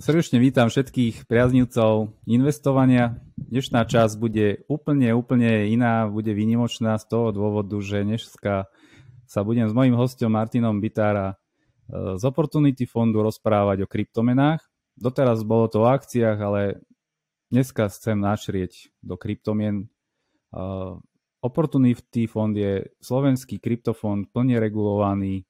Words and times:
Srdečne 0.00 0.40
vítam 0.40 0.72
všetkých 0.72 1.28
priaznivcov 1.28 2.16
investovania. 2.24 3.20
Dnešná 3.36 3.84
časť 3.84 4.16
bude 4.16 4.64
úplne, 4.64 5.12
úplne 5.12 5.68
iná, 5.68 6.08
bude 6.08 6.32
výnimočná 6.32 6.96
z 6.96 7.04
toho 7.04 7.36
dôvodu, 7.36 7.76
že 7.84 8.00
dneska 8.00 8.64
sa 9.28 9.40
budem 9.44 9.68
s 9.68 9.76
mojím 9.76 10.00
hostom 10.00 10.32
Martinom 10.32 10.80
Bitára 10.80 11.36
e, 11.36 12.16
z 12.16 12.22
Opportunity 12.24 12.88
fondu 12.88 13.20
rozprávať 13.20 13.84
o 13.84 13.90
kryptomenách. 13.92 14.64
Doteraz 14.96 15.44
bolo 15.44 15.68
to 15.68 15.84
o 15.84 15.92
akciách, 15.92 16.38
ale 16.40 16.80
dneska 17.52 17.92
chcem 17.92 18.16
načrieť 18.16 18.88
do 19.04 19.20
kryptomien. 19.20 19.84
E, 19.84 19.86
Opportunity 21.44 22.24
fond 22.24 22.56
je 22.56 22.88
slovenský 23.04 23.60
kryptofond, 23.60 24.32
plne 24.32 24.64
regulovaný. 24.64 25.44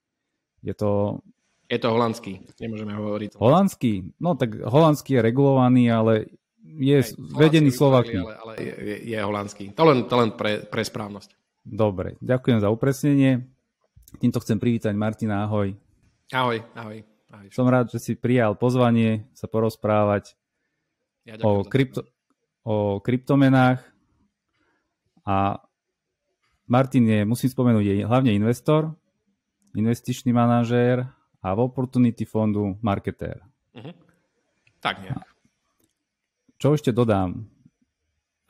Je 0.59 0.75
to 0.75 1.23
je 1.71 1.79
to 1.79 1.89
holandský, 1.95 2.43
nemôžeme 2.59 2.91
hovoriť. 2.99 3.39
Holandský? 3.39 4.11
No 4.19 4.35
tak 4.35 4.59
holandský 4.59 5.15
je 5.15 5.21
regulovaný, 5.23 5.87
ale 5.87 6.27
je 6.67 6.99
Hej, 6.99 7.15
vedený 7.15 7.71
Slovakmi. 7.71 8.27
Ale, 8.27 8.35
ale 8.43 8.53
je, 8.59 8.75
je, 8.75 8.97
je 9.15 9.19
holandský. 9.23 9.65
To 9.79 9.87
len, 9.87 10.11
to 10.11 10.15
len 10.19 10.35
pre, 10.35 10.67
pre 10.67 10.83
správnosť. 10.83 11.39
Dobre, 11.63 12.19
ďakujem 12.19 12.59
za 12.59 12.75
upresnenie. 12.75 13.47
Týmto 14.19 14.43
chcem 14.43 14.59
privítať 14.59 14.91
Martina, 14.99 15.47
ahoj. 15.47 15.71
Ahoj, 16.35 16.59
ahoj. 16.75 16.99
ahoj. 17.31 17.47
Som 17.55 17.71
rád, 17.71 17.95
že 17.95 18.03
si 18.03 18.13
prijal 18.19 18.59
pozvanie 18.59 19.31
sa 19.39 19.47
porozprávať 19.47 20.35
ja 21.23 21.39
o, 21.39 21.63
krypto, 21.63 22.03
o 22.67 22.99
kryptomenách. 22.99 23.79
A 25.23 25.63
Martin 26.67 27.07
je, 27.07 27.23
musím 27.23 27.47
spomenúť, 27.47 27.85
je 27.87 27.95
hlavne 28.03 28.35
investor, 28.35 28.91
investičný 29.79 30.35
manažér 30.35 31.20
a 31.41 31.49
v 31.57 31.61
Opportunity 31.65 32.25
fondu 32.29 32.77
marketér. 32.85 33.41
Uh-huh. 33.73 33.95
Tak 34.81 35.01
nejak. 35.01 35.25
Čo 36.61 36.77
ešte 36.77 36.93
dodám? 36.93 37.49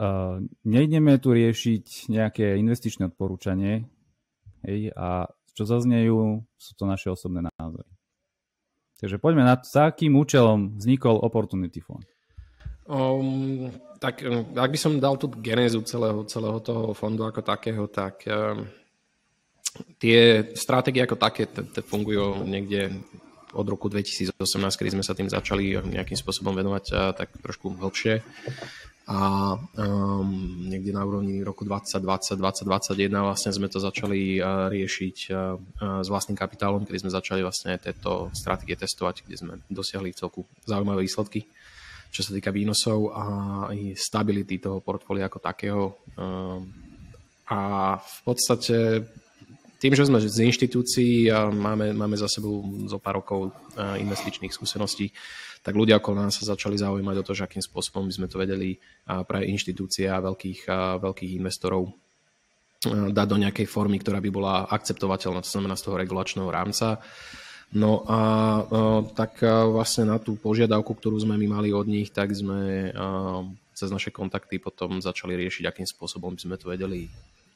Uh, 0.01 0.43
nejdeme 0.65 1.21
tu 1.21 1.31
riešiť 1.37 2.09
nejaké 2.09 2.57
investičné 2.57 3.13
odporúčanie 3.13 3.85
hej, 4.65 4.91
a 4.97 5.29
čo 5.53 5.69
zaznejú, 5.69 6.41
sú 6.57 6.73
to 6.73 6.89
naše 6.89 7.13
osobné 7.13 7.45
názory. 7.45 7.91
Takže 8.97 9.21
poďme 9.21 9.45
na 9.45 9.61
to, 9.61 9.69
za 9.69 9.93
akým 9.93 10.17
účelom 10.17 10.81
vznikol 10.81 11.21
Opportunity 11.21 11.85
Fond. 11.85 12.05
Um, 12.91 13.71
tak 14.03 14.25
um, 14.25 14.51
ak 14.57 14.71
by 14.73 14.79
som 14.81 14.99
dal 14.99 15.15
tú 15.21 15.31
genézu 15.31 15.85
celého, 15.85 16.25
celého 16.27 16.59
toho 16.65 16.97
fondu 16.97 17.23
ako 17.29 17.45
takého, 17.45 17.87
tak 17.87 18.25
um, 18.27 18.67
tie 19.99 20.51
stratégie 20.57 21.05
ako 21.05 21.17
také 21.17 21.47
fungujú 21.87 22.43
niekde 22.47 22.91
od 23.51 23.67
roku 23.67 23.91
2018, 23.91 24.39
kedy 24.79 24.91
sme 24.95 25.05
sa 25.05 25.15
tým 25.15 25.27
začali 25.27 25.75
nejakým 25.75 26.15
spôsobom 26.15 26.55
venovať 26.55 27.15
tak 27.19 27.35
trošku 27.43 27.75
hlbšie. 27.83 28.23
A 29.11 29.59
um, 29.59 30.71
niekde 30.71 30.95
na 30.95 31.03
úrovni 31.03 31.43
roku 31.43 31.67
2020, 31.67 32.39
2021 32.39 33.11
vlastne 33.11 33.51
sme 33.51 33.67
to 33.67 33.83
začali 33.83 34.39
uh, 34.39 34.71
riešiť 34.71 35.17
uh, 35.35 35.59
s 35.99 36.07
vlastným 36.07 36.39
kapitálom, 36.39 36.87
kedy 36.87 37.03
sme 37.03 37.11
začali 37.11 37.43
vlastne 37.43 37.75
tieto 37.83 38.31
stratégie 38.31 38.79
testovať, 38.79 39.27
kde 39.27 39.35
sme 39.35 39.53
dosiahli 39.67 40.15
celku 40.15 40.47
zaujímavé 40.63 41.03
výsledky, 41.03 41.43
čo 42.15 42.23
sa 42.23 42.31
týka 42.31 42.55
výnosov 42.55 43.11
a 43.11 43.25
aj 43.75 43.99
stability 43.99 44.63
toho 44.63 44.79
portfólia 44.79 45.27
ako 45.27 45.43
takého. 45.43 45.85
Um, 46.15 46.71
a 47.51 47.99
v 47.99 48.19
podstate 48.23 49.11
tým, 49.81 49.97
že 49.97 50.05
sme 50.05 50.21
z 50.21 50.45
inštitúcií 50.45 51.33
a 51.33 51.49
máme, 51.49 51.97
máme 51.97 52.21
za 52.21 52.29
sebou 52.29 52.61
zo 52.85 53.01
pár 53.01 53.25
rokov 53.25 53.49
investičných 53.81 54.53
skúseností, 54.53 55.09
tak 55.65 55.73
ľudia 55.73 55.97
okolo 56.01 56.25
nás 56.25 56.37
sa 56.37 56.53
začali 56.53 56.77
zaujímať 56.77 57.17
o 57.21 57.27
to, 57.27 57.33
že 57.33 57.49
akým 57.49 57.65
spôsobom 57.65 58.05
by 58.05 58.13
sme 58.13 58.29
to 58.29 58.37
vedeli 58.37 58.77
pre 59.25 59.49
inštitúcie 59.49 60.05
a 60.09 60.21
veľkých, 60.21 60.61
a 60.69 61.01
veľkých 61.01 61.33
investorov 61.41 61.89
dať 63.13 63.27
do 63.29 63.37
nejakej 63.37 63.69
formy, 63.69 64.01
ktorá 64.01 64.25
by 64.25 64.31
bola 64.33 64.65
akceptovateľná, 64.69 65.45
to 65.45 65.53
znamená 65.53 65.77
z 65.77 65.85
toho 65.85 66.01
regulačného 66.01 66.49
rámca. 66.49 67.01
No 67.77 68.09
a 68.09 68.21
tak 69.13 69.45
vlastne 69.45 70.09
na 70.09 70.17
tú 70.17 70.41
požiadavku, 70.41 70.97
ktorú 70.97 71.21
sme 71.21 71.37
my 71.37 71.61
mali 71.61 71.77
od 71.77 71.85
nich, 71.85 72.09
tak 72.09 72.33
sme 72.33 72.89
cez 73.77 73.89
naše 73.93 74.13
kontakty 74.13 74.61
potom 74.61 75.01
začali 75.01 75.37
riešiť, 75.37 75.69
akým 75.69 75.89
spôsobom 75.89 76.37
by 76.37 76.41
sme 76.41 76.57
to 76.57 76.73
vedeli 76.73 77.09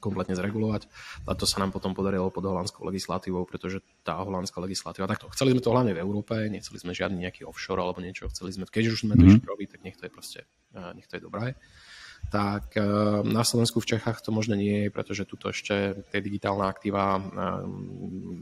kompletne 0.05 0.37
zregulovať. 0.37 0.85
A 1.25 1.33
to 1.33 1.49
sa 1.49 1.65
nám 1.65 1.73
potom 1.73 1.97
podarilo 1.97 2.29
pod 2.29 2.45
holandskou 2.45 2.85
legislatívou, 2.85 3.49
pretože 3.49 3.81
tá 4.05 4.21
holandská 4.21 4.61
legislatíva, 4.61 5.09
takto 5.09 5.33
chceli 5.33 5.57
sme 5.57 5.65
to 5.65 5.73
hlavne 5.73 5.97
v 5.97 6.03
Európe, 6.05 6.37
nechceli 6.53 6.77
sme 6.77 6.93
žiadny 6.93 7.25
nejaký 7.25 7.49
offshore 7.49 7.81
alebo 7.81 8.05
niečo, 8.05 8.29
chceli 8.29 8.53
sme, 8.53 8.69
keď 8.69 8.93
už 8.93 9.09
sme 9.09 9.17
to 9.17 9.25
mm-hmm. 9.25 9.49
robiť, 9.49 9.69
tak 9.73 9.81
nech 9.81 9.97
to 9.97 10.05
je 10.05 10.13
proste, 10.13 10.41
nech 10.93 11.09
to 11.09 11.17
je 11.17 11.25
dobré 11.25 11.57
tak 12.33 12.73
na 13.25 13.45
Slovensku 13.45 13.85
v 13.85 13.97
Čechách 13.97 14.25
to 14.25 14.33
možno 14.33 14.57
nie 14.57 14.87
je, 14.87 14.89
pretože 14.89 15.29
tuto 15.29 15.53
ešte 15.53 16.05
tie 16.09 16.21
digitálne 16.25 16.65
aktíva, 16.65 17.21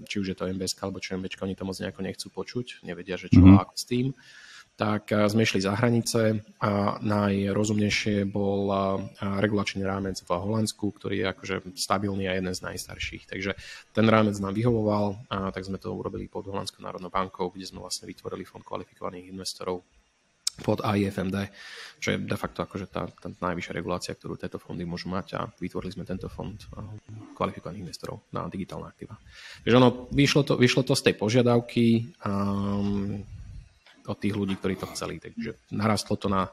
či 0.07 0.23
už 0.23 0.27
je 0.31 0.37
to 0.39 0.47
MBS 0.47 0.79
alebo 0.79 1.03
čo 1.03 1.19
MBčka, 1.19 1.43
oni 1.43 1.59
to 1.59 1.67
moc 1.67 1.75
nejako 1.83 2.01
nechcú 2.07 2.27
počuť, 2.31 2.87
nevedia, 2.87 3.19
že 3.19 3.27
čo 3.27 3.43
mm-hmm. 3.43 3.59
ako 3.59 3.75
s 3.75 3.85
tým 3.89 4.07
tak 4.77 5.13
eh, 5.13 5.29
sme 5.29 5.45
išli 5.45 5.61
za 5.61 5.77
hranice 5.77 6.43
a 6.63 6.97
najrozumnejšie 7.01 8.29
bol 8.29 8.69
eh, 8.69 8.79
regulačný 9.21 9.85
rámec 9.85 10.19
v 10.25 10.31
Holandsku, 10.33 10.91
ktorý 10.93 11.23
je 11.23 11.27
akože 11.33 11.57
stabilný 11.77 12.29
a 12.29 12.37
jeden 12.37 12.53
z 12.53 12.65
najstarších. 12.65 13.29
Takže 13.29 13.53
ten 13.93 14.07
rámec 14.09 14.37
nám 14.41 14.57
vyhovoval, 14.57 15.29
a 15.29 15.53
tak 15.53 15.69
sme 15.69 15.77
to 15.77 15.93
urobili 15.93 16.27
pod 16.27 16.49
Holandskou 16.49 16.81
národnou 16.81 17.13
bankou, 17.13 17.53
kde 17.53 17.69
sme 17.69 17.85
vlastne 17.85 18.09
vytvorili 18.09 18.49
fond 18.49 18.65
kvalifikovaných 18.65 19.29
investorov 19.29 19.85
pod 20.61 20.85
AIFMD, 20.85 21.37
čo 21.97 22.13
je 22.13 22.17
de 22.21 22.37
facto 22.37 22.61
akože 22.61 22.93
tá, 22.93 23.09
tá 23.09 23.33
najvyššia 23.33 23.73
regulácia, 23.73 24.13
ktorú 24.13 24.37
tieto 24.37 24.61
fondy 24.61 24.85
môžu 24.85 25.09
mať 25.09 25.41
a 25.41 25.49
vytvorili 25.49 25.97
sme 25.97 26.05
tento 26.05 26.29
fond 26.29 26.57
eh, 26.57 26.69
kvalifikovaných 27.33 27.89
investorov 27.89 28.29
na 28.37 28.45
digitálne 28.53 28.85
aktíva. 28.85 29.17
Takže 29.65 29.77
ono, 29.81 30.13
vyšlo 30.13 30.43
to, 30.45 30.53
vyšlo 30.61 30.85
to 30.85 30.93
z 30.93 31.09
tej 31.09 31.15
požiadavky, 31.17 32.13
um, 32.21 33.25
od 34.07 34.19
tých 34.19 34.35
ľudí, 34.35 34.59
ktorí 34.59 34.75
to 34.79 34.91
chceli. 34.95 35.23
Takže 35.23 35.55
narastlo 35.71 36.19
to 36.19 36.27
na 36.27 36.51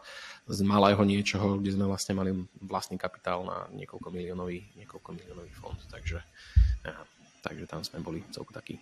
z 0.49 0.65
malého 0.65 1.01
niečoho, 1.05 1.61
kde 1.61 1.77
sme 1.77 1.85
vlastne 1.85 2.17
mali 2.17 2.33
vlastný 2.57 2.97
kapitál 2.97 3.45
na 3.45 3.69
niekoľko 3.69 4.09
miliónový, 4.09 4.65
niekoľko 4.81 5.09
miliónový 5.13 5.53
fond. 5.53 5.77
Takže, 5.77 6.17
ja, 6.85 6.97
takže 7.45 7.69
tam 7.69 7.85
sme 7.85 8.01
boli 8.01 8.25
celku 8.33 8.49
takí 8.49 8.81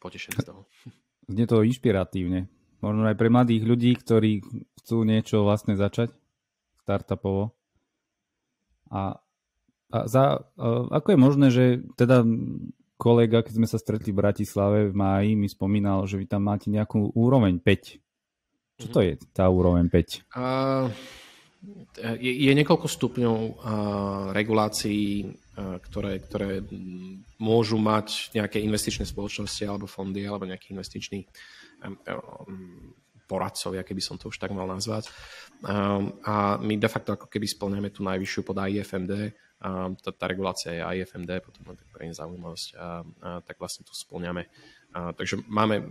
potešení 0.00 0.40
z 0.40 0.48
toho. 0.48 0.64
Znie 1.28 1.44
to 1.44 1.60
inšpiratívne. 1.60 2.48
Možno 2.80 3.04
aj 3.04 3.20
pre 3.20 3.28
mladých 3.28 3.68
ľudí, 3.68 3.92
ktorí 4.00 4.40
chcú 4.80 5.04
niečo 5.04 5.44
vlastne 5.44 5.76
začať 5.76 6.08
startupovo. 6.88 7.52
A, 8.88 9.20
a 9.92 9.98
za, 10.08 10.48
a 10.56 10.66
ako 10.88 11.08
je 11.12 11.18
možné, 11.20 11.46
že 11.52 11.64
teda 12.00 12.24
kolega, 12.98 13.46
keď 13.46 13.54
sme 13.54 13.68
sa 13.70 13.78
stretli 13.78 14.10
v 14.10 14.20
Bratislave 14.20 14.90
v 14.90 14.94
máji, 14.98 15.30
mi 15.38 15.46
spomínal, 15.46 16.04
že 16.10 16.18
vy 16.18 16.26
tam 16.26 16.50
máte 16.50 16.66
nejakú 16.68 17.14
úroveň 17.14 17.62
5. 17.62 18.82
Čo 18.82 18.86
to 18.90 18.98
je 19.00 19.14
tá 19.30 19.46
úroveň 19.46 19.86
5? 19.86 20.26
Uh, 20.34 20.90
je, 22.18 22.32
je 22.34 22.52
niekoľko 22.52 22.86
stupňov 22.90 23.38
uh, 23.38 23.54
regulácií, 24.34 25.26
uh, 25.26 25.78
ktoré, 25.82 26.18
ktoré 26.22 26.62
môžu 27.38 27.78
mať 27.78 28.34
nejaké 28.34 28.58
investičné 28.62 29.06
spoločnosti 29.06 29.62
alebo 29.62 29.86
fondy 29.86 30.26
alebo 30.26 30.46
nejaký 30.46 30.74
investičný 30.74 31.22
um, 31.86 31.94
um, 31.94 32.94
poradcovia, 33.28 33.84
keby 33.86 34.02
som 34.02 34.16
to 34.16 34.32
už 34.32 34.40
tak 34.40 34.50
mal 34.50 34.66
nazvať. 34.66 35.12
Um, 35.58 36.14
a 36.22 36.54
my 36.62 36.78
de 36.78 36.86
facto 36.86 37.18
ako 37.18 37.26
keby 37.26 37.50
splňame 37.50 37.90
tú 37.90 38.06
najvyššiu 38.06 38.42
pod 38.46 38.62
IFMD, 38.62 39.34
a 39.58 39.90
tá, 39.98 40.14
tá 40.14 40.30
regulácia 40.30 40.70
je 40.70 40.86
IFMD, 41.02 41.42
potom 41.42 41.66
len 41.66 41.74
tak 41.74 41.90
pre 41.90 42.06
zaujímavosť, 42.06 42.68
a, 42.78 42.78
a, 42.78 42.86
tak 43.42 43.58
vlastne 43.58 43.82
to 43.82 43.90
splňame. 43.90 44.46
A, 44.94 45.10
takže 45.10 45.42
máme, 45.50 45.82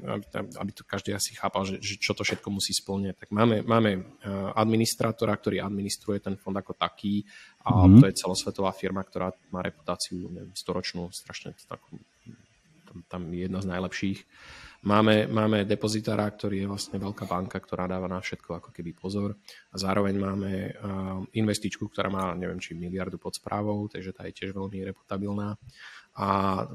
aby 0.55 0.71
to 0.71 0.87
každý 0.87 1.11
asi 1.11 1.35
chápal, 1.35 1.67
že, 1.67 1.83
že 1.83 1.99
čo 1.99 2.15
to 2.15 2.23
všetko 2.23 2.47
musí 2.47 2.71
splňať, 2.71 3.27
tak 3.27 3.29
máme, 3.35 3.67
máme 3.67 4.07
administrátora, 4.55 5.35
ktorý 5.35 5.59
administruje 5.59 6.23
ten 6.23 6.39
fond 6.39 6.55
ako 6.55 6.71
taký 6.71 7.27
a 7.67 7.75
mm-hmm. 7.75 7.99
to 7.99 8.05
je 8.07 8.19
celosvetová 8.23 8.71
firma, 8.71 9.03
ktorá 9.03 9.35
má 9.51 9.59
reputáciu 9.59 10.31
neviem, 10.31 10.55
storočnú, 10.55 11.11
strašne 11.11 11.51
takú, 11.67 11.99
tam, 12.87 13.03
tam 13.11 13.21
je 13.35 13.51
jedna 13.51 13.59
z 13.59 13.67
najlepších. 13.67 14.19
Máme, 14.87 15.27
máme 15.27 15.67
depozitára, 15.67 16.23
ktorý 16.31 16.63
je 16.63 16.71
vlastne 16.71 16.95
veľká 16.95 17.27
banka, 17.27 17.59
ktorá 17.59 17.91
dáva 17.91 18.07
na 18.07 18.23
všetko 18.23 18.63
ako 18.63 18.69
keby 18.71 18.95
pozor. 18.95 19.35
A 19.71 19.75
zároveň 19.75 20.15
máme 20.15 20.51
uh, 20.71 21.19
investičku, 21.35 21.91
ktorá 21.91 22.07
má, 22.07 22.31
neviem, 22.39 22.55
či 22.55 22.71
miliardu 22.71 23.19
pod 23.19 23.35
správou, 23.35 23.91
takže 23.91 24.15
tá 24.15 24.23
je 24.31 24.39
tiež 24.39 24.55
veľmi 24.55 24.87
reputabilná 24.87 25.59
a 26.17 26.27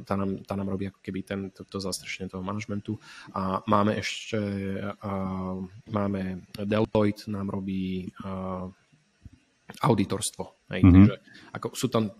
tá 0.04 0.14
nám, 0.14 0.44
tá 0.44 0.54
nám 0.54 0.68
robí 0.76 0.92
ako 0.92 1.00
keby 1.00 1.20
ten, 1.24 1.40
to, 1.56 1.64
to 1.64 1.80
zastrešenie 1.80 2.28
toho 2.28 2.44
manažmentu. 2.44 3.00
A 3.32 3.64
máme 3.64 3.96
ešte, 3.96 4.36
uh, 4.84 5.56
máme 5.88 6.44
Deloitte, 6.52 7.32
nám 7.32 7.48
robí 7.48 8.12
uh, 8.22 8.68
auditorstvo. 9.80 10.68
Hej, 10.68 10.84
mm-hmm. 10.84 10.92
Takže 10.92 11.14
ako 11.56 11.66
sú 11.72 11.86
tam 11.88 12.12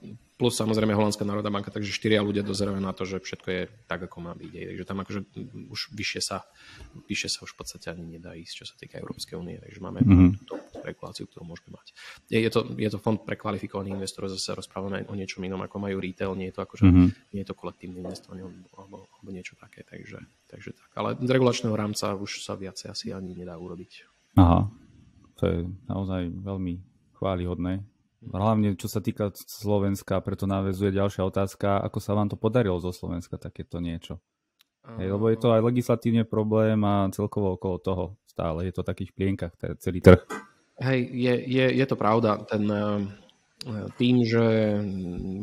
plus 0.43 0.59
samozrejme 0.59 0.91
Holandská 0.91 1.23
národná 1.23 1.55
banka, 1.55 1.71
takže 1.71 1.95
štyria 1.95 2.19
ľudia 2.19 2.43
dozerajú 2.43 2.83
na 2.83 2.91
to, 2.91 3.07
že 3.07 3.23
všetko 3.23 3.49
je 3.55 3.63
tak, 3.87 4.03
ako 4.11 4.19
má 4.19 4.35
byť. 4.35 4.51
Takže 4.75 4.85
tam 4.91 4.99
akože 5.07 5.21
už 5.71 5.95
vyššie 5.95 6.19
sa, 6.19 6.43
vyššie 7.07 7.31
sa 7.31 7.39
už 7.47 7.55
v 7.55 7.59
podstate 7.63 7.87
ani 7.95 8.19
nedá 8.19 8.35
ísť, 8.35 8.55
čo 8.59 8.65
sa 8.67 8.75
týka 8.75 8.99
Európskej 8.99 9.39
únie. 9.39 9.63
Takže 9.63 9.79
máme 9.79 10.03
mm-hmm. 10.03 10.31
túto 10.43 10.59
reguláciu, 10.83 11.31
ktorú 11.31 11.47
môžeme 11.47 11.79
mať. 11.79 11.95
Je, 12.27 12.43
je, 12.43 12.51
to, 12.51 12.75
je 12.75 12.91
to 12.91 12.99
fond 12.99 13.23
pre 13.23 13.39
kvalifikovaných 13.39 14.03
investorov, 14.03 14.35
zase 14.35 14.59
rozprávame 14.59 15.07
o 15.07 15.15
niečom 15.15 15.47
inom, 15.47 15.63
ako 15.63 15.79
majú 15.79 16.03
retail, 16.03 16.35
nie 16.35 16.51
je 16.51 16.59
to 16.59 16.67
akože, 16.67 16.91
mm-hmm. 16.91 17.09
nie 17.39 17.41
je 17.47 17.49
to 17.49 17.55
kolektívne 17.55 18.03
investovanie 18.03 18.43
alebo, 18.75 19.07
alebo 19.07 19.29
niečo 19.31 19.55
také. 19.55 19.87
Takže, 19.87 20.19
takže 20.51 20.75
tak. 20.75 20.91
Ale 20.99 21.15
z 21.23 21.31
regulačného 21.31 21.79
rámca 21.79 22.19
už 22.19 22.43
sa 22.43 22.59
viacej 22.59 22.91
asi 22.91 23.07
ani 23.15 23.39
nedá 23.39 23.55
urobiť. 23.55 24.11
Aha, 24.43 24.67
to 25.39 25.43
je 25.47 25.59
naozaj 25.87 26.35
veľmi 26.35 26.83
chválihodné. 27.15 27.87
Hlavne 28.31 28.79
čo 28.79 28.87
sa 28.87 29.03
týka 29.03 29.35
Slovenska, 29.35 30.23
preto 30.23 30.47
návezuje 30.47 30.95
ďalšia 30.95 31.27
otázka, 31.27 31.83
ako 31.83 31.99
sa 31.99 32.15
vám 32.15 32.31
to 32.31 32.39
podarilo 32.39 32.79
zo 32.79 32.95
Slovenska 32.95 33.35
takéto 33.35 33.83
niečo? 33.83 34.23
Hej, 34.83 35.15
lebo 35.15 35.31
je 35.31 35.39
to 35.39 35.55
aj 35.55 35.63
legislatívne 35.63 36.27
problém 36.27 36.79
a 36.83 37.07
celkovo 37.15 37.55
okolo 37.55 37.77
toho 37.79 38.05
stále 38.27 38.67
je 38.67 38.75
to 38.75 38.83
takých 38.83 39.15
plienkach 39.15 39.55
celý 39.79 40.03
trh. 40.03 40.23
Hej, 40.83 41.01
je, 41.15 41.35
je, 41.47 41.67
je 41.79 41.87
to 41.87 41.95
pravda. 41.95 42.43
Ten, 42.47 42.67
eh, 42.67 42.99
tým, 43.95 44.27
že 44.27 44.43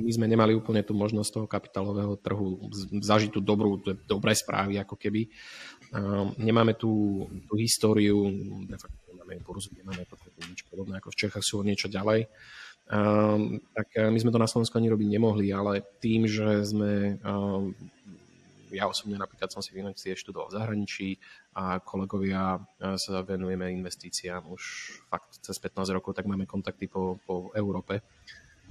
my 0.03 0.11
sme 0.11 0.27
nemali 0.27 0.51
úplne 0.51 0.83
tú 0.83 0.91
možnosť 0.91 1.29
toho 1.31 1.47
kapitálového 1.47 2.19
trhu 2.19 2.67
zažiť 2.99 3.31
tú 3.31 3.39
dobrú, 3.39 3.79
dobré 4.03 4.35
správy 4.35 4.75
ako 4.83 4.99
keby. 4.99 5.23
Eh, 5.23 6.25
nemáme 6.43 6.75
tú, 6.75 7.23
tú 7.47 7.55
históriu, 7.55 8.27
de 8.67 8.75
facto 8.75 8.99
nemáme 9.15 9.39
burzu, 9.39 9.71
nemáme 9.71 10.03
nič 10.51 10.67
podobné 10.67 10.99
ako 10.99 11.15
v 11.15 11.19
Čechách 11.23 11.45
sú 11.45 11.63
niečo 11.63 11.87
ďalej. 11.87 12.27
Um, 12.89 13.61
tak 13.77 13.93
eh, 13.93 14.09
my 14.09 14.17
sme 14.17 14.33
to 14.33 14.41
na 14.41 14.49
Slovensku 14.49 14.73
ani 14.81 14.89
robiť 14.89 15.07
nemohli, 15.13 15.53
ale 15.53 15.85
tým, 16.01 16.25
že 16.25 16.65
sme, 16.65 17.21
um, 17.21 17.69
ja 18.73 18.89
osobne 18.89 19.13
napríklad 19.13 19.53
som 19.53 19.61
si 19.61 19.77
financie 19.77 20.17
študoval 20.17 20.49
v 20.49 20.57
zahraničí 20.57 21.09
a 21.53 21.77
kolegovia 21.77 22.57
eh, 22.57 22.97
sa 22.97 23.21
venujeme 23.21 23.69
investíciám 23.77 24.49
už 24.49 24.61
fakt 25.05 25.37
cez 25.37 25.61
15 25.61 25.93
rokov, 25.93 26.17
tak 26.17 26.25
máme 26.25 26.49
kontakty 26.49 26.89
po, 26.89 27.21
po 27.29 27.53
Európe. 27.53 28.01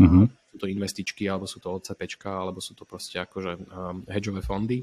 Mm-hmm. 0.02 0.26
Sú 0.50 0.56
to 0.58 0.66
investičky, 0.66 1.30
alebo 1.30 1.46
sú 1.46 1.62
to 1.62 1.70
OCPčka, 1.78 2.30
alebo 2.30 2.58
sú 2.58 2.74
to 2.74 2.82
proste 2.82 3.22
akože 3.22 3.70
um, 3.70 4.02
hedžové 4.10 4.42
fondy 4.42 4.82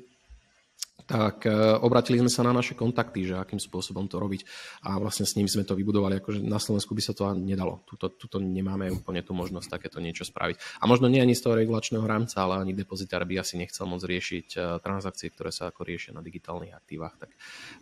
tak 1.06 1.46
e, 1.46 1.54
obratili 1.86 2.18
sme 2.18 2.34
sa 2.34 2.42
na 2.42 2.50
naše 2.50 2.74
kontakty, 2.74 3.30
že 3.30 3.38
akým 3.38 3.62
spôsobom 3.62 4.10
to 4.10 4.18
robiť 4.18 4.42
a 4.90 4.98
vlastne 4.98 5.28
s 5.28 5.38
nimi 5.38 5.46
sme 5.46 5.62
to 5.62 5.78
vybudovali, 5.78 6.18
akože 6.18 6.42
na 6.42 6.58
Slovensku 6.58 6.98
by 6.98 7.04
sa 7.06 7.14
to 7.14 7.30
nedalo. 7.38 7.86
Tuto, 7.86 8.10
tuto 8.10 8.42
nemáme 8.42 8.90
úplne 8.90 9.22
tú 9.22 9.38
možnosť 9.38 9.70
takéto 9.70 10.02
niečo 10.02 10.26
spraviť. 10.26 10.82
A 10.82 10.90
možno 10.90 11.06
nie 11.06 11.22
ani 11.22 11.38
z 11.38 11.46
toho 11.46 11.54
regulačného 11.54 12.02
rámca, 12.02 12.42
ale 12.42 12.66
ani 12.66 12.74
depozitár 12.74 13.22
by 13.30 13.44
asi 13.44 13.62
nechcel 13.62 13.86
môcť 13.86 14.08
riešiť 14.10 14.48
e, 14.58 14.60
transakcie, 14.82 15.30
ktoré 15.30 15.54
sa 15.54 15.70
ako 15.70 15.86
riešia 15.86 16.18
na 16.18 16.26
digitálnych 16.26 16.74
aktívach. 16.74 17.14
Tak, 17.22 17.30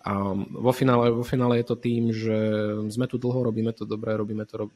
a 0.04 0.36
vo, 0.36 0.74
finále, 0.75 1.15
vo 1.15 1.24
finále 1.24 1.63
je 1.63 1.68
to 1.71 1.75
tým, 1.80 2.12
že 2.12 2.38
sme 2.92 3.07
tu 3.07 3.15
dlho, 3.15 3.39
robíme 3.39 3.71
to 3.71 3.88
dobre, 3.88 4.12
robíme 4.19 4.44
to 4.44 4.68
rob... 4.68 4.71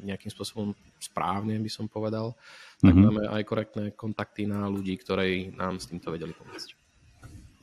nejakým 0.00 0.32
spôsobom 0.32 0.72
správne, 0.96 1.60
by 1.60 1.68
som 1.68 1.84
povedal. 1.84 2.32
Tak 2.80 2.96
mm-hmm. 2.96 3.04
máme 3.12 3.22
aj 3.28 3.42
korektné 3.44 3.84
kontakty 3.92 4.48
na 4.48 4.70
ľudí, 4.72 4.96
ktorí 4.96 5.52
nám 5.52 5.82
s 5.82 5.90
týmto 5.92 6.14
vedeli 6.14 6.32
pomôcť. 6.32 6.85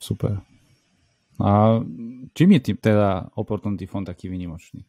Super. 0.04 0.44
A 1.40 1.80
čím 2.36 2.60
je 2.60 2.60
tým 2.60 2.78
teda 2.78 3.32
Opportunity 3.40 3.88
Fond 3.88 4.04
taký 4.04 4.28
vynimočný? 4.28 4.84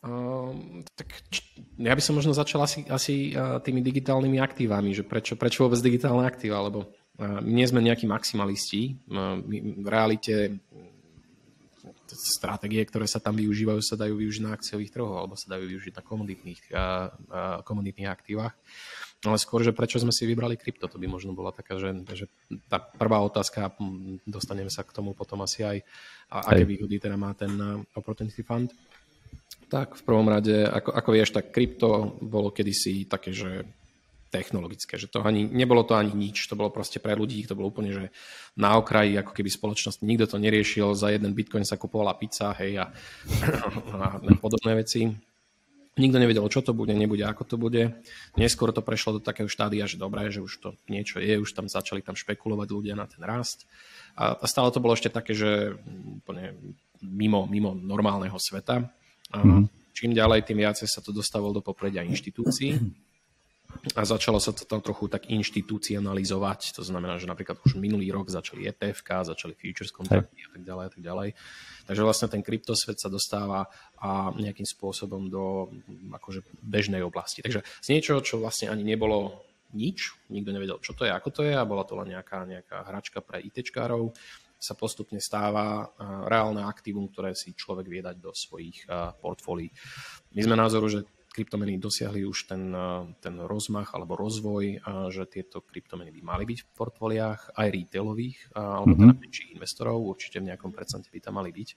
Uh, 0.00 0.82
tak 0.96 1.12
ja 1.76 1.92
by 1.92 2.02
som 2.02 2.16
možno 2.16 2.32
začal 2.32 2.64
asi, 2.64 2.88
asi 2.88 3.36
uh, 3.36 3.60
tými 3.60 3.84
digitálnymi 3.84 4.40
aktívami, 4.40 4.96
že 4.96 5.04
prečo, 5.04 5.36
prečo 5.36 5.68
vôbec 5.68 5.76
digitálne 5.84 6.24
aktíva, 6.24 6.56
lebo 6.64 6.88
uh, 6.88 7.38
my 7.44 7.52
nie 7.52 7.68
sme 7.68 7.84
nejakí 7.84 8.08
maximalisti. 8.08 8.96
Uh, 9.06 9.38
my 9.44 9.84
v 9.84 9.88
realite 9.88 10.34
stratégie, 12.10 12.82
ktoré 12.82 13.06
sa 13.06 13.22
tam 13.22 13.38
využívajú, 13.38 13.80
sa 13.84 13.94
dajú 13.94 14.18
využiť 14.18 14.42
na 14.42 14.56
akciových 14.56 14.90
trhoch 14.90 15.14
alebo 15.14 15.38
sa 15.38 15.54
dajú 15.54 15.64
využiť 15.70 15.94
na 15.94 16.02
komunitných, 16.02 16.62
komunitných 17.62 18.10
aktívach. 18.10 18.58
Ale 19.20 19.36
skôr, 19.36 19.60
že 19.60 19.76
prečo 19.76 20.00
sme 20.00 20.16
si 20.16 20.24
vybrali 20.24 20.56
krypto, 20.56 20.88
to 20.88 20.96
by 20.96 21.04
možno 21.04 21.36
bola 21.36 21.52
taká, 21.52 21.76
že, 21.76 21.92
že 22.08 22.24
tá 22.72 22.80
prvá 22.80 23.20
otázka, 23.20 23.68
dostaneme 24.24 24.72
sa 24.72 24.80
k 24.80 24.96
tomu 24.96 25.12
potom 25.12 25.44
asi 25.44 25.60
aj, 25.60 25.78
a 26.32 26.48
aké 26.48 26.64
výhody 26.64 26.96
teda 26.96 27.20
má 27.20 27.36
ten 27.36 27.52
Opportunity 27.92 28.40
Fund. 28.40 28.72
Tak 29.68 30.00
v 30.00 30.02
prvom 30.08 30.24
rade, 30.24 30.64
ako, 30.64 30.96
ako 30.96 31.08
vieš, 31.12 31.30
tak 31.36 31.52
krypto 31.52 32.16
bolo 32.24 32.48
kedysi 32.48 33.04
také, 33.04 33.36
že 33.36 33.68
technologické, 34.30 34.94
že 34.96 35.10
to 35.10 35.20
ani, 35.26 35.44
nebolo 35.44 35.82
to 35.82 35.98
ani 35.98 36.14
nič, 36.14 36.46
to 36.46 36.54
bolo 36.54 36.70
proste 36.70 37.02
pre 37.02 37.18
ľudí, 37.18 37.42
to 37.44 37.58
bolo 37.58 37.68
úplne, 37.68 37.90
že 37.90 38.04
na 38.54 38.78
okraji 38.78 39.18
ako 39.18 39.34
keby 39.34 39.50
spoločnosti, 39.50 40.06
nikto 40.06 40.30
to 40.30 40.38
neriešil, 40.38 40.94
za 40.94 41.10
jeden 41.10 41.34
bitcoin 41.34 41.66
sa 41.66 41.76
kupovala 41.76 42.14
pizza, 42.14 42.54
hej, 42.62 42.78
a, 42.78 42.86
a, 42.88 44.06
a 44.32 44.34
podobné 44.38 44.78
veci. 44.80 45.10
Nikto 46.00 46.16
nevedel, 46.16 46.48
čo 46.48 46.64
to 46.64 46.72
bude, 46.72 46.96
nebude, 46.96 47.20
ako 47.20 47.44
to 47.44 47.56
bude. 47.60 47.92
Neskôr 48.40 48.72
to 48.72 48.80
prešlo 48.80 49.20
do 49.20 49.20
takého 49.20 49.52
štádia, 49.52 49.84
že 49.84 50.00
dobré, 50.00 50.32
že 50.32 50.40
už 50.40 50.52
to 50.56 50.68
niečo 50.88 51.20
je, 51.20 51.36
už 51.36 51.52
tam 51.52 51.68
začali 51.68 52.00
tam 52.00 52.16
špekulovať 52.16 52.68
ľudia 52.72 52.94
na 52.96 53.04
ten 53.04 53.20
rast. 53.20 53.68
A, 54.16 54.32
a 54.40 54.44
stále 54.48 54.72
to 54.72 54.80
bolo 54.80 54.96
ešte 54.96 55.12
také, 55.12 55.36
že 55.36 55.76
úplne 56.24 56.56
mimo, 57.04 57.44
mimo 57.44 57.76
normálneho 57.76 58.40
sveta. 58.40 58.88
A 59.30 59.38
mm-hmm. 59.44 59.64
Čím 59.90 60.16
ďalej, 60.16 60.48
tým 60.48 60.64
viacej 60.64 60.88
sa 60.88 61.04
to 61.04 61.12
dostávalo 61.12 61.52
do 61.52 61.60
popredia 61.60 62.00
inštitúcií 62.00 62.78
a 63.96 64.02
začalo 64.04 64.36
sa 64.36 64.52
to 64.52 64.68
tam 64.68 64.84
trochu 64.84 65.08
tak 65.08 65.32
inštitucionalizovať, 65.32 66.76
to 66.76 66.84
znamená, 66.84 67.16
že 67.16 67.24
napríklad 67.24 67.62
už 67.64 67.80
minulý 67.80 68.12
rok 68.12 68.28
začali 68.28 68.68
ETF, 68.68 69.00
začali 69.24 69.56
futures 69.56 69.88
kontrakty 69.88 70.44
a 70.44 70.48
tak 70.52 70.62
ďalej 70.66 70.84
a 70.84 70.90
tak 70.92 71.02
ďalej. 71.02 71.28
Takže 71.88 72.02
vlastne 72.04 72.28
ten 72.28 72.44
kryptosvet 72.44 73.00
sa 73.00 73.08
dostáva 73.08 73.72
a 73.96 74.34
nejakým 74.36 74.68
spôsobom 74.68 75.32
do 75.32 75.72
akože 76.12 76.44
bežnej 76.60 77.00
oblasti. 77.00 77.40
Takže 77.40 77.64
z 77.64 77.88
niečoho, 77.88 78.20
čo 78.20 78.36
vlastne 78.36 78.68
ani 78.68 78.84
nebolo 78.84 79.48
nič, 79.72 80.12
nikto 80.28 80.50
nevedel, 80.50 80.82
čo 80.82 80.92
to 80.92 81.06
je, 81.06 81.14
ako 81.14 81.30
to 81.30 81.40
je 81.46 81.54
a 81.54 81.62
bola 81.64 81.86
to 81.86 81.94
len 81.94 82.12
nejaká, 82.12 82.42
nejaká 82.44 82.84
hračka 82.84 83.22
pre 83.22 83.38
ITčkárov, 83.38 84.12
sa 84.60 84.76
postupne 84.76 85.16
stáva 85.24 85.88
reálne 86.28 86.60
aktívum, 86.68 87.08
ktoré 87.08 87.32
si 87.32 87.56
človek 87.56 87.88
vie 87.88 88.04
dať 88.04 88.16
do 88.20 88.28
svojich 88.36 88.84
portfólií. 89.24 89.72
My 90.36 90.40
sme 90.44 90.52
názoru, 90.52 90.84
že 90.90 91.00
kryptomeny 91.30 91.78
dosiahli 91.78 92.26
už 92.26 92.50
ten, 92.50 92.74
eh, 92.74 93.06
ten 93.22 93.38
rozmach 93.38 93.94
alebo 93.94 94.18
rozvoj, 94.18 94.64
eh, 94.66 94.78
že 95.14 95.30
tieto 95.30 95.62
kryptomeny 95.62 96.10
by 96.10 96.20
mali 96.26 96.44
byť 96.44 96.58
v 96.66 96.70
portfóliách 96.74 97.54
aj 97.54 97.66
retailových 97.70 98.38
eh, 98.50 98.58
alebo 98.58 98.98
mm-hmm. 98.98 99.10
teda 99.14 99.22
menších 99.22 99.50
investorov, 99.54 99.96
určite 100.02 100.42
v 100.42 100.50
nejakom 100.50 100.74
percente 100.74 101.08
by 101.14 101.20
tam 101.22 101.38
mali 101.38 101.54
byť, 101.54 101.68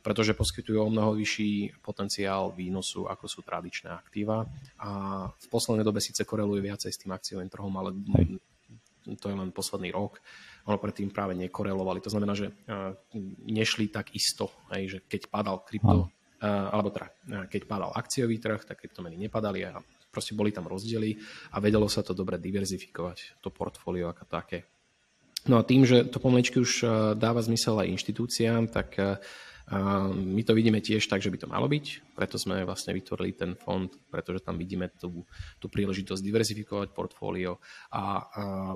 pretože 0.00 0.38
poskytujú 0.38 0.78
o 0.78 0.88
mnoho 0.88 1.18
vyšší 1.18 1.82
potenciál 1.82 2.54
výnosu, 2.54 3.10
ako 3.10 3.26
sú 3.26 3.42
tradičné 3.42 3.90
aktíva 3.90 4.46
a 4.78 4.90
v 5.26 5.46
poslednej 5.50 5.82
dobe 5.82 5.98
síce 5.98 6.22
koreluje 6.22 6.62
viacej 6.62 6.90
s 6.94 7.00
tým 7.02 7.10
akciovým 7.10 7.50
trhom, 7.50 7.74
ale 7.74 7.90
Hej. 8.14 8.38
to 9.18 9.26
je 9.26 9.36
len 9.36 9.50
posledný 9.50 9.90
rok 9.90 10.22
ono 10.60 10.76
predtým 10.76 11.08
práve 11.08 11.32
nekorelovali. 11.34 12.04
To 12.04 12.12
znamená, 12.12 12.36
že 12.36 12.52
nešli 13.48 13.88
tak 13.88 14.12
isto, 14.12 14.52
hej, 14.76 14.84
že 14.86 14.98
keď 15.08 15.32
padal 15.32 15.64
krypto, 15.64 16.12
alebo 16.44 16.88
teda 16.88 17.08
keď 17.46 17.62
padal 17.68 17.92
akciový 17.92 18.40
trh, 18.40 18.64
tak 18.64 18.80
kryptomeny 18.80 19.20
nepadali 19.20 19.64
a 19.68 19.76
proste 20.08 20.34
boli 20.34 20.50
tam 20.50 20.66
rozdiely 20.66 21.20
a 21.54 21.60
vedelo 21.60 21.86
sa 21.86 22.00
to 22.00 22.16
dobre 22.16 22.40
diverzifikovať, 22.40 23.38
to 23.44 23.52
portfólio 23.52 24.10
ako 24.10 24.24
také. 24.26 24.64
No 25.48 25.56
a 25.56 25.64
tým, 25.64 25.88
že 25.88 26.04
to 26.04 26.20
pomaličky 26.20 26.60
už 26.60 26.72
eh, 26.84 26.90
dáva 27.16 27.40
zmysel 27.40 27.80
aj 27.80 27.92
inštitúciám, 27.96 28.72
tak 28.72 28.96
my 30.10 30.42
to 30.42 30.50
vidíme 30.50 30.82
tiež 30.82 31.06
tak, 31.06 31.22
že 31.22 31.30
by 31.30 31.38
to 31.38 31.46
malo 31.46 31.70
byť, 31.70 32.14
preto 32.18 32.34
sme 32.34 32.66
vlastne 32.66 32.90
vytvorili 32.90 33.38
ten 33.38 33.54
fond, 33.54 33.86
pretože 34.10 34.42
tam 34.42 34.58
vidíme 34.58 34.90
tú, 34.98 35.22
tú 35.62 35.70
príležitosť 35.70 36.26
diverzifikovať 36.26 36.88
portfólio 36.90 37.62
a, 37.94 37.94
a 37.94 38.04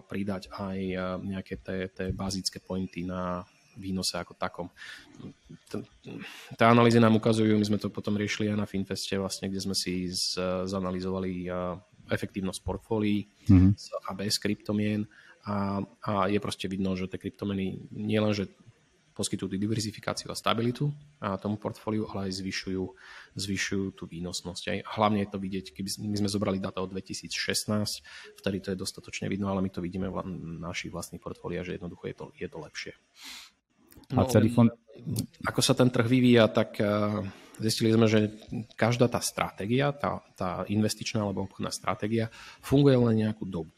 pridať 0.06 0.54
aj 0.54 0.78
nejaké 1.26 1.58
tie, 1.58 1.90
tie 1.90 2.14
bazické 2.14 2.62
pointy 2.62 3.02
na 3.02 3.42
výnose 3.76 4.18
ako 4.18 4.34
takom. 4.38 4.68
Tá 6.58 6.70
analýzy 6.70 6.98
nám 7.02 7.18
ukazujú, 7.18 7.54
my 7.54 7.66
sme 7.66 7.78
to 7.78 7.90
potom 7.90 8.18
riešili 8.18 8.50
aj 8.50 8.58
na 8.58 8.66
Finfeste, 8.68 9.18
vlastne, 9.18 9.50
kde 9.50 9.60
sme 9.62 9.76
si 9.76 10.10
z, 10.10 10.38
zanalizovali 10.66 11.48
efektívnosť 12.10 12.60
portfólií 12.60 13.24
mm-hmm. 13.48 13.72
a 14.06 14.10
bez 14.12 14.36
kryptomien 14.36 15.08
a, 15.44 15.80
a 16.04 16.12
je 16.28 16.40
proste 16.40 16.68
vidno, 16.68 16.96
že 16.96 17.08
tie 17.08 17.20
kryptomeny 17.20 17.80
nielen, 17.92 18.32
že 18.32 18.48
poskytujú 19.14 19.46
diverzifikáciu 19.46 20.26
a 20.28 20.36
stabilitu 20.36 20.90
a 21.22 21.38
tomu 21.38 21.54
portfóliu, 21.54 22.10
ale 22.10 22.28
aj 22.28 22.42
zvyšujú, 22.42 22.82
zvyšujú 23.38 23.86
tú 23.94 24.10
výnosnosť. 24.10 24.62
Aj 24.74 24.78
hlavne 24.98 25.22
je 25.22 25.30
to 25.30 25.38
vidieť, 25.38 25.66
keby 25.70 25.88
my 26.10 26.16
sme 26.18 26.28
zobrali 26.28 26.58
data 26.58 26.82
od 26.82 26.90
2016, 26.90 27.30
vtedy 28.42 28.58
to 28.58 28.74
je 28.74 28.82
dostatočne 28.82 29.30
vidno, 29.30 29.46
ale 29.48 29.62
my 29.62 29.70
to 29.70 29.78
vidíme 29.78 30.10
v 30.10 30.18
našich 30.58 30.90
vlastných 30.90 31.22
portfóliách, 31.22 31.64
že 31.70 31.74
jednoducho 31.78 32.04
je 32.10 32.16
to, 32.18 32.26
je 32.34 32.48
to 32.50 32.58
lepšie. 32.58 32.92
A 34.14 34.22
no, 34.22 34.30
celý 34.30 34.48
fond... 34.50 34.70
Ako 35.44 35.60
sa 35.60 35.76
ten 35.76 35.90
trh 35.92 36.06
vyvíja, 36.08 36.48
tak 36.48 36.80
uh, 36.80 37.20
zistili 37.60 37.92
sme, 37.92 38.08
že 38.08 38.32
každá 38.74 39.06
tá 39.06 39.20
stratégia, 39.20 39.92
tá, 39.92 40.24
tá 40.34 40.64
investičná 40.66 41.22
alebo 41.22 41.44
obchodná 41.44 41.70
stratégia 41.70 42.32
funguje 42.64 42.96
len 42.96 43.28
nejakú 43.28 43.44
dobu. 43.44 43.70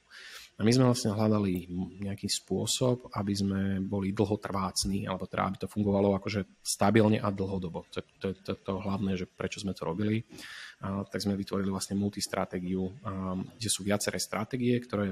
A 0.57 0.65
my 0.65 0.73
sme 0.73 0.89
vlastne 0.89 1.13
hľadali 1.13 1.69
nejaký 2.01 2.33
spôsob, 2.33 3.13
aby 3.13 3.33
sme 3.37 3.61
boli 3.85 4.17
dlhotrvácni, 4.17 5.05
alebo 5.05 5.29
teda 5.29 5.53
aby 5.53 5.57
to 5.61 5.69
fungovalo 5.69 6.17
akože 6.17 6.65
stabilne 6.65 7.21
a 7.21 7.29
dlhodobo. 7.29 7.85
To, 7.93 8.01
to, 8.17 8.29
to, 8.41 8.53
to 8.57 8.73
hlavné, 8.81 9.21
že 9.21 9.29
prečo 9.29 9.61
sme 9.61 9.77
to 9.77 9.85
robili 9.85 10.25
tak 10.85 11.25
sme 11.25 11.41
vytvorili 11.41 11.73
vlastne 11.73 11.97
multistratégiu, 11.97 12.85
kde 13.57 13.71
sú 13.73 13.81
viaceré 13.81 14.21
stratégie, 14.21 14.77
ktoré 14.77 15.09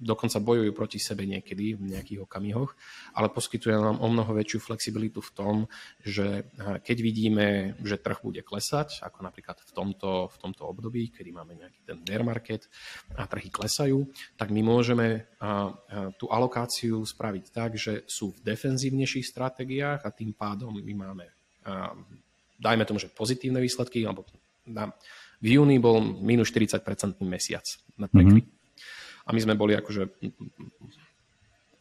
dokonca 0.00 0.42
bojujú 0.42 0.70
proti 0.74 0.98
sebe 0.98 1.22
niekedy 1.22 1.78
v 1.78 1.94
nejakých 1.94 2.26
okamihoch, 2.26 2.74
ale 3.14 3.30
poskytuje 3.30 3.78
nám 3.78 4.02
o 4.02 4.08
mnoho 4.10 4.34
väčšiu 4.34 4.58
flexibilitu 4.58 5.22
v 5.22 5.34
tom, 5.38 5.54
že 6.02 6.50
keď 6.58 6.96
vidíme, 6.98 7.46
že 7.86 8.02
trh 8.02 8.18
bude 8.26 8.42
klesať, 8.42 9.06
ako 9.06 9.22
napríklad 9.22 9.62
v 9.62 9.70
tomto, 9.70 10.26
v 10.34 10.36
tomto 10.42 10.66
období, 10.66 11.14
kedy 11.14 11.30
máme 11.30 11.54
nejaký 11.54 11.86
ten 11.86 12.02
bear 12.02 12.26
market 12.26 12.66
a 13.14 13.30
trhy 13.30 13.54
klesajú, 13.54 14.02
tak 14.36 14.52
my 14.54 14.60
môžeme 14.64 15.26
tú 16.16 16.26
alokáciu 16.28 17.04
spraviť 17.04 17.44
tak, 17.52 17.76
že 17.76 18.04
sú 18.08 18.32
v 18.36 18.42
defenzívnejšých 18.54 19.26
stratégiách 19.26 20.00
a 20.04 20.10
tým 20.14 20.32
pádom 20.32 20.76
my 20.76 20.94
máme 20.94 21.26
dajme 22.60 22.84
tomu, 22.84 23.00
že 23.00 23.08
pozitívne 23.08 23.58
výsledky, 23.58 24.04
alebo 24.04 24.28
na, 24.68 24.92
v 25.40 25.56
júni 25.56 25.80
bol 25.80 26.04
minus 26.04 26.52
40% 26.52 27.16
mesiac 27.24 27.64
na 27.96 28.06
prekvy. 28.06 28.44
Mm-hmm. 28.44 29.24
A 29.24 29.28
my 29.32 29.40
sme 29.40 29.54
boli 29.56 29.72
akože 29.72 30.12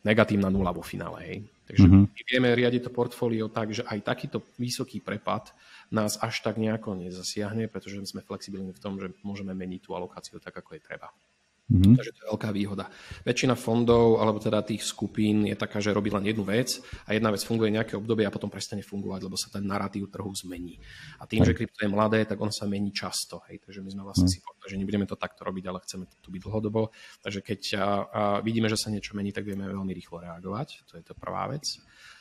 negatívna 0.08 0.48
nula 0.48 0.72
vo 0.72 0.80
finále. 0.80 1.20
Hej. 1.28 1.38
Takže 1.68 1.86
mm-hmm. 1.86 2.06
my 2.16 2.22
vieme 2.26 2.50
riadiť 2.56 2.82
to 2.88 2.96
portfólio 2.96 3.52
tak, 3.52 3.76
že 3.76 3.84
aj 3.84 4.00
takýto 4.02 4.42
vysoký 4.56 5.04
prepad 5.04 5.52
nás 5.92 6.16
až 6.24 6.40
tak 6.42 6.56
nejako 6.56 6.96
nezasiahne, 6.96 7.68
pretože 7.68 8.00
sme 8.08 8.24
flexibilní 8.24 8.72
v 8.72 8.82
tom, 8.82 8.98
že 8.98 9.12
môžeme 9.22 9.52
meniť 9.52 9.86
tú 9.86 9.94
alokáciu 9.94 10.40
tak, 10.40 10.56
ako 10.56 10.80
je 10.80 10.82
treba. 10.82 11.12
Mm-hmm. 11.70 11.96
Takže 12.02 12.12
to 12.18 12.20
je 12.26 12.30
veľká 12.34 12.50
výhoda. 12.50 12.90
Väčšina 13.22 13.54
fondov, 13.54 14.18
alebo 14.18 14.42
teda 14.42 14.66
tých 14.66 14.82
skupín 14.82 15.46
je 15.46 15.54
taká, 15.54 15.78
že 15.78 15.94
robí 15.94 16.10
len 16.10 16.26
jednu 16.26 16.42
vec 16.42 16.82
a 17.06 17.14
jedna 17.14 17.30
vec 17.30 17.46
funguje 17.46 17.70
nejaké 17.70 17.94
obdobie 17.94 18.26
a 18.26 18.34
potom 18.34 18.50
prestane 18.50 18.82
fungovať, 18.82 19.22
lebo 19.30 19.38
sa 19.38 19.54
ten 19.54 19.62
narratív 19.70 20.10
trhu 20.10 20.34
zmení. 20.34 20.82
A 21.22 21.30
tým, 21.30 21.46
že 21.46 21.54
krypto 21.54 21.86
je 21.86 21.94
mladé, 21.94 22.26
tak 22.26 22.42
on 22.42 22.50
sa 22.50 22.66
mení 22.66 22.90
často. 22.90 23.46
Hej. 23.46 23.62
Takže 23.70 23.86
my 23.86 23.90
sme 23.94 24.02
vlastne 24.02 24.26
mm. 24.26 24.34
si 24.34 24.42
povedali, 24.42 24.70
že 24.74 24.80
nebudeme 24.82 25.06
to 25.06 25.14
takto 25.14 25.46
robiť, 25.46 25.64
ale 25.70 25.78
chceme 25.86 26.10
tu 26.10 26.34
byť 26.34 26.42
dlhodobo. 26.42 26.90
Takže 27.22 27.40
keď 27.46 27.62
a, 27.78 27.86
a 27.86 28.22
vidíme, 28.42 28.66
že 28.66 28.82
sa 28.82 28.90
niečo 28.90 29.14
mení, 29.14 29.30
tak 29.30 29.46
vieme 29.46 29.70
veľmi 29.70 29.94
rýchlo 29.94 30.26
reagovať. 30.26 30.90
To 30.90 30.98
je 30.98 31.06
to 31.06 31.14
prvá 31.14 31.54
vec. 31.54 31.70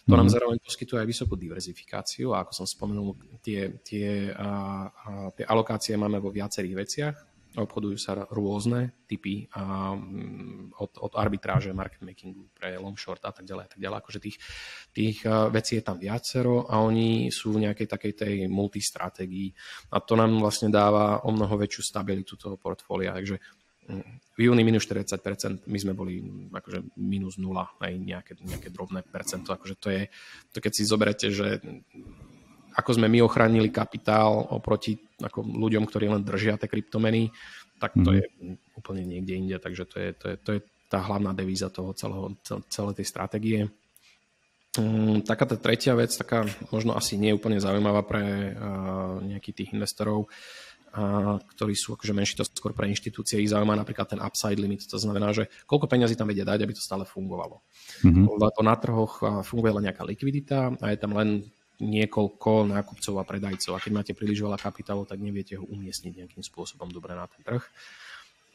To 0.09 0.17
nám 0.17 0.29
mhm. 0.29 0.35
zároveň 0.37 0.59
poskytuje 0.61 1.05
aj 1.05 1.09
vysokú 1.09 1.41
diverzifikáciu 1.41 2.37
a 2.37 2.45
ako 2.45 2.53
som 2.53 2.67
spomenul, 2.69 3.17
tie, 3.41 3.81
tie, 3.81 4.33
a, 4.33 4.49
a, 4.89 5.33
tie 5.33 5.45
alokácie 5.49 5.97
máme 5.97 6.21
vo 6.21 6.29
viacerých 6.29 6.77
veciach 6.77 7.17
obchodujú 7.59 7.97
sa 7.99 8.25
rôzne 8.31 8.95
typy 9.11 9.51
um, 9.53 10.71
od, 10.79 10.93
od 11.03 11.13
arbitráže, 11.19 11.75
market 11.75 12.07
makingu 12.07 12.49
pre 12.55 12.79
long 12.79 12.95
short 12.95 13.23
a 13.27 13.35
tak 13.35 13.45
ďalej 13.45 13.65
a 13.67 13.71
tak 13.71 13.81
ďalej. 13.83 13.99
Akože 13.99 14.21
tých, 14.23 14.37
tých 14.95 15.19
vecí 15.27 15.79
je 15.79 15.85
tam 15.85 15.99
viacero 15.99 16.71
a 16.71 16.79
oni 16.81 17.29
sú 17.35 17.59
v 17.59 17.67
nejakej 17.67 17.89
takej 17.91 18.13
tej 18.15 18.35
multistratégii 18.47 19.51
a 19.91 19.99
to 19.99 20.15
nám 20.15 20.39
vlastne 20.39 20.71
dáva 20.71 21.27
o 21.27 21.31
mnoho 21.35 21.55
väčšiu 21.59 21.83
stabilitu 21.83 22.39
toho 22.39 22.55
portfólia. 22.55 23.17
Takže 23.17 23.37
um, 23.91 24.03
v 24.39 24.47
júni 24.47 24.63
minus 24.63 24.87
40%, 24.87 25.67
my 25.67 25.79
sme 25.83 25.93
boli 25.99 26.23
akože 26.55 26.95
minus 26.95 27.43
0, 27.43 27.59
aj 27.59 27.93
nejaké, 27.99 28.33
nejaké 28.39 28.71
drobné 28.71 29.03
percento. 29.03 29.51
Akože 29.51 29.75
to 29.75 29.91
je, 29.91 30.03
to 30.55 30.63
keď 30.63 30.73
si 30.73 30.87
zoberete, 30.87 31.27
že 31.35 31.59
ako 32.79 32.91
sme 32.95 33.11
my 33.11 33.27
ochránili 33.27 33.75
kapitál 33.75 34.55
oproti 34.55 34.95
ako 35.19 35.43
ľuďom, 35.43 35.83
ktorí 35.83 36.07
len 36.07 36.23
držia 36.23 36.55
tie 36.55 36.71
kryptomeny, 36.71 37.27
tak 37.83 37.99
to 37.99 38.15
mm. 38.15 38.17
je 38.17 38.25
úplne 38.79 39.03
niekde 39.03 39.35
inde. 39.35 39.57
Takže 39.59 39.83
to 39.91 39.97
je, 39.99 40.09
to 40.15 40.25
je, 40.31 40.37
to 40.39 40.51
je 40.55 40.61
tá 40.87 41.03
hlavná 41.03 41.35
devíza 41.35 41.75
toho 41.75 41.91
celého, 41.99 42.39
celej 42.71 43.03
tej 43.03 43.07
stratégie. 43.07 43.61
Um, 44.79 45.27
taká 45.27 45.43
tá 45.43 45.59
tretia 45.59 45.99
vec, 45.99 46.15
taká 46.15 46.47
možno 46.71 46.95
asi 46.95 47.19
nie 47.19 47.35
úplne 47.35 47.59
zaujímavá 47.59 48.07
pre 48.07 48.55
uh, 48.55 49.19
nejakých 49.27 49.65
tých 49.65 49.71
investorov, 49.75 50.31
uh, 50.31 51.43
ktorí 51.51 51.75
sú 51.75 51.99
akože 51.99 52.15
menší, 52.15 52.39
to 52.39 52.47
skôr 52.47 52.77
pre 52.79 52.87
inštitúcie, 52.87 53.43
ich 53.43 53.51
zaujíma 53.51 53.75
napríklad 53.75 54.07
ten 54.07 54.23
upside 54.23 54.61
limit, 54.61 54.87
to 54.87 55.01
znamená, 55.01 55.35
že 55.35 55.51
koľko 55.67 55.91
peňazí 55.91 56.15
tam 56.15 56.31
vedia 56.31 56.47
dať, 56.47 56.63
aby 56.63 56.77
to 56.79 56.85
stále 56.85 57.03
fungovalo. 57.03 57.59
Mm-hmm. 58.07 58.25
To 58.29 58.63
na 58.63 58.77
trhoch 58.79 59.19
funguje 59.43 59.73
len 59.83 59.91
nejaká 59.91 60.07
likvidita 60.07 60.79
a 60.79 60.87
je 60.95 60.99
tam 61.01 61.17
len 61.17 61.43
niekoľko 61.79 62.67
nákupcov 62.75 63.15
a 63.19 63.25
predajcov. 63.25 63.73
A 63.75 63.83
keď 63.83 63.93
máte 63.95 64.13
príliš 64.15 64.43
veľa 64.43 64.59
kapitálu, 64.59 65.07
tak 65.07 65.23
neviete 65.23 65.55
ho 65.55 65.65
umiestniť 65.65 66.13
nejakým 66.27 66.43
spôsobom 66.43 66.91
dobre 66.91 67.15
na 67.15 67.31
ten 67.31 67.43
trh. 67.47 67.65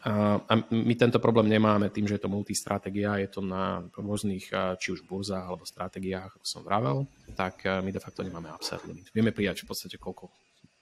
A 0.04 0.54
my 0.68 0.94
tento 1.00 1.16
problém 1.24 1.48
nemáme 1.48 1.88
tým, 1.88 2.04
že 2.04 2.20
je 2.20 2.28
to 2.28 2.34
multistratégia, 2.36 3.24
je 3.24 3.32
to 3.32 3.40
na 3.40 3.88
rôznych, 3.96 4.52
či 4.76 4.88
už 4.92 5.08
burzách 5.08 5.48
alebo 5.48 5.64
stratégiách, 5.64 6.36
ako 6.36 6.44
som 6.44 6.60
vravel, 6.60 7.08
tak 7.40 7.64
my 7.64 7.88
de 7.88 8.04
facto 8.04 8.20
nemáme 8.20 8.52
upside 8.52 8.84
limit. 8.84 9.08
Vieme 9.16 9.32
prijať 9.32 9.64
v 9.64 9.72
podstate 9.72 9.96
koľko 9.96 10.28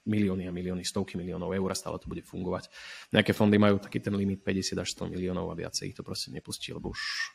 milióny 0.09 0.49
a 0.49 0.51
milióny, 0.51 0.81
stovky 0.81 1.13
miliónov 1.21 1.53
eur 1.53 1.69
a 1.69 1.77
stále 1.77 2.01
to 2.01 2.09
bude 2.09 2.25
fungovať. 2.25 2.73
Nejaké 3.13 3.37
fondy 3.37 3.61
majú 3.61 3.77
taký 3.77 4.01
ten 4.01 4.17
limit 4.17 4.41
50 4.41 4.81
až 4.81 4.89
100 4.97 5.13
miliónov 5.13 5.53
a 5.53 5.53
viacej 5.53 5.93
ich 5.93 5.95
to 5.95 6.01
proste 6.01 6.33
nepustí, 6.33 6.73
lebo 6.73 6.89
už 6.89 7.29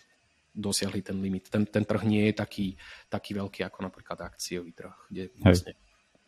dosiahli 0.57 1.05
ten 1.05 1.21
limit. 1.21 1.53
Ten, 1.53 1.69
ten 1.69 1.85
trh 1.85 2.03
nie 2.09 2.33
je 2.33 2.33
taký, 2.33 2.67
taký 3.13 3.37
veľký 3.37 3.61
ako 3.69 3.79
napríklad 3.85 4.25
akciový 4.25 4.73
trh, 4.73 4.97
kde 5.13 5.29
vlastne 5.45 5.77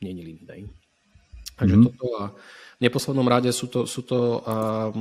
nie 0.05 0.13
je 0.13 0.23
limit. 0.23 0.49
Aj. 0.53 0.63
Takže 1.59 1.75
mm-hmm. 1.75 1.89
toto 1.91 2.07
a 2.15 2.25
v 2.79 2.87
neposlednom 2.87 3.27
rade 3.27 3.51
sú 3.51 3.67
to, 3.67 3.83
sú 3.83 4.07
to 4.07 4.39
uh, 4.47 4.95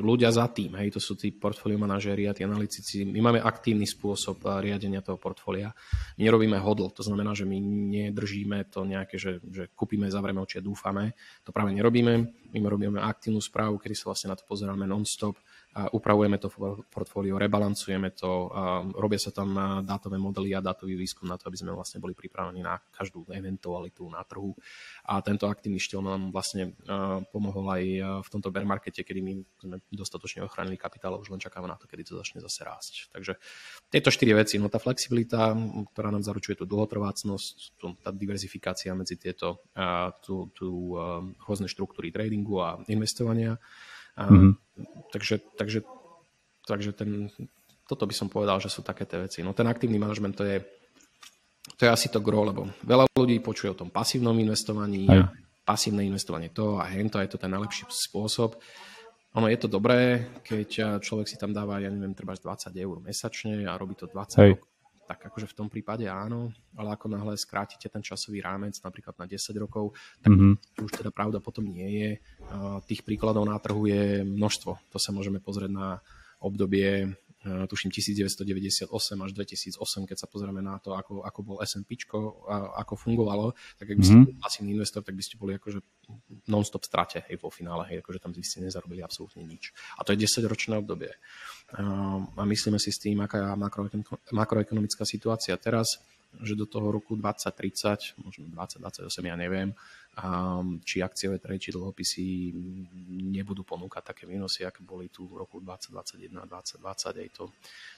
ľudia 0.00 0.32
za 0.32 0.48
tým, 0.48 0.72
hej, 0.80 0.96
to 0.96 1.00
sú 1.00 1.12
tí 1.12 1.28
portfólio 1.36 1.76
manažéri 1.76 2.24
a 2.24 2.32
tí 2.32 2.40
analytici. 2.40 3.04
My 3.04 3.20
máme 3.20 3.44
aktívny 3.44 3.84
spôsob 3.84 4.40
uh, 4.48 4.56
riadenia 4.64 5.04
toho 5.04 5.20
portfólia. 5.20 5.68
My 6.16 6.24
nerobíme 6.24 6.56
hodl, 6.56 6.88
to 6.88 7.04
znamená, 7.04 7.36
že 7.36 7.44
my 7.44 7.60
nedržíme 7.60 8.72
to 8.72 8.88
nejaké, 8.88 9.20
že, 9.20 9.44
že 9.44 9.68
kúpime, 9.76 10.08
zavrieme 10.08 10.40
oči 10.40 10.56
a 10.56 10.64
dúfame. 10.64 11.12
To 11.44 11.52
práve 11.52 11.76
nerobíme. 11.76 12.14
My 12.56 12.58
robíme 12.64 12.96
aktívnu 12.96 13.44
správu, 13.44 13.76
kedy 13.76 13.92
sa 13.92 14.08
vlastne 14.08 14.32
na 14.32 14.40
to 14.40 14.48
pozeráme 14.48 14.88
non-stop 14.88 15.36
upravujeme 15.70 16.38
to 16.42 16.50
portfólio, 16.90 17.38
rebalancujeme 17.38 18.10
to, 18.10 18.50
robia 18.98 19.22
sa 19.22 19.30
tam 19.30 19.54
dátové 19.86 20.18
modely 20.18 20.50
a 20.50 20.58
dátový 20.58 20.98
výskum 20.98 21.30
na 21.30 21.38
to, 21.38 21.46
aby 21.46 21.62
sme 21.62 21.70
vlastne 21.70 22.02
boli 22.02 22.10
pripravení 22.10 22.58
na 22.58 22.74
každú 22.90 23.22
eventualitu 23.30 24.02
na 24.10 24.26
trhu. 24.26 24.50
A 25.06 25.22
tento 25.22 25.46
aktívny 25.46 25.78
štýl 25.78 26.02
nám 26.02 26.34
vlastne 26.34 26.74
pomohol 27.30 27.66
aj 27.70 27.84
v 28.26 28.28
tomto 28.34 28.50
bear 28.50 28.66
markete, 28.66 29.06
kedy 29.06 29.20
my 29.22 29.32
sme 29.62 29.76
dostatočne 29.94 30.42
ochránili 30.42 30.74
kapitál 30.74 31.14
už 31.22 31.30
len 31.30 31.38
čakáme 31.38 31.70
na 31.70 31.78
to, 31.78 31.86
kedy 31.86 32.02
to 32.02 32.18
začne 32.18 32.42
zase 32.42 32.60
rásť. 32.66 32.94
Takže 33.14 33.38
tieto 33.94 34.10
štyri 34.10 34.34
veci, 34.34 34.58
no 34.58 34.66
tá 34.66 34.82
flexibilita, 34.82 35.54
ktorá 35.94 36.10
nám 36.10 36.26
zaručuje 36.26 36.58
tú 36.58 36.66
dlhotrvácnosť, 36.66 37.78
tá 38.02 38.10
diverzifikácia 38.10 38.90
medzi 38.98 39.14
tieto 39.14 39.62
tú, 40.26 40.50
tú 40.50 40.98
rôzne 41.46 41.70
štruktúry 41.70 42.10
tradingu 42.10 42.58
a 42.58 42.82
investovania, 42.90 43.54
mm-hmm. 44.18 44.52
takže, 45.12 45.36
takže, 45.54 45.78
takže 46.66 46.90
ten, 46.96 47.30
toto 47.86 48.06
by 48.06 48.14
som 48.14 48.30
povedal, 48.30 48.58
že 48.58 48.72
sú 48.72 48.82
také 48.82 49.06
tie 49.06 49.22
veci. 49.22 49.42
No 49.42 49.54
ten 49.54 49.66
aktívny 49.66 49.98
manažment 50.00 50.34
to 50.34 50.46
je, 50.46 50.62
to 51.76 51.86
je 51.86 51.90
asi 51.90 52.08
to 52.10 52.22
gro, 52.22 52.46
lebo 52.46 52.70
veľa 52.82 53.10
ľudí 53.14 53.38
počuje 53.42 53.70
o 53.74 53.78
tom 53.78 53.92
pasívnom 53.92 54.34
investovaní 54.38 55.06
Aj. 55.10 55.30
pasívne 55.62 56.06
investovanie 56.06 56.50
to 56.50 56.80
a 56.80 56.88
hento 56.88 57.20
je 57.20 57.30
to 57.30 57.38
ten 57.38 57.50
najlepší 57.50 57.86
spôsob. 57.90 58.58
Ono 59.38 59.46
je 59.46 59.58
to 59.62 59.70
dobré, 59.70 60.26
keď 60.42 60.98
človek 60.98 61.30
si 61.30 61.38
tam 61.38 61.54
dáva, 61.54 61.78
ja 61.78 61.86
neviem, 61.86 62.18
treba 62.18 62.34
20 62.34 62.74
eur 62.74 62.98
mesačne 62.98 63.62
a 63.62 63.78
robí 63.78 63.94
to 63.94 64.10
20 64.10 64.42
Hej. 64.42 64.52
rokov 64.58 64.69
tak 65.10 65.26
akože 65.26 65.50
v 65.50 65.56
tom 65.58 65.66
prípade 65.66 66.06
áno, 66.06 66.54
ale 66.78 66.94
ako 66.94 67.10
náhle 67.10 67.34
skrátite 67.34 67.90
ten 67.90 67.98
časový 67.98 68.38
rámec 68.38 68.78
napríklad 68.78 69.18
na 69.18 69.26
10 69.26 69.42
rokov, 69.58 69.98
tak 70.22 70.30
mm-hmm. 70.30 70.86
už 70.86 70.90
teda 71.02 71.10
pravda 71.10 71.42
potom 71.42 71.66
nie 71.66 71.90
je. 71.98 72.10
Tých 72.86 73.02
príkladov 73.02 73.42
na 73.42 73.58
trhu 73.58 73.90
je 73.90 74.22
množstvo. 74.22 74.78
To 74.94 74.98
sa 75.02 75.10
môžeme 75.10 75.42
pozrieť 75.42 75.74
na 75.74 75.98
obdobie 76.38 77.10
tuším 77.40 77.88
1998 77.88 78.92
až 79.24 79.30
2008, 79.32 79.80
keď 80.04 80.16
sa 80.20 80.28
pozrieme 80.28 80.60
na 80.60 80.76
to, 80.76 80.92
ako, 80.92 81.24
ako 81.24 81.40
bol 81.40 81.56
S&P, 81.64 81.96
ako 82.76 82.94
fungovalo, 83.00 83.56
tak 83.80 83.88
ak 83.88 83.96
by 83.96 84.04
ste 84.04 84.12
mm-hmm. 84.12 84.28
boli 84.28 84.36
pasívny 84.36 84.70
investor, 84.76 85.00
tak 85.00 85.16
by 85.16 85.24
ste 85.24 85.40
boli 85.40 85.56
akože 85.56 85.80
non-stop 86.52 86.84
strate 86.84 87.24
hej, 87.24 87.40
vo 87.40 87.48
finále, 87.48 87.88
hej, 87.88 88.04
akože 88.04 88.20
tam 88.20 88.36
by 88.36 88.44
ste 88.44 88.60
nezarobili 88.60 89.00
absolútne 89.00 89.40
nič. 89.40 89.72
A 89.96 90.04
to 90.04 90.12
je 90.12 90.28
10-ročné 90.28 90.76
obdobie. 90.76 91.16
Uh, 91.72 92.28
a 92.36 92.44
myslíme 92.44 92.76
si 92.76 92.92
s 92.92 93.00
tým, 93.00 93.24
aká 93.24 93.40
je 93.40 93.46
makroekonomická 94.36 95.08
situácia 95.08 95.56
teraz, 95.56 95.96
že 96.38 96.54
do 96.54 96.68
toho 96.68 96.94
roku 96.94 97.18
2030, 97.18 98.20
možno 98.22 98.46
2028, 98.52 99.10
ja 99.26 99.36
neviem, 99.40 99.74
či 100.84 101.00
akciové 101.00 101.38
trhy, 101.38 101.56
či 101.56 101.70
dlhopisy 101.72 102.52
nebudú 103.30 103.62
ponúkať 103.62 104.12
také 104.12 104.24
výnosy, 104.26 104.66
aké 104.66 104.82
boli 104.82 105.08
tu 105.08 105.24
v 105.30 105.40
roku 105.46 105.62
2021, 105.62 106.50
2020. 106.50 107.22
Aj 107.22 107.28
to, 107.32 107.44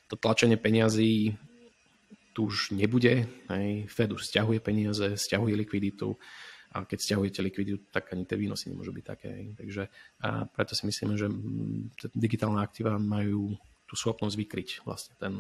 to 0.07 0.15
tlačenie 0.21 0.61
peňazí 0.61 1.35
tu 2.33 2.49
už 2.49 2.73
nebude. 2.77 3.29
Hej. 3.49 3.89
Fed 3.89 4.13
už 4.13 4.29
stiahuje 4.29 4.61
peniaze, 4.61 5.17
stiahuje 5.17 5.57
likviditu 5.57 6.17
a 6.73 6.89
keď 6.89 6.99
stiahujete 7.01 7.41
likviditu, 7.45 7.81
tak 7.93 8.13
ani 8.17 8.25
tie 8.25 8.41
výnosy 8.41 8.73
nemôžu 8.73 8.93
byť 8.93 9.05
také. 9.05 9.29
Hej. 9.33 9.47
Takže 9.57 9.83
a 10.25 10.29
preto 10.49 10.73
si 10.73 10.85
myslíme, 10.89 11.15
že 11.17 11.29
mm, 11.29 12.13
digitálne 12.17 12.61
aktíva 12.61 12.97
majú 12.97 13.57
tú 13.85 13.95
schopnosť 13.99 14.37
vykryť 14.41 14.69
vlastne 14.89 15.15
ten, 15.21 15.37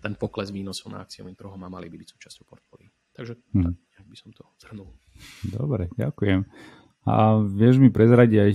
ten 0.00 0.16
pokles 0.16 0.48
výnosov 0.48 0.88
na 0.88 1.04
akciovým 1.04 1.36
trhom 1.36 1.60
a 1.60 1.68
mali 1.68 1.92
by 1.92 2.00
byť 2.00 2.08
súčasťou 2.16 2.44
portfólií. 2.48 2.88
Takže 3.12 3.36
hmm. 3.52 3.64
tak 3.64 3.74
by 4.02 4.16
som 4.18 4.34
to 4.34 4.42
zhrnul. 4.58 4.90
Dobre, 5.46 5.92
ďakujem. 5.94 6.48
A 7.04 7.38
vieš 7.44 7.78
mi 7.78 7.92
prezradiť 7.92 8.38
aj 8.40 8.50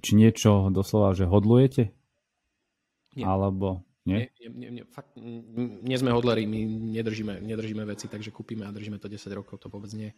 či 0.00 0.12
niečo 0.16 0.72
doslova, 0.72 1.12
že 1.12 1.28
hodlujete? 1.28 1.92
Nie. 3.14 3.28
Alebo 3.28 3.84
nie? 4.08 4.32
Nie, 4.40 4.48
nie, 4.48 4.70
nie, 4.80 4.84
fakt, 4.88 5.12
nie 5.20 5.96
sme 6.00 6.10
hodleri, 6.10 6.48
my 6.48 6.64
nedržíme, 6.96 7.44
nedržíme 7.44 7.84
veci, 7.84 8.08
takže 8.08 8.32
kúpime 8.32 8.64
a 8.64 8.72
držíme 8.72 8.96
to 8.96 9.12
10 9.12 9.28
rokov, 9.36 9.60
to 9.60 9.68
vôbec 9.68 9.92
nie 9.92 10.16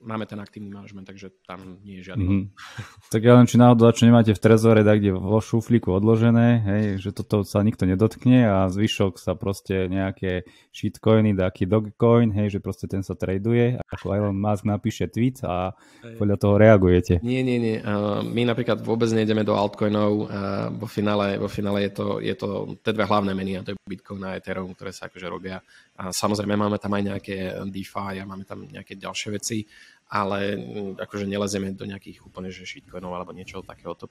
máme 0.00 0.24
ten 0.24 0.40
aktívny 0.40 0.72
manažment, 0.72 1.04
takže 1.04 1.30
tam 1.44 1.78
nie 1.84 2.00
je 2.00 2.12
žiadny. 2.12 2.26
Mm-hmm. 2.26 2.44
tak 3.12 3.20
ja 3.20 3.36
len 3.36 3.46
či 3.46 3.60
náhodou, 3.60 3.92
čo 3.92 4.08
nemáte 4.08 4.32
v 4.32 4.40
trezore, 4.40 4.80
tak 4.80 5.04
kde 5.04 5.12
vo 5.16 5.38
šuflíku 5.38 5.92
odložené, 5.92 6.48
hej, 6.64 6.84
že 6.98 7.10
toto 7.12 7.44
sa 7.44 7.60
nikto 7.60 7.84
nedotkne 7.84 8.48
a 8.48 8.66
zvyšok 8.72 9.20
sa 9.20 9.36
proste 9.36 9.86
nejaké 9.92 10.48
shitcoiny, 10.72 11.36
taký 11.36 11.68
dogcoin, 11.68 12.32
hej, 12.32 12.58
že 12.58 12.64
proste 12.64 12.88
ten 12.88 13.04
sa 13.04 13.12
traduje, 13.12 13.76
ako 13.92 14.16
Elon 14.16 14.36
Musk 14.36 14.64
napíše 14.64 15.06
tweet 15.12 15.44
a 15.44 15.76
hej. 15.76 16.16
podľa 16.16 16.36
toho 16.40 16.54
reagujete. 16.56 17.14
Nie, 17.20 17.44
nie, 17.44 17.60
nie. 17.60 17.76
Uh, 17.80 18.24
my 18.24 18.48
napríklad 18.48 18.80
vôbec 18.80 19.12
nejdeme 19.12 19.44
do 19.44 19.52
altcoinov, 19.52 20.12
uh, 20.24 20.26
vo, 20.72 20.88
finále, 20.88 21.36
vo 21.36 21.46
finále 21.46 21.86
je 21.88 21.92
to, 21.92 22.06
je 22.24 22.34
to 22.34 22.80
tie 22.80 22.96
dve 22.96 23.04
hlavné 23.04 23.36
meny, 23.36 23.60
a 23.60 23.64
to 23.64 23.76
je 23.76 23.80
Bitcoin 23.84 24.24
a 24.24 24.40
Ethereum, 24.40 24.72
ktoré 24.72 24.96
sa 24.96 25.12
akože 25.12 25.26
robia. 25.28 25.60
A 26.00 26.16
samozrejme 26.16 26.56
máme 26.56 26.80
tam 26.80 26.96
aj 26.96 27.02
nejaké 27.12 27.36
DeFi 27.68 28.24
a 28.24 28.24
máme 28.24 28.48
tam 28.48 28.64
nejaké 28.64 28.96
ďalšie 28.96 29.28
veci 29.36 29.68
ale 30.10 30.58
mm, 30.58 30.98
akože 30.98 31.22
nelezieme 31.22 31.70
do 31.70 31.86
nejakých 31.86 32.26
úplne 32.26 32.50
že 32.50 32.66
shitcoinov 32.66 33.14
alebo 33.14 33.30
niečo 33.30 33.62
takého. 33.62 33.94
To, 33.94 34.10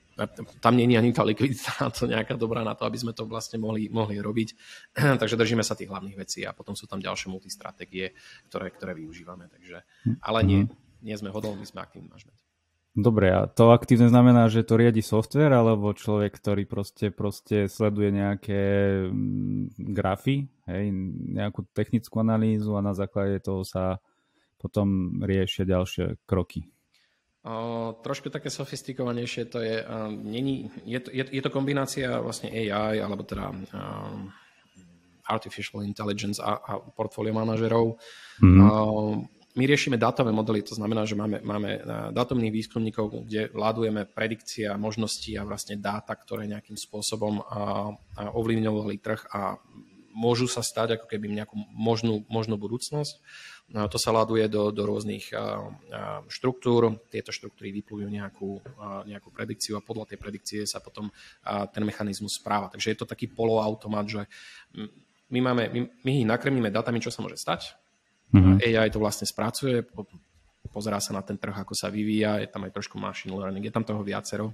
tam 0.63 0.73
nie 0.79 0.87
je 0.87 0.95
ani 0.95 1.11
tá 1.11 1.27
likvidita 1.27 1.91
to 1.97 2.07
nejaká 2.07 2.39
dobrá 2.39 2.63
na 2.63 2.71
to, 2.71 2.87
aby 2.87 2.95
sme 2.95 3.11
to 3.11 3.27
vlastne 3.27 3.59
mohli, 3.59 3.91
mohli 3.91 4.15
robiť. 4.23 4.49
Takže 5.21 5.35
držíme 5.35 5.59
sa 5.59 5.75
tých 5.75 5.91
hlavných 5.91 6.15
vecí 6.15 6.47
a 6.47 6.55
potom 6.55 6.71
sú 6.71 6.87
tam 6.87 7.03
ďalšie 7.03 7.27
multistratégie, 7.27 8.15
ktoré, 8.47 8.71
ktoré 8.71 8.95
využívame. 8.95 9.51
Takže, 9.51 9.83
ale 10.23 10.39
nie, 10.47 10.61
mhm. 10.63 10.71
nie 11.03 11.15
sme 11.19 11.35
hodol, 11.35 11.59
my 11.59 11.67
sme 11.67 11.83
aktívny 11.83 12.07
manažment. 12.07 12.39
Dobre, 12.99 13.31
a 13.31 13.47
to 13.47 13.71
aktívne 13.71 14.11
znamená, 14.11 14.51
že 14.51 14.67
to 14.67 14.75
riadi 14.75 14.99
software, 14.99 15.55
alebo 15.55 15.95
človek, 15.95 16.35
ktorý 16.35 16.67
proste, 16.67 17.15
proste 17.15 17.71
sleduje 17.71 18.11
nejaké 18.11 18.61
mm, 19.07 19.79
grafy, 19.95 20.51
hej, 20.67 20.91
nejakú 21.31 21.63
technickú 21.71 22.19
analýzu 22.19 22.75
a 22.75 22.83
na 22.83 22.91
základe 22.91 23.39
toho 23.39 23.63
sa 23.63 24.03
potom 24.59 25.19
riešia 25.23 25.63
ďalšie 25.63 26.19
kroky? 26.27 26.67
O, 27.47 27.95
trošku 28.03 28.27
také 28.27 28.51
sofistikovanejšie 28.51 29.47
to 29.47 29.63
je, 29.63 29.79
uh, 29.79 30.11
není, 30.11 30.67
je, 30.83 30.99
to, 30.99 31.09
je, 31.15 31.23
je 31.23 31.39
to 31.39 31.55
kombinácia 31.55 32.19
vlastne 32.19 32.51
AI, 32.51 32.99
alebo 32.99 33.23
teda 33.23 33.55
um, 33.55 34.27
artificial 35.23 35.87
intelligence 35.87 36.43
a, 36.43 36.59
a 36.59 36.83
portfólio 36.83 37.31
manažerov. 37.31 37.95
Mm-hmm. 38.43 38.59
Uh, 38.59 39.23
my 39.57 39.63
riešime 39.65 39.97
dátové 39.97 40.29
modely, 40.29 40.61
to 40.61 40.77
znamená, 40.77 41.09
že 41.09 41.17
máme, 41.17 41.41
máme 41.41 41.81
dátomných 42.13 42.53
výskumníkov, 42.53 43.25
kde 43.25 43.49
vládujeme 43.49 44.05
predikcie 44.05 44.69
a 44.69 44.77
možnosti 44.77 45.33
a 45.33 45.41
vlastne 45.41 45.81
dáta, 45.81 46.13
ktoré 46.13 46.45
nejakým 46.45 46.77
spôsobom 46.77 47.41
ovlivňovali 48.15 48.95
trh 49.01 49.21
a 49.33 49.57
môžu 50.13 50.45
sa 50.51 50.61
stať 50.61 50.99
ako 50.99 51.05
keby 51.09 51.31
nejakú 51.33 51.55
možnú, 51.73 52.27
možnú 52.29 52.61
budúcnosť. 52.61 53.23
To 53.69 53.97
sa 54.01 54.11
laduje 54.13 54.45
do, 54.49 54.73
do 54.73 54.85
rôznych 54.85 55.29
štruktúr, 56.29 56.97
tieto 57.09 57.29
štruktúry 57.33 57.73
vyplujú 57.73 58.09
nejakú, 58.09 58.61
nejakú 59.05 59.29
predikciu 59.33 59.77
a 59.77 59.85
podľa 59.85 60.13
tej 60.13 60.17
predikcie 60.21 60.59
sa 60.65 60.81
potom 60.81 61.09
ten 61.73 61.83
mechanizmus 61.85 62.37
správa. 62.37 62.69
Takže 62.69 62.93
je 62.93 62.97
to 62.97 63.09
taký 63.09 63.29
poloautomat, 63.29 64.05
že 64.09 64.21
my, 65.29 65.39
máme, 65.41 65.63
my, 65.73 65.81
my 66.05 66.13
nakrmíme 66.37 66.69
datami, 66.73 67.01
čo 67.01 67.13
sa 67.13 67.21
môže 67.21 67.37
stať. 67.37 67.77
Mm-hmm. 68.29 68.55
AI 68.61 68.87
to 68.93 69.01
vlastne 69.01 69.25
spracuje, 69.25 69.81
pozerá 70.69 71.01
sa 71.01 71.17
na 71.17 71.25
ten 71.25 71.37
trh, 71.37 71.65
ako 71.65 71.73
sa 71.73 71.89
vyvíja, 71.89 72.37
je 72.41 72.49
tam 72.49 72.65
aj 72.65 72.73
trošku 72.77 73.01
machine 73.01 73.33
learning, 73.33 73.65
je 73.65 73.73
tam 73.73 73.85
toho 73.85 74.05
viacero. 74.05 74.53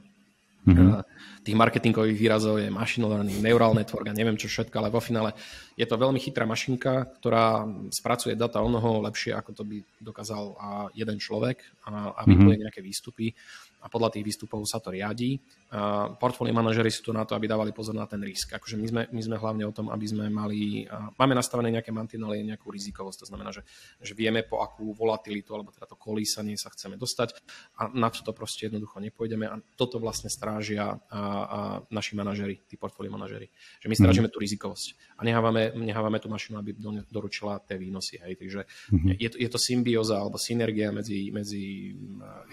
Mm-hmm. 0.65 1.45
Tých 1.45 1.53
marketingových 1.53 2.17
výrazov 2.17 2.57
je 2.57 2.73
machine 2.73 3.05
learning, 3.05 3.37
neural 3.37 3.77
network 3.77 4.09
a 4.09 4.17
neviem 4.17 4.33
čo 4.33 4.49
všetko, 4.49 4.73
ale 4.81 4.89
vo 4.89 4.97
finále 4.97 5.37
je 5.77 5.85
to 5.85 5.93
veľmi 5.93 6.17
chytrá 6.17 6.49
mašinka, 6.49 7.21
ktorá 7.21 7.69
spracuje 7.93 8.33
data 8.33 8.65
o 8.65 8.67
mnoho 8.71 9.05
lepšie, 9.05 9.37
ako 9.37 9.53
to 9.53 9.61
by 9.61 9.77
dokázal 10.01 10.57
jeden 10.97 11.21
človek 11.21 11.61
a, 11.85 12.17
a 12.17 12.21
vypluje 12.25 12.57
mm-hmm. 12.57 12.63
nejaké 12.65 12.81
výstupy 12.81 13.37
a 13.85 13.87
podľa 13.87 14.17
tých 14.17 14.25
výstupov 14.25 14.65
sa 14.65 14.81
to 14.81 14.89
riadi. 14.89 15.37
A 15.69 16.09
portfólio 16.17 16.57
manažery 16.57 16.89
sú 16.89 17.05
tu 17.05 17.11
na 17.13 17.21
to, 17.21 17.37
aby 17.37 17.45
dávali 17.45 17.69
pozor 17.69 17.93
na 17.93 18.09
ten 18.09 18.17
risk. 18.25 18.57
Akože 18.57 18.81
my 18.81 18.87
sme, 18.89 19.01
my 19.13 19.21
sme 19.21 19.37
hlavne 19.37 19.69
o 19.69 19.73
tom, 19.75 19.93
aby 19.93 20.05
sme 20.09 20.25
mali, 20.33 20.89
máme 21.21 21.37
nastavené 21.37 21.69
nejaké 21.69 21.93
mantinely, 21.93 22.41
nejakú 22.41 22.73
rizikovosť, 22.73 23.27
to 23.27 23.29
znamená, 23.29 23.53
že, 23.53 23.61
že 24.01 24.17
vieme 24.17 24.41
po 24.41 24.65
akú 24.65 24.89
volatilitu 24.97 25.53
alebo 25.53 25.69
teda 25.69 25.85
to 25.85 25.99
kolísanie 25.99 26.57
sa 26.57 26.73
chceme 26.73 26.97
dostať 26.97 27.37
a 27.77 27.91
na 27.93 28.09
to 28.09 28.31
proste 28.31 28.71
jednoducho 28.71 29.03
nepôjdeme 29.03 29.45
a 29.45 29.59
toto 29.75 29.99
vlastne 29.99 30.31
strážia 30.31 30.95
a, 30.95 30.97
a 31.11 31.59
naši 31.91 32.15
manažery, 32.15 32.63
tí 32.65 32.79
portfólio 32.79 33.11
manažery. 33.11 33.51
Že 33.83 33.87
my 33.91 33.95
strážime 33.99 34.27
mm. 34.31 34.33
tú 34.33 34.39
rizikovosť 34.39 35.19
a 35.19 35.21
nehávame, 35.27 35.75
nehávame 35.75 36.17
tú 36.23 36.31
mašinu, 36.31 36.63
aby 36.63 36.73
do, 36.73 37.03
doručila 37.11 37.59
tie 37.59 37.75
výnosy. 37.75 38.23
Hej. 38.23 38.39
Takže 38.39 38.59
mm-hmm. 38.63 39.15
je, 39.19 39.29
to, 39.29 39.37
je 39.37 39.49
to 39.51 39.59
symbióza 39.59 40.15
alebo 40.15 40.39
synergia 40.39 40.95
medzi, 40.95 41.29
medzi 41.35 41.91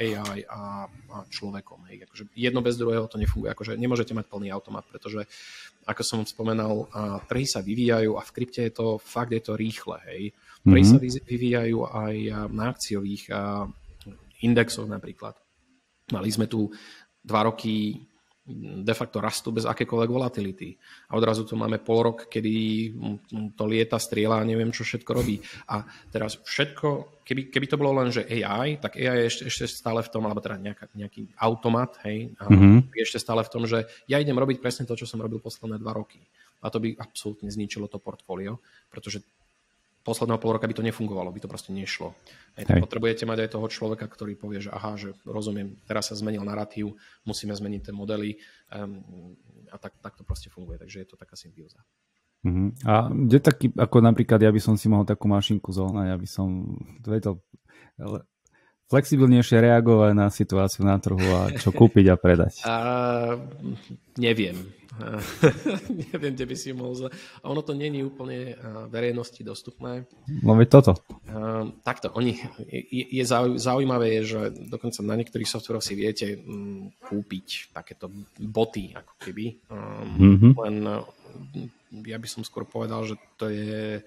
AI 0.02 0.42
a, 0.50 0.90
a 0.90 1.16
človekom. 1.30 1.87
Hej. 1.90 2.08
Akože 2.08 2.24
jedno 2.35 2.62
bez 2.62 2.78
druhého 2.80 3.06
to 3.06 3.18
nefunguje. 3.20 3.50
Akože 3.52 3.78
nemôžete 3.78 4.14
mať 4.16 4.26
plný 4.30 4.48
automat, 4.50 4.87
pretože 4.87 5.26
ako 5.87 6.02
som 6.06 6.20
spomenal, 6.22 6.87
a 6.94 7.18
trhy 7.26 7.46
sa 7.46 7.58
vyvíjajú 7.58 8.14
a 8.14 8.22
v 8.22 8.35
krypte 8.35 8.62
je 8.62 8.72
to 8.72 9.02
fakt 9.02 9.35
je 9.35 9.42
to 9.42 9.58
rýchle. 9.58 9.98
Hej. 10.06 10.35
Trhy 10.62 10.82
mm-hmm. 10.87 11.11
sa 11.11 11.22
vyvíjajú 11.26 11.78
aj 11.90 12.14
na 12.54 12.64
akciových 12.70 13.30
indexoch 14.42 14.87
napríklad. 14.87 15.35
Mali 16.14 16.28
sme 16.30 16.46
tu 16.46 16.70
dva 17.22 17.46
roky 17.46 17.98
de 18.83 18.94
facto 18.94 19.22
rastú 19.22 19.55
bez 19.55 19.62
akékoľvek 19.70 20.11
volatility. 20.11 20.74
A 21.07 21.14
odrazu 21.14 21.46
tu 21.46 21.55
máme 21.55 21.78
pol 21.78 22.11
rok, 22.11 22.18
kedy 22.26 22.55
to 23.55 23.64
lieta, 23.70 24.02
strieľa 24.02 24.42
a 24.42 24.48
neviem, 24.48 24.74
čo 24.74 24.83
všetko 24.83 25.11
robí. 25.14 25.38
A 25.70 25.87
teraz 26.11 26.42
všetko, 26.42 27.22
keby, 27.22 27.55
keby 27.55 27.66
to 27.70 27.78
bolo 27.78 28.02
len, 28.02 28.11
že 28.11 28.26
AI, 28.26 28.83
tak 28.83 28.98
AI 28.98 29.22
je 29.22 29.26
ešte, 29.31 29.42
ešte 29.46 29.64
stále 29.70 30.02
v 30.02 30.11
tom, 30.11 30.26
alebo 30.26 30.42
teda 30.42 30.59
nejaká, 30.59 30.90
nejaký 30.90 31.31
automat, 31.38 32.02
hej, 32.02 32.35
a 32.42 32.50
mm-hmm. 32.50 32.90
je 32.90 33.02
ešte 33.07 33.22
stále 33.22 33.46
v 33.46 33.52
tom, 33.55 33.62
že 33.62 33.87
ja 34.11 34.18
idem 34.18 34.35
robiť 34.35 34.59
presne 34.59 34.90
to, 34.90 34.98
čo 34.98 35.07
som 35.07 35.22
robil 35.22 35.38
posledné 35.38 35.78
dva 35.78 35.94
roky. 35.94 36.18
A 36.62 36.70
to 36.70 36.83
by 36.83 36.98
absolútne 36.98 37.46
zničilo 37.46 37.87
to 37.87 38.02
portfólio, 38.02 38.59
pretože 38.90 39.22
posledného 40.02 40.38
pol 40.42 40.58
roka 40.58 40.66
by 40.66 40.74
to 40.74 40.84
nefungovalo, 40.84 41.30
by 41.30 41.40
to 41.42 41.50
proste 41.50 41.70
nešlo. 41.70 42.14
Hej, 42.58 42.68
tak 42.68 42.82
potrebujete 42.82 43.24
mať 43.24 43.46
aj 43.46 43.52
toho 43.54 43.66
človeka, 43.70 44.04
ktorý 44.10 44.34
povie, 44.36 44.60
že 44.60 44.70
aha, 44.74 44.98
že 44.98 45.14
rozumiem, 45.24 45.78
teraz 45.86 46.10
sa 46.10 46.18
zmenil 46.18 46.42
narratív, 46.42 46.98
musíme 47.24 47.54
zmeniť 47.54 47.80
tie 47.88 47.94
modely 47.94 48.36
um, 48.74 49.34
a 49.70 49.76
tak, 49.78 49.96
tak 50.02 50.18
to 50.18 50.26
proste 50.26 50.50
funguje, 50.50 50.76
takže 50.76 51.06
je 51.06 51.08
to 51.08 51.16
taká 51.16 51.38
symbióza. 51.38 51.80
Uh-huh. 52.42 52.74
A 52.82 53.06
kde 53.08 53.38
taký, 53.38 53.70
ako 53.70 54.02
napríklad 54.02 54.42
ja 54.42 54.50
by 54.50 54.58
som 54.58 54.74
si 54.74 54.90
mohol 54.90 55.06
takú 55.06 55.30
mašinku 55.30 55.70
zohnať, 55.70 56.06
ja 56.10 56.16
by 56.18 56.28
som 56.28 56.76
vedel 57.06 57.38
flexibilnejšie 58.92 59.64
reagovať 59.64 60.12
na 60.12 60.28
situáciu 60.28 60.85
na 60.85 61.00
trhu 61.00 61.24
a 61.33 61.48
čo 61.57 61.72
kúpiť 61.72 62.12
a 62.12 62.16
predať? 62.20 62.61
Uh, 62.61 63.40
neviem. 64.20 64.61
Neviem, 66.12 66.37
kde 66.37 66.46
by 66.46 66.57
si 66.57 66.70
mohol... 66.76 66.92
Zle... 66.92 67.09
A 67.40 67.48
ono 67.48 67.64
to 67.64 67.72
není 67.72 68.05
úplne 68.05 68.57
verejnosti 68.92 69.40
dostupné. 69.40 70.05
No 70.44 70.52
veď 70.52 70.68
toto. 70.68 70.92
Uh, 71.24 71.72
takto, 71.81 72.12
oni, 72.12 72.37
je, 72.68 73.05
je 73.09 73.24
zaujímavé, 73.57 74.20
je, 74.20 74.37
že 74.37 74.40
dokonca 74.68 75.00
na 75.00 75.16
niektorých 75.16 75.48
softveroch 75.48 75.85
si 75.85 75.96
viete 75.96 76.44
um, 76.44 76.92
kúpiť 77.09 77.72
takéto 77.72 78.12
boty, 78.37 78.92
ako 78.92 79.14
keby. 79.16 79.64
Um, 79.72 79.81
mm-hmm. 80.20 80.52
Len 80.61 80.76
ja 82.05 82.18
by 82.20 82.28
som 82.28 82.44
skôr 82.44 82.68
povedal, 82.68 83.05
že 83.09 83.16
to 83.40 83.48
je... 83.48 84.05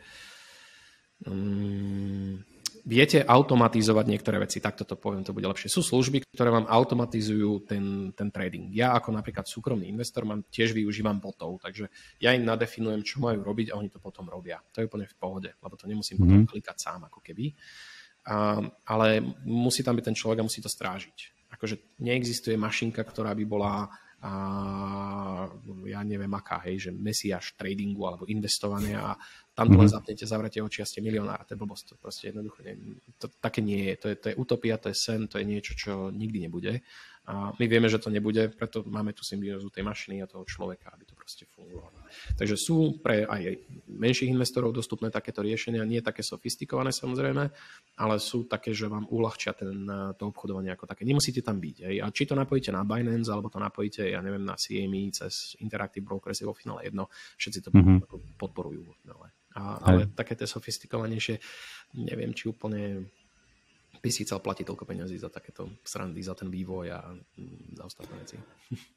Um, 1.26 2.46
viete 2.86 3.26
automatizovať 3.26 4.06
niektoré 4.06 4.38
veci, 4.38 4.62
takto 4.62 4.86
to 4.86 4.94
poviem, 4.94 5.26
to 5.26 5.34
bude 5.34 5.50
lepšie. 5.50 5.74
Sú 5.74 5.82
služby, 5.82 6.22
ktoré 6.30 6.54
vám 6.54 6.70
automatizujú 6.70 7.66
ten, 7.66 8.14
ten 8.14 8.30
trading. 8.30 8.70
Ja 8.70 8.94
ako 8.94 9.10
napríklad 9.10 9.50
súkromný 9.50 9.90
investor 9.90 10.24
mám, 10.24 10.46
tiež 10.54 10.78
využívam 10.78 11.18
botov, 11.18 11.58
takže 11.66 11.90
ja 12.22 12.38
im 12.38 12.46
nadefinujem, 12.46 13.02
čo 13.02 13.18
majú 13.26 13.42
robiť 13.42 13.74
a 13.74 13.82
oni 13.82 13.90
to 13.90 13.98
potom 13.98 14.30
robia. 14.30 14.62
To 14.78 14.86
je 14.86 14.88
úplne 14.88 15.10
v 15.10 15.18
pohode, 15.18 15.50
lebo 15.50 15.74
to 15.74 15.90
nemusím 15.90 16.22
mm-hmm. 16.22 16.30
potom 16.30 16.46
mhm. 16.46 16.50
klikať 16.54 16.78
sám 16.78 17.02
ako 17.10 17.20
keby. 17.26 17.46
A, 18.26 18.62
ale 18.86 19.22
musí 19.44 19.82
tam 19.82 19.98
byť 19.98 20.06
ten 20.06 20.18
človek 20.18 20.46
a 20.46 20.48
musí 20.48 20.62
to 20.62 20.70
strážiť. 20.70 21.50
Akože 21.58 21.98
neexistuje 22.06 22.54
mašinka, 22.54 23.02
ktorá 23.02 23.34
by 23.34 23.46
bola 23.50 23.90
a 24.26 24.34
ja 25.86 26.02
neviem 26.02 26.34
aká, 26.34 26.58
hej, 26.66 26.90
že 26.90 26.92
mesiaš 26.92 27.54
tradingu 27.54 28.10
alebo 28.10 28.26
investovania 28.26 29.14
a 29.14 29.20
tam 29.56 29.72
to 29.72 29.80
len 29.80 29.88
mhm. 29.88 29.96
zapnete, 29.96 30.24
zavrete 30.28 30.60
oči 30.60 30.84
a 30.84 30.86
ste 30.86 31.00
milionár, 31.00 31.48
to 31.48 31.56
je 31.56 31.62
blbosť, 31.64 31.84
to 31.88 31.96
proste 31.96 32.28
jednoducho 32.28 32.60
nie, 32.68 32.76
to, 33.16 33.32
také 33.40 33.64
nie 33.64 33.88
je, 33.88 33.94
to 33.96 34.08
je, 34.12 34.16
to 34.20 34.26
je 34.30 34.36
utopia, 34.36 34.76
to 34.76 34.92
je 34.92 34.98
sen, 35.00 35.32
to 35.32 35.40
je 35.40 35.46
niečo, 35.48 35.74
čo 35.80 36.12
nikdy 36.12 36.44
nebude 36.44 36.84
a 37.26 37.50
my 37.58 37.66
vieme, 37.66 37.90
že 37.90 37.98
to 37.98 38.14
nebude, 38.14 38.54
preto 38.54 38.86
máme 38.86 39.10
tu 39.18 39.26
symbiózu 39.26 39.74
tej 39.74 39.82
mašiny 39.82 40.22
a 40.22 40.30
toho 40.30 40.46
človeka, 40.46 40.94
aby 40.94 41.10
to 41.10 41.18
proste 41.18 41.50
fungovalo. 41.50 41.98
Takže 42.38 42.54
sú 42.54 43.02
pre 43.02 43.26
aj 43.26 43.66
menších 43.90 44.30
investorov 44.30 44.70
dostupné 44.70 45.10
takéto 45.10 45.42
riešenia, 45.42 45.82
nie 45.90 46.06
také 46.06 46.22
sofistikované 46.22 46.94
samozrejme, 46.94 47.44
ale 47.98 48.16
sú 48.22 48.46
také, 48.46 48.78
že 48.78 48.86
vám 48.86 49.10
uľahčia 49.10 49.58
ten, 49.58 49.90
to 50.22 50.30
obchodovanie 50.30 50.70
ako 50.70 50.86
také. 50.86 51.02
Nemusíte 51.02 51.42
tam 51.42 51.58
byť. 51.58 51.78
Hej. 51.90 51.96
A 52.06 52.14
či 52.14 52.30
to 52.30 52.38
napojíte 52.38 52.70
na 52.70 52.86
Binance, 52.86 53.34
alebo 53.34 53.50
to 53.50 53.58
napojíte, 53.58 54.06
ja 54.06 54.22
neviem, 54.22 54.46
na 54.46 54.54
CME 54.54 55.10
cez 55.10 55.58
Interactive 55.66 56.06
Brokers 56.06 56.38
je 56.38 56.46
vo 56.46 56.54
finále 56.54 56.94
jedno, 56.94 57.10
všetci 57.42 57.60
to 57.66 57.70
mm-hmm. 57.74 58.38
podporujú 58.38 58.86
finále. 59.02 59.34
A, 59.56 59.80
ale 59.88 60.12
také 60.12 60.36
tie 60.36 60.48
sofistikovanejšie, 60.48 61.40
neviem, 61.96 62.36
či 62.36 62.52
úplne 62.52 63.08
by 64.06 64.10
si 64.14 64.22
chcel 64.22 64.38
platiť 64.38 64.70
toľko 64.70 64.86
peniazí 64.86 65.18
za 65.18 65.34
takéto 65.34 65.82
srandy, 65.82 66.22
za 66.22 66.38
ten 66.38 66.54
vývoj 66.54 66.86
a 66.94 67.00
mm, 67.10 67.74
za 67.74 67.84
ostatné 67.90 68.16
veci. 68.22 68.38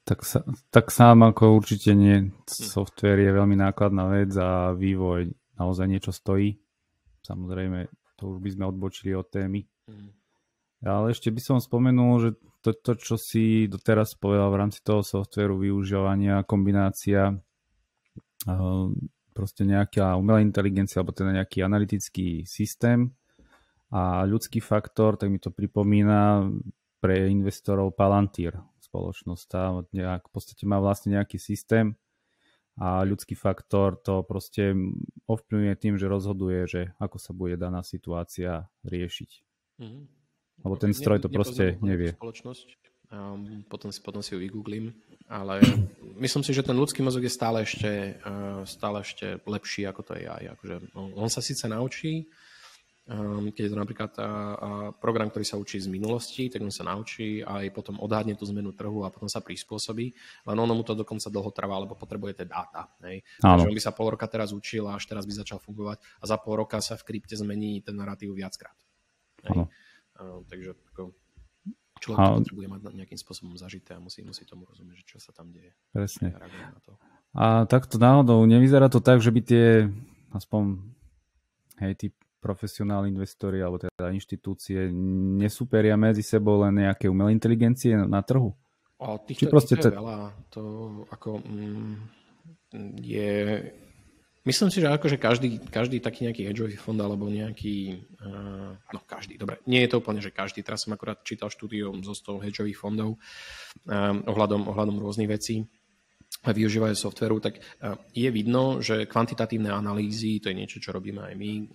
Tak, 0.09 0.25
sa, 0.25 0.41
tak 0.73 0.89
sám 0.89 1.21
ako 1.21 1.61
určite 1.61 1.93
nie. 1.93 2.33
Software 2.49 3.21
je 3.21 3.29
veľmi 3.29 3.53
nákladná 3.53 4.09
vec 4.09 4.33
a 4.33 4.73
vývoj 4.73 5.29
naozaj 5.61 5.85
niečo 5.85 6.09
stojí. 6.09 6.57
Samozrejme, 7.21 7.85
to 8.17 8.33
už 8.33 8.41
by 8.41 8.49
sme 8.49 8.65
odbočili 8.65 9.13
od 9.13 9.29
témy. 9.29 9.69
Mm. 9.85 10.09
Ale 10.81 11.13
ešte 11.13 11.29
by 11.29 11.41
som 11.41 11.57
spomenul, 11.61 12.13
že 12.17 12.29
to, 12.65 12.73
to, 12.73 12.97
čo 12.97 13.15
si 13.21 13.69
doteraz 13.69 14.17
povedal 14.17 14.49
v 14.49 14.59
rámci 14.65 14.81
toho 14.81 15.05
softveru, 15.05 15.61
využívania, 15.61 16.41
kombinácia 16.49 17.29
uh, 17.29 18.89
proste 19.39 19.63
nejaká 19.63 20.19
umelá 20.19 20.43
inteligencia 20.43 20.99
alebo 20.99 21.15
teda 21.15 21.31
nejaký 21.31 21.63
analytický 21.63 22.43
systém, 22.43 23.15
a 23.89 24.21
ľudský 24.21 24.61
faktor, 24.61 25.17
tak 25.17 25.33
mi 25.33 25.41
to 25.41 25.49
pripomína 25.49 26.45
pre 27.01 27.25
investorov 27.31 27.97
Palantir 27.97 28.53
spoločnosť. 28.85 29.43
Tá 29.49 29.73
nejak, 29.89 30.29
v 30.29 30.31
podstate 30.33 30.63
má 30.69 30.77
vlastne 30.77 31.17
nejaký 31.17 31.41
systém 31.41 31.97
a 32.77 33.01
ľudský 33.01 33.33
faktor 33.33 33.97
to 33.97 34.21
proste 34.21 34.77
ovplyvňuje 35.25 35.75
tým, 35.81 35.95
že 35.97 36.05
rozhoduje, 36.05 36.59
že 36.69 36.81
ako 37.01 37.17
sa 37.17 37.31
bude 37.33 37.57
daná 37.57 37.81
situácia 37.81 38.69
riešiť. 38.85 39.31
Mm-hmm. 39.81 40.03
Lebo 40.59 40.75
ten 40.77 40.93
stroj 40.93 41.17
to 41.23 41.29
proste 41.31 41.81
nevie. 41.81 42.13
Spoločnosť. 42.13 42.67
Um, 43.09 43.65
potom, 43.65 43.89
si, 43.89 43.99
potom 44.05 44.21
si 44.21 44.37
ju 44.37 44.39
vygooglím, 44.39 44.93
ale 45.25 45.57
myslím 46.21 46.45
si, 46.45 46.53
že 46.53 46.61
ten 46.61 46.77
ľudský 46.77 47.01
mozog 47.01 47.25
je 47.25 47.33
stále 47.33 47.65
ešte, 47.65 48.21
uh, 48.21 48.61
stále 48.69 49.01
ešte 49.01 49.41
lepší 49.49 49.89
ako 49.89 50.01
to 50.05 50.11
AI. 50.13 50.53
Akože 50.53 50.93
on, 50.93 51.17
on 51.17 51.29
sa 51.29 51.41
síce 51.41 51.65
naučí, 51.65 52.29
Um, 53.09 53.49
keď 53.49 53.63
je 53.65 53.71
to 53.73 53.81
napríklad 53.81 54.13
program, 55.01 55.33
ktorý 55.33 55.41
sa 55.41 55.57
učí 55.57 55.81
z 55.81 55.89
minulosti, 55.89 56.45
tak 56.45 56.61
on 56.61 56.69
sa 56.69 56.85
naučí 56.85 57.41
a 57.41 57.65
aj 57.65 57.73
potom 57.73 57.97
odhadne 57.97 58.37
tú 58.37 58.45
zmenu 58.53 58.69
trhu 58.77 59.01
a 59.01 59.09
potom 59.09 59.25
sa 59.25 59.41
prispôsobí. 59.41 60.13
Len 60.45 60.57
ono 60.61 60.77
mu 60.77 60.85
to 60.85 60.93
dokonca 60.93 61.25
dlho 61.33 61.49
trvá, 61.49 61.81
lebo 61.81 61.97
potrebuje 61.97 62.37
tie 62.37 62.45
dáta. 62.45 62.85
Hej. 63.01 63.25
Takže 63.41 63.65
on 63.65 63.73
by 63.73 63.81
sa 63.81 63.97
pol 63.97 64.13
roka 64.13 64.29
teraz 64.29 64.53
učil 64.53 64.85
a 64.85 64.93
až 64.93 65.09
teraz 65.09 65.25
by 65.25 65.41
začal 65.41 65.57
fungovať 65.57 65.97
a 66.21 66.23
za 66.29 66.37
pol 66.37 66.61
roka 66.61 66.77
sa 66.85 67.01
v 67.01 67.09
krypte 67.09 67.33
zmení 67.33 67.81
ten 67.81 67.97
narratív 67.97 68.37
viackrát. 68.37 68.77
Hej. 69.41 69.65
Uh, 70.13 70.45
takže 70.45 70.77
ako, 70.93 71.09
človek 71.99 72.19
a... 72.19 72.39
potrebuje 72.39 72.67
mať 72.67 72.81
nejakým 72.95 73.19
spôsobom 73.19 73.53
zažité 73.59 73.95
a 73.95 73.99
musí, 73.99 74.23
musí 74.23 74.47
tomu 74.47 74.65
rozumieť, 74.65 75.03
že 75.03 75.05
čo 75.05 75.17
sa 75.19 75.35
tam 75.35 75.51
deje. 75.51 75.75
Presne. 75.91 76.35
Na 76.39 76.79
to. 76.81 76.95
A 77.37 77.69
takto 77.69 78.01
náhodou 78.01 78.41
nevyzerá 78.49 78.89
to 78.89 79.03
tak, 79.03 79.21
že 79.21 79.29
by 79.29 79.41
tie 79.45 79.67
aspoň 80.33 80.81
hej, 81.83 81.93
tí 81.99 82.07
profesionálni 82.39 83.11
investori 83.11 83.59
alebo 83.59 83.83
teda 83.83 84.15
inštitúcie 84.15 84.87
nesúperia 85.43 85.99
medzi 85.99 86.23
sebou 86.23 86.63
len 86.63 86.87
nejaké 86.87 87.11
umelé 87.11 87.35
inteligencie 87.35 87.99
na 87.99 88.23
trhu? 88.23 88.55
O, 88.99 89.15
týchto, 89.23 89.47
Či 89.47 89.51
proste 89.51 89.75
to 89.79 89.91
je 89.91 89.95
veľa. 89.95 90.35
To 90.55 90.61
ako 91.11 91.39
mm, 91.39 91.95
je... 92.99 93.31
Myslím 94.47 94.71
si, 94.71 94.79
že 94.79 94.87
akože 94.87 95.19
každý, 95.19 95.59
každý 95.67 95.99
taký 95.99 96.25
nejaký 96.25 96.47
hedžový 96.47 96.79
fond 96.79 96.97
alebo 96.97 97.27
nejaký... 97.27 98.07
Uh, 98.23 98.71
no 98.95 98.99
každý, 99.03 99.35
dobre. 99.35 99.59
Nie 99.67 99.83
je 99.83 99.91
to 99.91 99.99
úplne, 99.99 100.23
že 100.23 100.31
každý. 100.31 100.63
Teraz 100.63 100.87
som 100.87 100.95
akurát 100.95 101.19
čítal 101.27 101.51
štúdium 101.51 101.99
zo 102.01 102.15
100 102.15 102.47
hedžových 102.47 102.79
fondov 102.79 103.19
um, 103.19 104.23
ohľadom, 104.25 104.71
ohľadom 104.71 104.95
rôznych 105.03 105.27
vecí 105.27 105.67
využívajú 106.45 106.95
softveru, 106.95 107.41
tak 107.43 107.59
eh, 107.59 107.95
je 108.15 108.29
vidno, 108.31 108.79
že 108.79 109.09
kvantitatívne 109.09 109.73
analýzy, 109.73 110.39
to 110.39 110.53
je 110.53 110.59
niečo, 110.59 110.77
čo 110.79 110.95
robíme 110.95 111.19
aj 111.25 111.33
my, 111.35 111.51
eh, 111.51 111.65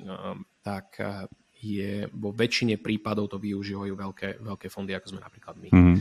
tak 0.64 0.86
eh, 1.02 1.28
je 1.64 2.04
vo 2.12 2.28
väčšine 2.32 2.76
prípadov 2.76 3.32
to 3.32 3.40
využívajú 3.40 3.92
veľké, 3.96 4.28
veľké 4.44 4.66
fondy, 4.68 4.92
ako 4.92 5.16
sme 5.16 5.20
napríklad 5.24 5.56
my. 5.56 5.68
Mm-hmm. 5.72 5.96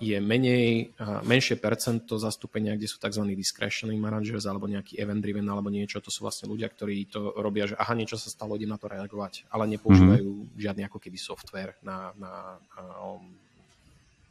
Je 0.00 0.16
menej, 0.18 0.96
menšie 1.22 1.54
percento 1.60 2.16
zastúpenia, 2.16 2.74
kde 2.74 2.90
sú 2.90 2.96
tzv. 2.96 3.22
discretionary 3.36 4.00
managers 4.00 4.48
alebo 4.48 4.66
nejaký 4.66 4.98
event 4.98 5.20
driven 5.20 5.46
alebo 5.46 5.68
niečo. 5.68 6.00
To 6.02 6.10
sú 6.10 6.26
vlastne 6.26 6.50
ľudia, 6.50 6.66
ktorí 6.66 7.06
to 7.06 7.36
robia, 7.38 7.68
že 7.68 7.76
aha, 7.78 7.94
niečo 7.94 8.18
sa 8.18 8.32
stalo, 8.32 8.56
idem 8.56 8.72
na 8.72 8.80
to 8.80 8.90
reagovať, 8.90 9.46
ale 9.52 9.70
nepoužívajú 9.76 10.26
mm-hmm. 10.26 10.58
žiadny 10.58 10.82
ako 10.88 10.98
keby 10.98 11.18
software 11.20 11.76
na, 11.84 12.10
na, 12.16 12.56
na 12.72 12.84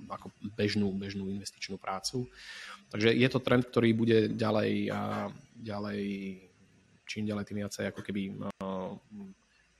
ako 0.08 0.32
bežnú, 0.58 0.90
bežnú 0.96 1.30
investičnú 1.30 1.78
prácu. 1.78 2.28
Takže 2.90 3.14
je 3.14 3.28
to 3.30 3.40
trend, 3.40 3.70
ktorý 3.70 3.94
bude 3.94 4.34
ďalej 4.34 4.90
a 4.90 5.30
ďalej, 5.56 6.02
čím 7.06 7.30
ďalej 7.30 7.46
tým 7.46 7.58
viacej, 7.64 7.84
ako 7.94 8.02
keby 8.02 8.22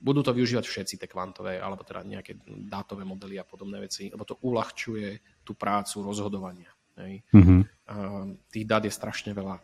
budú 0.00 0.24
to 0.24 0.32
využívať 0.32 0.64
všetci 0.64 0.94
tie 0.96 1.08
kvantové, 1.08 1.60
alebo 1.60 1.84
teda 1.84 2.00
nejaké 2.00 2.40
dátové 2.48 3.04
modely 3.04 3.36
a 3.36 3.44
podobné 3.44 3.84
veci, 3.84 4.08
lebo 4.08 4.24
to 4.24 4.40
uľahčuje 4.40 5.20
tú 5.44 5.52
prácu 5.52 6.00
rozhodovania. 6.00 6.72
Hej. 6.96 7.20
Mm-hmm. 7.36 7.60
Uh, 7.88 8.34
tých 8.48 8.64
dát 8.64 8.82
je 8.84 8.92
strašne 8.92 9.36
veľa. 9.36 9.60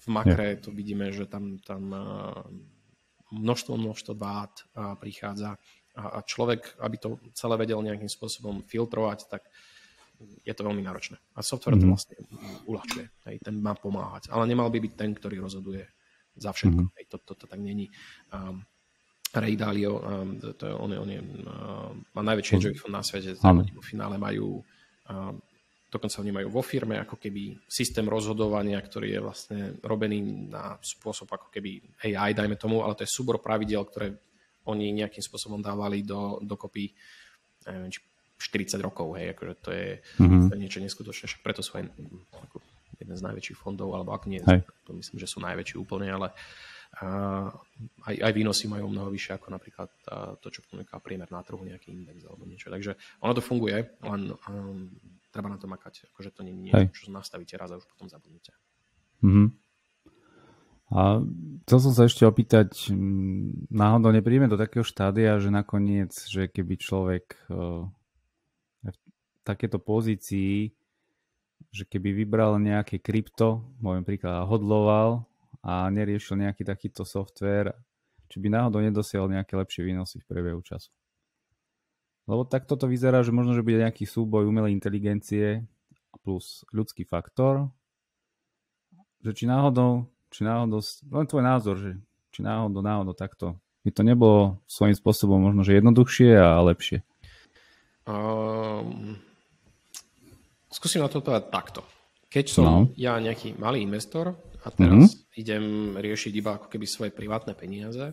V 0.00 0.06
makre 0.08 0.56
yeah. 0.56 0.60
to 0.60 0.72
vidíme, 0.72 1.12
že 1.12 1.28
tam, 1.28 1.60
tam 1.60 1.82
uh, 1.92 2.40
množstvo, 3.32 3.76
množstvo 3.76 4.12
dát 4.16 4.52
uh, 4.72 4.96
prichádza 4.96 5.60
a, 5.98 6.02
a 6.16 6.24
človek, 6.24 6.80
aby 6.80 6.96
to 6.96 7.08
celé 7.36 7.58
vedel 7.60 7.82
nejakým 7.84 8.08
spôsobom 8.08 8.64
filtrovať, 8.64 9.28
tak 9.28 9.42
je 10.18 10.54
to 10.54 10.66
veľmi 10.66 10.82
náročné. 10.82 11.20
A 11.36 11.44
software 11.44 11.76
mm-hmm. 11.76 11.82
to 11.82 11.86
mhm. 11.86 11.94
vlastne 11.94 12.16
uľahčuje. 12.66 13.06
Hej, 13.28 13.36
ten 13.44 13.54
má 13.60 13.74
pomáhať. 13.76 14.30
Ale 14.32 14.48
nemal 14.48 14.68
by 14.70 14.78
byť 14.82 14.92
ten, 14.96 15.10
ktorý 15.14 15.42
rozhoduje 15.42 15.84
za 16.38 16.50
všetko. 16.54 16.80
Mm-hmm. 16.86 16.96
Hej, 16.98 17.04
to, 17.10 17.16
to, 17.22 17.32
to 17.34 17.46
tak 17.46 17.60
není. 17.60 17.90
Um, 18.30 18.62
Ray 19.34 19.56
Dalio, 19.60 20.00
um, 20.00 20.40
to 20.40 20.64
je, 20.64 20.72
on 20.72 20.90
je, 20.92 20.98
on 20.98 21.10
je 21.10 21.20
uh, 21.20 21.92
má 22.16 22.22
najväčší 22.24 22.52
hedge 22.56 22.80
fond 22.80 22.96
na 22.96 23.04
svete. 23.04 23.36
Oni 23.44 23.72
vo 23.76 23.84
finále 23.84 24.16
majú 24.16 24.64
um, 25.10 25.36
dokonca 25.88 26.20
oni 26.20 26.32
majú 26.32 26.48
vo 26.52 26.62
firme 26.62 27.00
ako 27.00 27.16
keby 27.16 27.64
systém 27.64 28.04
rozhodovania, 28.04 28.76
ktorý 28.76 29.08
je 29.08 29.20
vlastne 29.24 29.60
robený 29.80 30.52
na 30.52 30.76
spôsob 30.84 31.32
ako 31.32 31.48
keby 31.48 31.80
AI, 32.04 32.36
dajme 32.36 32.60
tomu, 32.60 32.84
ale 32.84 32.92
to 32.92 33.08
je 33.08 33.14
súbor 33.16 33.40
pravidel, 33.40 33.88
ktoré 33.88 34.12
oni 34.68 34.92
nejakým 34.92 35.24
spôsobom 35.24 35.64
dávali 35.64 36.04
do, 36.04 36.44
dokopy 36.44 36.92
neviem, 37.64 37.88
či 37.88 38.04
40 38.36 38.84
rokov, 38.84 39.16
hej, 39.16 39.32
akože 39.32 39.54
to 39.64 39.70
je, 39.72 39.88
mm-hmm. 40.20 40.46
to 40.46 40.52
je 40.54 40.60
niečo 40.60 40.80
neskutočné, 40.84 41.24
však 41.26 41.42
preto 41.42 41.64
sú 41.64 41.80
aj 41.80 41.90
ako 42.36 42.60
jeden 43.00 43.16
z 43.16 43.22
najväčších 43.24 43.58
fondov, 43.58 43.96
alebo 43.96 44.12
ak 44.12 44.28
nie, 44.28 44.44
hej. 44.44 44.62
to 44.84 44.92
myslím, 44.92 45.16
že 45.18 45.26
sú 45.26 45.40
najväčší 45.40 45.80
úplne, 45.80 46.12
ale 46.12 46.30
uh, 46.30 46.77
aj, 46.98 48.14
aj 48.18 48.32
výnosy 48.34 48.66
majú 48.66 48.90
mnoho 48.90 49.08
vyššie 49.14 49.38
ako 49.38 49.54
napríklad 49.54 49.90
to, 50.42 50.48
čo 50.50 50.66
ponúka 50.66 50.98
priemer 50.98 51.30
na 51.30 51.46
trhu, 51.46 51.62
nejaký 51.62 51.94
index 51.94 52.26
alebo 52.26 52.42
niečo. 52.42 52.74
Takže 52.74 52.98
ono 53.22 53.32
to 53.38 53.42
funguje, 53.42 53.98
len 54.02 54.34
um, 54.50 54.90
treba 55.30 55.46
na 55.46 55.58
to 55.62 55.70
makať, 55.70 56.10
akože 56.10 56.34
to 56.34 56.42
nie 56.42 56.58
je 56.58 56.62
niečo, 56.66 57.06
čo 57.06 57.14
nastavíte 57.14 57.54
raz 57.54 57.70
a 57.70 57.78
už 57.78 57.86
potom 57.86 58.10
zabudnete. 58.10 58.50
Mm-hmm. 59.22 59.48
A 60.88 61.20
chcel 61.68 61.78
som 61.84 61.92
sa 61.92 62.08
ešte 62.08 62.24
opýtať, 62.24 62.90
náhodou 63.68 64.08
nepríjme 64.08 64.48
do 64.48 64.56
takého 64.56 64.82
štádia, 64.82 65.36
že 65.36 65.52
nakoniec, 65.52 66.16
že 66.26 66.48
keby 66.48 66.74
človek 66.80 67.36
uh, 67.52 67.84
takéto 69.44 69.76
pozícii, 69.76 70.72
že 71.68 71.84
keby 71.84 72.24
vybral 72.24 72.56
nejaké 72.56 72.98
krypto, 73.04 73.68
môžem 73.84 74.02
príklad, 74.02 74.48
hodloval 74.48 75.28
a 75.68 75.92
neriešil 75.92 76.40
nejaký 76.40 76.64
takýto 76.64 77.04
software, 77.04 77.76
či 78.32 78.40
by 78.40 78.48
náhodou 78.48 78.80
nedosiahol 78.80 79.28
nejaké 79.28 79.52
lepšie 79.52 79.84
výnosy 79.84 80.24
v 80.24 80.28
priebehu 80.28 80.64
času. 80.64 80.88
Lebo 82.24 82.48
takto 82.48 82.80
to 82.80 82.88
vyzerá, 82.88 83.20
že 83.20 83.32
možno, 83.32 83.52
že 83.52 83.64
bude 83.64 83.84
nejaký 83.84 84.08
súboj 84.08 84.48
umelej 84.48 84.72
inteligencie 84.72 85.68
plus 86.24 86.64
ľudský 86.72 87.04
faktor, 87.04 87.68
že 89.20 89.36
či 89.36 89.44
náhodou, 89.44 90.08
či 90.32 90.44
náhodou, 90.44 90.80
len 91.12 91.26
tvoj 91.28 91.44
názor, 91.44 91.76
že 91.76 92.00
či 92.32 92.40
náhodou, 92.40 92.80
náhodou 92.80 93.12
takto 93.12 93.60
by 93.84 93.90
to 93.92 94.02
nebolo 94.04 94.60
svojím 94.68 94.96
spôsobom 94.96 95.40
možno, 95.40 95.64
že 95.64 95.80
jednoduchšie 95.80 96.36
a 96.36 96.60
lepšie. 96.64 97.00
Um, 98.04 99.16
Skúsim 100.68 101.00
na 101.00 101.08
to 101.08 101.24
povedať 101.24 101.48
takto. 101.48 101.80
Keď 102.28 102.44
som 102.52 102.64
no. 102.64 102.76
ja 102.92 103.16
nejaký 103.16 103.56
malý 103.56 103.80
investor 103.80 104.36
a 104.60 104.68
teraz 104.68 105.16
mm-hmm. 105.16 105.27
Idem 105.38 105.94
riešiť 105.94 106.32
iba 106.34 106.58
ako 106.58 106.66
keby 106.66 106.86
svoje 106.90 107.10
privátne 107.14 107.54
peniaze, 107.54 108.10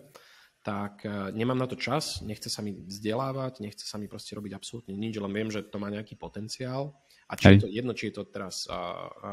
tak 0.62 1.06
e, 1.06 1.34
nemám 1.34 1.58
na 1.58 1.66
to 1.66 1.78
čas, 1.78 2.22
nechce 2.22 2.50
sa 2.50 2.62
mi 2.62 2.74
vzdelávať, 2.74 3.62
nechce 3.62 3.86
sa 3.86 3.98
mi 3.98 4.06
proste 4.06 4.38
robiť 4.38 4.54
absolútne 4.54 4.94
nič, 4.94 5.18
len 5.18 5.34
viem, 5.34 5.50
že 5.50 5.66
to 5.66 5.82
má 5.82 5.90
nejaký 5.90 6.18
potenciál. 6.18 6.94
A 7.26 7.34
či 7.34 7.50
Hej. 7.50 7.54
je 7.54 7.62
to 7.66 7.70
jedno, 7.74 7.92
či 7.98 8.14
je 8.14 8.22
to 8.22 8.24
teraz 8.30 8.70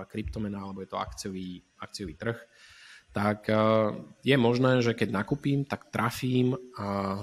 kryptomena, 0.08 0.64
alebo 0.64 0.80
je 0.80 0.88
to 0.88 0.96
akciový, 0.96 1.60
akciový 1.76 2.16
trh, 2.16 2.40
tak 3.12 3.52
uh, 3.52 3.92
je 4.24 4.32
možné, 4.40 4.80
že 4.80 4.96
keď 4.96 5.12
nakúpim, 5.12 5.68
tak 5.68 5.92
trafím 5.92 6.56
a 6.80 7.20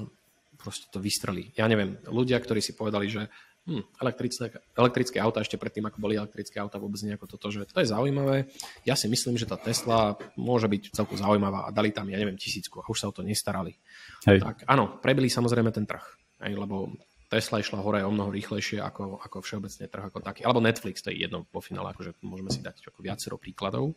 proste 0.59 0.85
to 0.93 1.01
vystrelí. 1.01 1.49
Ja 1.57 1.65
neviem, 1.65 1.97
ľudia, 2.05 2.37
ktorí 2.37 2.61
si 2.61 2.77
povedali, 2.77 3.09
že 3.09 3.25
hm, 3.69 3.83
elektrické, 4.01 4.49
elektrické 4.73 5.17
auta 5.21 5.45
ešte 5.45 5.61
predtým, 5.61 5.85
ako 5.85 6.01
boli 6.01 6.17
elektrické 6.17 6.57
auta, 6.57 6.81
vôbec 6.81 6.97
nejako 7.05 7.29
toto, 7.37 7.53
že 7.53 7.69
to 7.69 7.85
je 7.85 7.93
zaujímavé. 7.93 8.49
Ja 8.81 8.97
si 8.97 9.05
myslím, 9.05 9.37
že 9.37 9.45
tá 9.45 9.61
Tesla 9.61 10.17
môže 10.33 10.65
byť 10.65 10.97
celku 10.97 11.13
zaujímavá 11.13 11.69
a 11.69 11.73
dali 11.73 11.93
tam, 11.93 12.09
ja 12.09 12.17
neviem, 12.17 12.35
tisícku 12.35 12.81
a 12.81 12.89
už 12.89 12.97
sa 12.97 13.07
o 13.07 13.13
to 13.13 13.21
nestarali. 13.21 13.77
Hej. 14.25 14.41
Tak 14.41 14.65
áno, 14.65 14.97
prebili 14.97 15.29
samozrejme 15.29 15.69
ten 15.69 15.85
trh, 15.85 16.01
aj, 16.41 16.51
lebo 16.57 16.89
Tesla 17.29 17.61
išla 17.61 17.85
hore 17.85 18.01
o 18.01 18.09
mnoho 18.09 18.33
rýchlejšie 18.33 18.81
ako, 18.81 19.21
ako 19.21 19.45
všeobecne 19.45 19.85
trh 19.85 20.03
ako 20.09 20.25
taký. 20.25 20.41
Alebo 20.41 20.65
Netflix, 20.65 21.05
to 21.05 21.13
je 21.13 21.21
jedno 21.21 21.45
po 21.45 21.61
finále, 21.61 21.93
akože 21.93 22.17
môžeme 22.25 22.49
si 22.49 22.65
dať 22.65 22.89
ako 22.89 23.05
viacero 23.05 23.37
príkladov. 23.37 23.93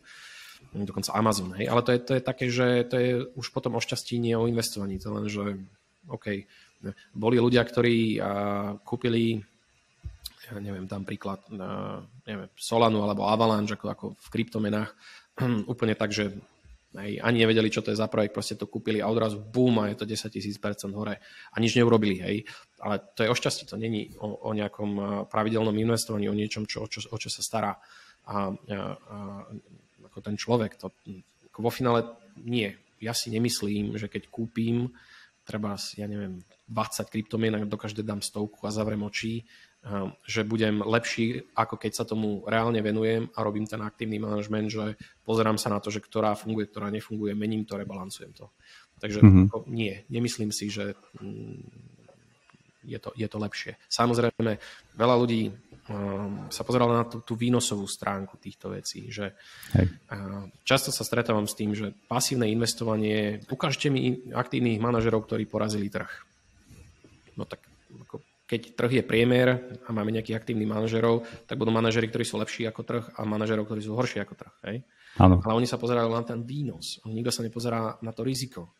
Dokonca 0.69 1.17
Amazon, 1.17 1.51
hej. 1.57 1.65
Ale 1.65 1.81
to 1.81 1.91
je, 1.91 1.99
to 1.99 2.11
je 2.13 2.21
také, 2.21 2.45
že 2.53 2.85
to 2.87 2.95
je 3.01 3.09
už 3.33 3.49
potom 3.49 3.73
o 3.73 3.81
šťastí, 3.81 4.21
nie 4.21 4.37
o 4.37 4.45
investovaní. 4.45 5.01
To 5.01 5.17
len, 5.17 5.25
že 5.27 5.59
OK, 6.07 6.45
boli 7.15 7.37
ľudia, 7.41 7.65
ktorí 7.65 8.19
a, 8.19 8.29
kúpili 8.85 9.41
ja 10.43 10.59
neviem, 10.59 10.87
tam 10.87 11.07
príklad 11.07 11.39
na 11.47 12.03
neviem, 12.27 12.51
Solanu 12.59 13.03
alebo 13.03 13.27
Avalanche 13.27 13.79
ako, 13.79 13.85
ako 13.87 14.05
v 14.19 14.27
kryptomenách, 14.27 14.91
úplne 15.71 15.95
tak, 15.95 16.11
že 16.11 16.35
aj, 16.93 17.25
ani 17.25 17.37
nevedeli, 17.41 17.73
čo 17.73 17.81
to 17.81 17.89
je 17.89 17.97
za 17.97 18.05
projekt, 18.05 18.37
proste 18.37 18.53
to 18.53 18.69
kúpili 18.69 19.01
a 19.01 19.09
odrazu 19.09 19.41
bum 19.41 19.81
a 19.81 19.89
je 19.89 19.97
to 19.97 20.05
10 20.05 20.29
tisíc 20.29 20.61
percent 20.61 20.93
hore 20.93 21.17
a 21.23 21.55
nič 21.57 21.73
neurobili, 21.73 22.21
hej. 22.21 22.37
Ale 22.83 23.01
to 23.17 23.25
je 23.25 23.31
o 23.33 23.35
šťastí, 23.35 23.65
to 23.65 23.81
není 23.81 24.13
o, 24.21 24.45
o 24.45 24.53
nejakom 24.53 25.25
pravidelnom 25.25 25.73
investovaní, 25.73 26.29
o 26.29 26.37
niečom, 26.37 26.69
čo, 26.69 26.85
o, 26.85 26.87
čo, 26.87 27.01
o 27.09 27.17
čo 27.17 27.33
sa 27.33 27.41
stará 27.41 27.73
a, 27.73 27.81
a, 28.29 28.77
a 28.93 29.17
ako 30.05 30.19
ten 30.21 30.37
človek. 30.37 30.77
To, 30.77 30.93
ako 31.49 31.59
vo 31.65 31.71
finále 31.73 32.05
nie. 32.37 32.69
Ja 33.01 33.17
si 33.17 33.33
nemyslím, 33.33 33.97
že 33.97 34.05
keď 34.05 34.29
kúpim 34.29 34.93
treba, 35.43 35.75
ja 35.97 36.05
neviem, 36.05 36.45
20 36.69 37.09
kryptomien 37.09 37.57
do 37.67 37.77
každej 37.77 38.05
dám 38.05 38.21
stovku 38.21 38.63
a 38.63 38.71
zavrem 38.71 39.01
oči 39.03 39.43
že 40.23 40.47
budem 40.47 40.79
lepší, 40.79 41.43
ako 41.59 41.75
keď 41.75 41.91
sa 41.91 42.07
tomu 42.07 42.39
reálne 42.47 42.79
venujem 42.79 43.27
a 43.35 43.43
robím 43.43 43.67
ten 43.67 43.83
aktívny 43.83 44.15
manažment, 44.15 44.71
že 44.71 44.95
pozerám 45.27 45.59
sa 45.59 45.67
na 45.67 45.83
to, 45.83 45.91
že 45.91 45.99
ktorá 45.99 46.39
funguje, 46.39 46.71
ktorá 46.71 46.87
nefunguje, 46.87 47.35
mením 47.35 47.67
to, 47.67 47.75
rebalancujem 47.75 48.31
to. 48.31 48.47
Takže 49.03 49.19
mm-hmm. 49.19 49.67
nie, 49.67 50.07
nemyslím 50.07 50.55
si, 50.55 50.71
že 50.71 50.95
mm, 51.19 51.67
je 52.87 52.99
to, 52.99 53.11
je 53.11 53.27
to 53.27 53.37
lepšie. 53.39 53.75
Samozrejme, 53.91 54.55
veľa 54.95 55.15
ľudí 55.19 55.51
um, 55.51 56.47
sa 56.47 56.63
pozeralo 56.63 56.95
na 56.95 57.03
tú, 57.03 57.19
tú 57.19 57.35
výnosovú 57.35 57.83
stránku 57.83 58.39
týchto 58.39 58.71
vecí, 58.71 59.11
že 59.11 59.35
Hej. 59.75 59.91
Uh, 60.07 60.47
často 60.63 60.95
sa 60.95 61.03
stretávam 61.03 61.43
s 61.43 61.59
tým, 61.59 61.75
že 61.75 61.91
pasívne 62.07 62.47
investovanie, 62.47 63.43
ukážte 63.51 63.91
mi 63.91 64.15
aktívnych 64.31 64.79
manažerov, 64.79 65.27
ktorí 65.27 65.43
porazili 65.43 65.91
trh. 65.91 66.11
No 67.35 67.43
tak 67.43 67.59
ako 68.07 68.23
keď 68.53 68.77
trh 68.77 69.01
je 69.01 69.03
priemer 69.03 69.73
a 69.81 69.89
máme 69.89 70.13
nejakých 70.13 70.37
aktívnych 70.37 70.69
manažerov, 70.69 71.25
tak 71.49 71.57
budú 71.57 71.73
manažery, 71.73 72.05
ktorí 72.05 72.21
sú 72.21 72.37
lepší 72.37 72.69
ako 72.69 72.85
trh 72.85 73.05
a 73.17 73.25
manažerov, 73.25 73.65
ktorí 73.65 73.81
sú 73.81 73.97
horší 73.97 74.21
ako 74.21 74.37
trh. 74.37 74.53
Hej? 74.69 74.77
Áno. 75.17 75.41
Ale 75.41 75.57
oni 75.57 75.65
sa 75.65 75.81
pozerajú 75.81 76.05
na 76.13 76.21
ten 76.21 76.45
výnos. 76.45 77.01
Nikto 77.09 77.33
sa 77.33 77.41
nepozerá 77.41 77.97
na 78.05 78.13
to 78.13 78.21
riziko. 78.21 78.77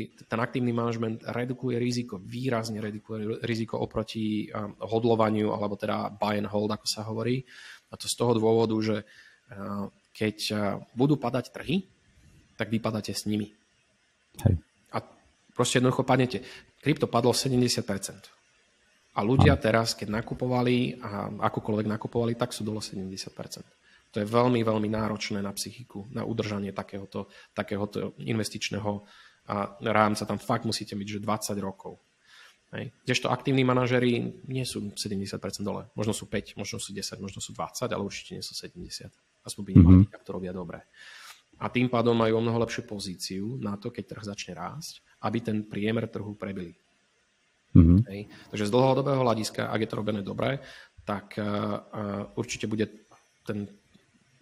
Ten 0.00 0.40
aktívny 0.40 0.72
manažment 0.72 1.20
redukuje 1.20 1.76
riziko, 1.76 2.16
výrazne 2.16 2.80
redukuje 2.80 3.44
riziko 3.44 3.76
oproti 3.76 4.48
hodlovaniu, 4.80 5.52
alebo 5.52 5.76
teda 5.76 6.16
buy 6.16 6.40
and 6.40 6.48
hold, 6.48 6.72
ako 6.72 6.86
sa 6.88 7.04
hovorí. 7.04 7.44
A 7.92 8.00
to 8.00 8.08
z 8.08 8.16
toho 8.16 8.32
dôvodu, 8.32 8.72
že 8.80 8.96
keď 10.16 10.36
budú 10.96 11.20
padať 11.20 11.52
trhy, 11.52 11.84
tak 12.56 12.72
vypadáte 12.72 13.12
s 13.12 13.28
nimi. 13.28 13.52
Hej. 14.48 14.56
A 14.96 15.04
proste 15.52 15.82
jednoducho 15.82 16.08
padnete. 16.08 16.40
Krypto 16.80 17.04
padlo 17.04 17.36
70%. 17.36 18.39
A 19.10 19.26
ľudia 19.26 19.58
teraz, 19.58 19.98
keď 19.98 20.22
nakupovali 20.22 21.02
a 21.02 21.26
akokoľvek 21.50 21.86
nakupovali, 21.90 22.38
tak 22.38 22.54
sú 22.54 22.62
dole 22.62 22.78
70%. 22.78 23.34
To 24.10 24.16
je 24.18 24.26
veľmi, 24.26 24.62
veľmi 24.62 24.90
náročné 24.90 25.38
na 25.38 25.54
psychiku, 25.54 26.06
na 26.10 26.26
udržanie 26.26 26.74
takéhoto, 26.74 27.30
takéhoto 27.54 28.14
investičného 28.18 29.06
a 29.50 29.74
rámca. 29.82 30.26
Tam 30.26 30.38
fakt 30.38 30.66
musíte 30.66 30.94
byť, 30.94 31.06
že 31.06 31.18
20 31.22 31.58
rokov. 31.62 31.98
Hej. 32.70 32.94
Kdežto 33.02 33.34
aktívni 33.34 33.66
manažeri 33.66 34.46
nie 34.46 34.62
sú 34.62 34.94
70% 34.94 35.42
dole. 35.66 35.90
Možno 35.98 36.14
sú 36.14 36.30
5, 36.30 36.54
možno 36.54 36.78
sú 36.78 36.94
10, 36.94 37.18
možno 37.18 37.42
sú 37.42 37.50
20, 37.50 37.90
ale 37.90 38.02
určite 38.02 38.38
nie 38.38 38.44
sú 38.46 38.54
70. 38.54 39.10
Aspoň 39.42 39.62
by 39.66 39.72
nemali, 39.74 39.96
mm-hmm. 40.06 40.22
to 40.22 40.30
robia 40.30 40.54
dobre. 40.54 40.86
A 41.60 41.66
tým 41.66 41.90
pádom 41.90 42.14
majú 42.14 42.38
o 42.38 42.42
mnoho 42.42 42.62
lepšiu 42.62 42.86
pozíciu 42.86 43.58
na 43.58 43.74
to, 43.74 43.90
keď 43.90 44.16
trh 44.16 44.22
začne 44.22 44.54
rásť, 44.54 45.02
aby 45.26 45.38
ten 45.42 45.66
priemer 45.66 46.06
trhu 46.06 46.38
prebili. 46.38 46.78
Mm-hmm. 47.74 48.00
Hej. 48.10 48.20
Takže 48.50 48.66
z 48.66 48.70
dlhodobého 48.70 49.22
hľadiska, 49.22 49.70
ak 49.70 49.80
je 49.80 49.88
to 49.88 49.98
robené 49.98 50.20
dobre, 50.26 50.58
tak 51.06 51.38
uh, 51.38 51.46
určite 52.34 52.66
bude 52.66 52.86
ten 53.46 53.66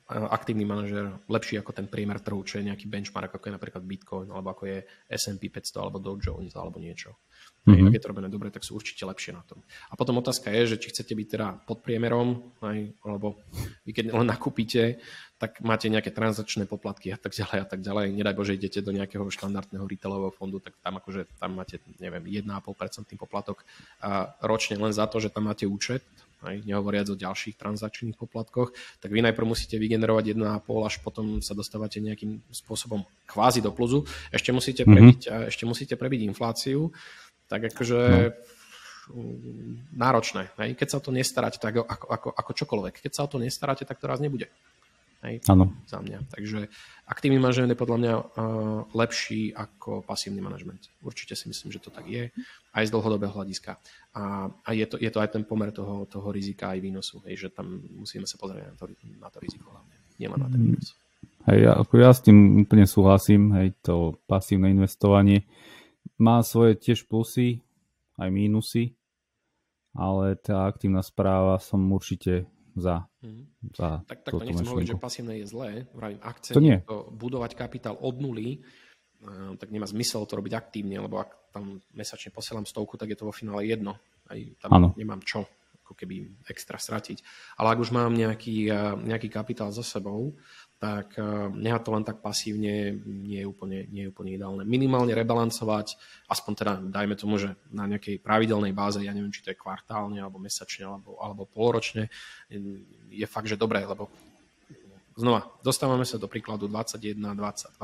aktívny 0.08 0.64
manažer 0.64 1.20
lepší 1.28 1.60
ako 1.60 1.76
ten 1.76 1.84
priemer 1.84 2.24
trhu, 2.24 2.40
čo 2.40 2.56
je 2.56 2.68
nejaký 2.72 2.88
benchmark, 2.88 3.28
ako 3.28 3.52
je 3.52 3.56
napríklad 3.60 3.84
Bitcoin, 3.84 4.28
alebo 4.32 4.56
ako 4.56 4.64
je 4.64 4.78
S&P 5.12 5.52
500, 5.52 5.84
alebo 5.84 6.00
Dow 6.00 6.16
Jones, 6.16 6.56
alebo 6.56 6.80
niečo. 6.80 7.12
Mm-hmm. 7.68 7.92
Ak 7.92 7.94
je 7.94 8.02
to 8.02 8.10
robené 8.16 8.28
dobre, 8.32 8.48
tak 8.48 8.64
sú 8.64 8.72
určite 8.72 9.04
lepšie 9.04 9.36
na 9.36 9.44
tom. 9.44 9.60
A 9.92 9.94
potom 10.00 10.16
otázka 10.16 10.48
je, 10.48 10.74
že 10.74 10.76
či 10.80 10.88
chcete 10.88 11.12
byť 11.12 11.28
teda 11.28 11.46
pod 11.68 11.84
priemerom, 11.84 12.56
aj, 12.64 12.96
alebo 13.04 13.36
vy 13.84 13.92
keď 13.92 14.16
len 14.16 14.24
nakúpite, 14.24 14.96
tak 15.36 15.60
máte 15.60 15.92
nejaké 15.92 16.08
transakčné 16.08 16.64
poplatky 16.64 17.12
a 17.12 17.20
tak 17.20 17.36
ďalej 17.36 17.58
a 17.60 17.66
tak 17.68 17.84
ďalej. 17.84 18.16
Nedaj 18.16 18.34
Bože, 18.34 18.56
idete 18.56 18.80
do 18.80 18.96
nejakého 18.96 19.28
štandardného 19.28 19.84
retailového 19.84 20.32
fondu, 20.32 20.64
tak 20.64 20.80
tam 20.80 20.96
akože 20.96 21.28
tam 21.36 21.60
máte, 21.60 21.84
neviem, 22.00 22.24
1,5% 22.24 22.48
poplatok 23.20 23.68
a 24.00 24.32
ročne 24.40 24.80
len 24.80 24.96
za 24.96 25.04
to, 25.04 25.20
že 25.20 25.28
tam 25.28 25.52
máte 25.52 25.68
účet, 25.68 26.00
aj 26.44 26.62
nehovoriac 26.62 27.10
o 27.10 27.18
ďalších 27.18 27.58
transakčných 27.58 28.14
poplatkoch, 28.14 28.74
tak 29.02 29.10
vy 29.10 29.24
najprv 29.26 29.46
musíte 29.46 29.80
vygenerovať 29.80 30.38
1,5, 30.38 30.88
až 30.88 30.94
potom 31.02 31.42
sa 31.42 31.56
dostávate 31.56 31.98
nejakým 31.98 32.42
spôsobom 32.52 33.02
kvázi 33.26 33.64
do 33.64 33.74
pluzu. 33.74 34.06
Ešte 34.30 34.54
musíte 34.54 34.86
prebiť, 34.86 35.20
mm-hmm. 35.26 35.48
ešte 35.50 35.64
musíte 35.66 35.94
prebiť 35.98 36.20
infláciu 36.28 36.94
tak 37.48 37.72
akože 37.72 38.00
no. 39.10 39.24
náročné. 39.96 40.52
Hej? 40.60 40.76
Keď 40.76 40.86
sa 40.86 40.98
o 41.00 41.04
to 41.08 41.10
nestaráte, 41.10 41.56
tak 41.56 41.80
ako, 41.80 42.06
ako, 42.06 42.28
ako 42.36 42.50
čokoľvek. 42.52 42.94
Keď 43.00 43.12
sa 43.16 43.24
o 43.24 43.30
to 43.32 43.40
nestaráte, 43.40 43.88
tak 43.88 43.96
to 43.98 44.06
raz 44.06 44.20
nebude. 44.20 44.52
Hej? 45.26 45.42
Ano. 45.50 45.74
Za 45.86 45.98
mňa. 45.98 46.30
Takže 46.30 46.70
aktívny 47.10 47.42
manažment 47.42 47.74
je 47.74 47.82
podľa 47.82 47.98
mňa 47.98 48.14
uh, 48.14 48.26
lepší 48.94 49.50
ako 49.50 50.06
pasívny 50.06 50.38
manažment. 50.38 50.90
Určite 51.02 51.34
si 51.34 51.50
myslím, 51.50 51.74
že 51.74 51.82
to 51.82 51.90
tak 51.90 52.06
je. 52.06 52.30
Aj 52.70 52.84
z 52.86 52.94
dlhodobého 52.94 53.34
hľadiska. 53.34 53.78
A, 54.14 54.46
a 54.46 54.68
je, 54.70 54.86
to, 54.86 54.96
je 54.98 55.10
to 55.10 55.18
aj 55.18 55.34
ten 55.34 55.42
pomer 55.42 55.74
toho, 55.74 56.06
toho 56.06 56.30
rizika 56.30 56.70
aj 56.74 56.78
výnosu. 56.78 57.18
Hej? 57.26 57.46
Že 57.46 57.48
tam 57.50 57.66
musíme 57.98 58.26
sa 58.30 58.38
pozrieť 58.38 58.70
na 58.70 58.76
to, 58.78 58.84
na 59.18 59.28
to 59.30 59.38
riziko 59.42 59.74
hlavne. 59.74 59.94
Nielen 60.22 60.38
na 60.38 60.48
ten 60.50 60.62
výnos. 60.62 60.94
Hej, 61.50 61.58
ja, 61.64 61.72
ako 61.80 61.94
ja 61.98 62.10
s 62.12 62.20
tým 62.22 62.68
úplne 62.68 62.84
súhlasím, 62.84 63.56
hej, 63.56 63.72
to 63.80 64.20
pasívne 64.28 64.68
investovanie 64.68 65.48
má 66.18 66.42
svoje 66.42 66.74
tiež 66.74 67.06
plusy, 67.06 67.62
aj 68.18 68.28
mínusy, 68.34 68.98
ale 69.94 70.34
tá 70.34 70.66
aktívna 70.66 71.00
správa 71.00 71.62
som 71.62 71.78
určite 71.94 72.50
za. 72.74 73.06
Mm. 73.22 73.37
Za 73.74 74.06
tak, 74.06 74.22
tak 74.22 74.32
to 74.38 74.46
nechcem 74.46 74.66
hovoriť, 74.66 74.88
že 74.94 74.98
pasívne 75.02 75.34
je 75.42 75.46
zlé. 75.50 75.70
Vravím, 75.90 76.20
ak 76.22 76.34
chcem 76.42 76.54
to 76.54 76.62
nie. 76.62 76.78
budovať 77.10 77.58
kapitál 77.58 77.98
od 77.98 78.16
nuly, 78.22 78.62
eh, 78.62 79.52
tak 79.58 79.74
nemá 79.74 79.86
zmysel 79.90 80.22
to 80.26 80.38
robiť 80.38 80.54
aktívne, 80.54 81.02
lebo 81.02 81.18
ak 81.18 81.50
tam 81.50 81.82
mesačne 81.90 82.30
posielam 82.30 82.68
stovku, 82.68 82.94
tak 82.94 83.10
je 83.10 83.18
to 83.18 83.26
vo 83.26 83.34
finále 83.34 83.66
jedno. 83.66 83.98
Aj 84.28 84.38
tam 84.62 84.70
ano. 84.70 84.88
nemám 84.94 85.24
čo 85.24 85.48
ako 85.82 85.96
keby 85.96 86.44
extra 86.52 86.76
stratiť. 86.76 87.24
Ale 87.56 87.72
ak 87.72 87.78
už 87.80 87.90
mám 87.96 88.12
nejaký, 88.12 88.68
eh, 88.70 88.94
nejaký 88.94 89.32
kapitál 89.32 89.74
za 89.74 89.82
sebou, 89.82 90.36
tak 90.78 91.18
eh, 91.18 91.26
nehať 91.50 91.82
to 91.82 91.90
len 91.90 92.04
tak 92.06 92.22
pasívne 92.22 92.94
nie 93.04 93.42
je 93.42 93.46
úplne, 93.46 93.84
nie 93.90 94.06
je 94.06 94.10
úplne 94.14 94.30
ideálne. 94.38 94.62
Minimálne 94.62 95.10
rebalancovať, 95.12 95.98
aspoň 96.30 96.52
teda 96.54 96.72
dajme 96.86 97.14
tomu, 97.18 97.36
že 97.36 97.58
na 97.74 97.90
nejakej 97.90 98.22
pravidelnej 98.22 98.70
báze, 98.70 99.02
ja 99.02 99.10
neviem, 99.10 99.34
či 99.34 99.42
to 99.42 99.50
je 99.50 99.58
kvartálne, 99.58 100.22
alebo 100.22 100.38
mesačne, 100.38 100.86
alebo, 100.86 101.18
alebo 101.18 101.50
poloročne, 101.50 102.06
je 103.10 103.26
fakt, 103.26 103.50
že 103.50 103.58
dobré, 103.58 103.82
lebo 103.82 104.06
znova, 105.18 105.50
dostávame 105.66 106.06
sa 106.06 106.14
do 106.14 106.30
príkladu 106.30 106.70
21, 106.70 107.18
22, 107.18 107.74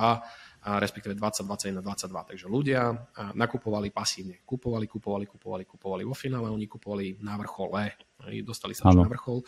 a 0.65 0.81
respektíve 0.81 1.13
20, 1.13 1.45
21, 1.45 1.85
22. 1.85 2.31
Takže 2.33 2.47
ľudia 2.49 2.97
nakupovali 3.37 3.93
pasívne. 3.93 4.41
Kupovali, 4.49 4.89
kupovali, 4.89 5.29
kupovali, 5.29 5.65
kupovali. 5.69 6.03
Vo 6.09 6.17
finále 6.17 6.49
oni 6.49 6.65
kupovali 6.65 7.21
na 7.21 7.37
vrchole. 7.37 7.93
Dostali 8.41 8.73
sa 8.73 8.89
na 8.89 9.05
vrchol. 9.05 9.45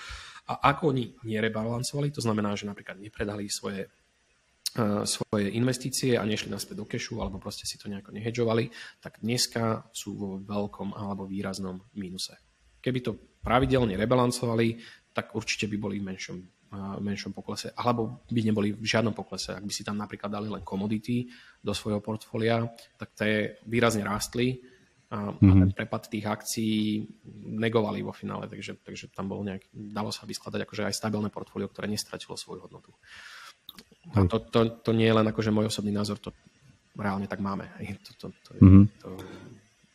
A 0.52 0.70
ako 0.76 0.92
oni 0.92 1.16
nerebalancovali, 1.24 2.12
to 2.12 2.20
znamená, 2.20 2.52
že 2.52 2.68
napríklad 2.68 3.00
nepredali 3.00 3.48
svoje 3.48 3.88
svoje 5.08 5.56
investície 5.56 6.20
a 6.20 6.28
nešli 6.28 6.52
naspäť 6.52 6.76
do 6.76 6.84
kešu 6.84 7.24
alebo 7.24 7.40
proste 7.40 7.64
si 7.64 7.80
to 7.80 7.88
nejako 7.88 8.12
nehedžovali, 8.12 8.68
tak 9.00 9.24
dneska 9.24 9.88
sú 9.88 10.12
vo 10.12 10.30
veľkom 10.36 10.92
alebo 10.92 11.24
výraznom 11.24 11.80
mínuse. 11.96 12.36
Keby 12.84 13.00
to 13.00 13.16
pravidelne 13.40 13.96
rebalancovali, 13.96 14.76
tak 15.16 15.32
určite 15.32 15.64
by 15.72 15.76
boli 15.80 15.96
v 15.96 16.12
menšom, 16.12 16.36
menšom 17.00 17.32
poklese, 17.32 17.72
alebo 17.74 18.22
by 18.28 18.40
neboli 18.44 18.72
v 18.72 18.86
žiadnom 18.86 19.14
poklese. 19.16 19.56
Ak 19.56 19.64
by 19.64 19.72
si 19.72 19.82
tam 19.82 19.96
napríklad 19.96 20.30
dali 20.30 20.48
len 20.50 20.62
komodity 20.62 21.26
do 21.62 21.72
svojho 21.72 22.00
portfólia, 22.04 22.64
tak 22.96 23.16
tie 23.16 23.60
výrazne 23.64 24.04
rástli 24.04 24.60
a, 25.10 25.30
mm-hmm. 25.30 25.50
a 25.50 25.52
ten 25.62 25.70
prepad 25.72 26.10
tých 26.10 26.26
akcií 26.26 27.06
negovali 27.56 28.02
vo 28.02 28.10
finále, 28.10 28.50
takže, 28.50 28.82
takže 28.82 29.14
tam 29.14 29.30
bolo 29.30 29.46
nejak, 29.46 29.70
dalo 29.70 30.10
sa 30.10 30.26
vyskladať 30.26 30.66
akože 30.66 30.82
aj 30.90 30.94
stabilné 30.94 31.30
portfólio, 31.30 31.70
ktoré 31.70 31.86
nestratilo 31.86 32.34
svoju 32.34 32.66
hodnotu. 32.66 32.90
A 34.14 34.22
to, 34.26 34.38
to, 34.50 34.82
to 34.82 34.90
nie 34.94 35.06
je 35.06 35.16
len 35.18 35.26
akože 35.26 35.50
môj 35.50 35.70
osobný 35.70 35.90
názor, 35.90 36.18
to 36.18 36.30
reálne 36.94 37.26
tak 37.26 37.42
máme. 37.42 37.66
To, 37.78 38.10
to, 38.18 38.26
to, 38.42 38.50
mm-hmm. 38.58 38.84
to, 39.02 39.08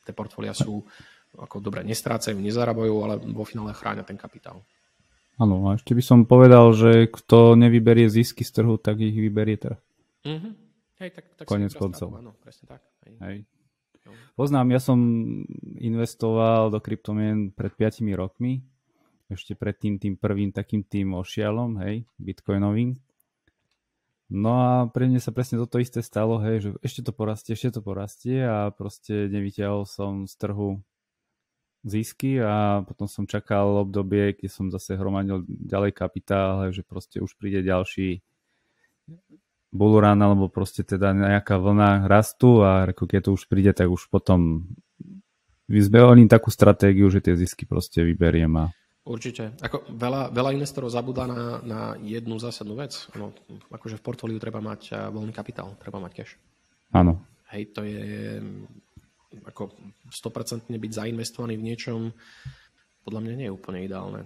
tie 0.08 0.14
portfólia 0.16 0.56
sú 0.56 0.84
ako 1.32 1.64
dobre, 1.64 1.84
nestrácajú, 1.88 2.36
nezarabujú, 2.36 2.96
ale 3.08 3.16
vo 3.32 3.48
finále 3.48 3.72
chráňa 3.72 4.04
ten 4.04 4.20
kapitál. 4.20 4.60
Áno, 5.42 5.74
a 5.74 5.74
ešte 5.74 5.98
by 5.98 6.04
som 6.06 6.30
povedal, 6.30 6.70
že 6.78 7.10
kto 7.10 7.58
nevyberie 7.58 8.06
zisky 8.06 8.46
z 8.46 8.62
trhu, 8.62 8.78
tak 8.78 9.02
ich 9.02 9.18
vyberie 9.18 9.58
trh. 9.58 9.80
Mm-hmm. 10.22 10.54
Hej, 11.02 11.10
tak, 11.18 11.26
tak 11.34 11.46
Konec 11.50 11.74
koncov. 11.74 12.14
Áno, 12.14 12.38
presne 12.38 12.78
tak. 12.78 12.86
Hej. 13.10 13.14
Hej. 13.26 13.38
No. 14.06 14.14
Poznám, 14.38 14.70
ja 14.70 14.78
som 14.78 15.02
investoval 15.82 16.70
do 16.70 16.78
kryptomien 16.78 17.50
pred 17.50 17.74
5 17.74 18.06
rokmi, 18.14 18.62
ešte 19.34 19.58
pred 19.58 19.74
tým, 19.74 19.98
tým 19.98 20.14
prvým 20.14 20.54
takým 20.54 20.86
tým 20.86 21.18
ošialom, 21.18 21.82
hej, 21.90 22.06
bitcoinovým. 22.22 22.94
No 24.30 24.52
a 24.62 24.72
pre 24.94 25.10
mňa 25.10 25.26
sa 25.26 25.34
presne 25.34 25.58
toto 25.58 25.82
isté 25.82 26.06
stalo, 26.06 26.38
hej, 26.38 26.56
že 26.62 26.70
ešte 26.86 27.02
to 27.10 27.12
porastie, 27.18 27.58
ešte 27.58 27.76
to 27.76 27.82
porastie 27.82 28.46
a 28.46 28.70
proste 28.70 29.26
nevyťahol 29.26 29.90
som 29.90 30.30
z 30.30 30.38
trhu 30.38 30.86
zisky 31.82 32.38
a 32.38 32.86
potom 32.86 33.10
som 33.10 33.26
čakal 33.26 33.82
obdobie, 33.82 34.38
keď 34.38 34.50
som 34.50 34.66
zase 34.70 34.94
hromadil 34.94 35.46
ďalej 35.48 35.98
kapitál, 35.98 36.70
že 36.70 36.86
proste 36.86 37.18
už 37.18 37.34
príde 37.38 37.66
ďalší 37.66 38.22
bullrun 39.74 40.20
alebo 40.20 40.52
proste 40.52 40.86
teda 40.86 41.16
nejaká 41.16 41.58
vlna 41.58 42.06
rastu 42.06 42.62
a 42.62 42.86
keď 42.92 43.32
to 43.32 43.32
už 43.34 43.50
príde, 43.50 43.74
tak 43.74 43.90
už 43.90 44.12
potom 44.14 44.70
vyzbeholím 45.66 46.28
takú 46.28 46.52
stratégiu, 46.52 47.08
že 47.10 47.24
tie 47.24 47.34
zisky 47.34 47.66
proste 47.66 48.04
vyberiem 48.06 48.54
a 48.60 48.66
Určite. 49.02 49.58
Ako 49.66 49.90
veľa, 49.98 50.30
veľa 50.30 50.54
investorov 50.54 50.94
zabúda 50.94 51.26
na, 51.26 51.58
na 51.66 51.82
jednu 52.06 52.38
zásadnú 52.38 52.78
vec. 52.78 53.10
No, 53.18 53.34
akože 53.74 53.98
v 53.98 54.06
portfóliu 54.06 54.38
treba 54.38 54.62
mať 54.62 55.10
voľný 55.10 55.34
kapitál, 55.34 55.74
treba 55.82 55.98
mať 55.98 56.22
cash. 56.22 56.38
Áno. 56.94 57.18
Hej, 57.50 57.74
to 57.74 57.82
je 57.82 58.38
ako 59.48 59.72
100% 60.10 60.72
byť 60.72 60.92
zainvestovaný 60.92 61.56
v 61.58 61.68
niečom, 61.72 62.00
podľa 63.06 63.22
mňa 63.24 63.34
nie 63.38 63.48
je 63.50 63.56
úplne 63.56 63.80
ideálne. 63.82 64.22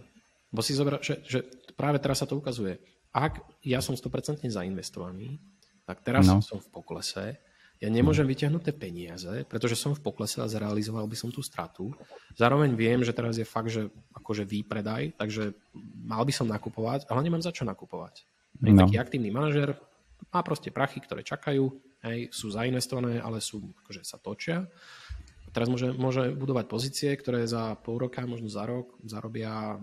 Bo 0.52 0.64
si 0.64 0.76
zober, 0.76 1.00
že, 1.04 1.24
že 1.28 1.44
práve 1.76 2.00
teraz 2.00 2.24
sa 2.24 2.28
to 2.28 2.40
ukazuje. 2.40 2.80
Ak 3.16 3.44
ja 3.64 3.80
som 3.80 3.96
100% 3.96 4.44
zainvestovaný, 4.44 5.40
tak 5.88 6.04
teraz 6.04 6.28
no. 6.28 6.42
som 6.42 6.60
v 6.60 6.68
poklese, 6.72 7.40
ja 7.84 7.92
nemôžem 7.92 8.24
vyťahnuť 8.24 8.72
tie 8.72 8.76
peniaze, 8.76 9.34
pretože 9.52 9.76
som 9.76 9.92
v 9.92 10.00
poklese 10.00 10.40
a 10.40 10.48
zrealizoval 10.48 11.12
by 11.12 11.18
som 11.20 11.28
tú 11.28 11.44
stratu. 11.44 11.92
Zároveň 12.40 12.72
viem, 12.72 13.04
že 13.04 13.12
teraz 13.12 13.36
je 13.36 13.44
fakt, 13.44 13.68
že 13.68 13.92
akože 14.16 14.48
výpredaj, 14.48 15.20
takže 15.20 15.52
mal 16.08 16.24
by 16.24 16.32
som 16.32 16.48
nakupovať, 16.48 17.12
ale 17.12 17.20
nemám 17.28 17.44
za 17.44 17.52
čo 17.52 17.68
nakupovať. 17.68 18.24
No. 18.64 18.88
Taký 18.88 18.96
aktívny 18.96 19.28
manažer 19.28 19.76
má 20.32 20.40
proste 20.40 20.72
prachy, 20.72 21.04
ktoré 21.04 21.20
čakajú, 21.28 21.68
hej, 22.06 22.30
sú 22.30 22.54
zainvestované, 22.54 23.20
ale 23.20 23.42
sú, 23.42 23.74
akože 23.86 24.02
sa 24.06 24.22
točia. 24.22 24.66
Teraz 25.52 25.72
môže, 25.72 25.96
môže 25.96 26.36
budovať 26.36 26.66
pozície, 26.68 27.12
ktoré 27.16 27.48
za 27.48 27.80
pol 27.80 27.98
roka, 27.98 28.24
možno 28.28 28.52
za 28.52 28.68
rok 28.68 29.00
zarobia 29.08 29.80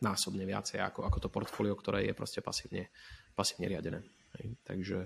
násobne 0.00 0.44
viacej 0.44 0.80
ako, 0.80 1.08
ako 1.08 1.18
to 1.22 1.28
portfólio, 1.32 1.74
ktoré 1.76 2.08
je 2.08 2.14
proste 2.16 2.40
pasívne, 2.40 2.88
pasívne 3.36 3.68
riadené. 3.68 4.00
Hej. 4.36 4.56
Takže 4.64 4.98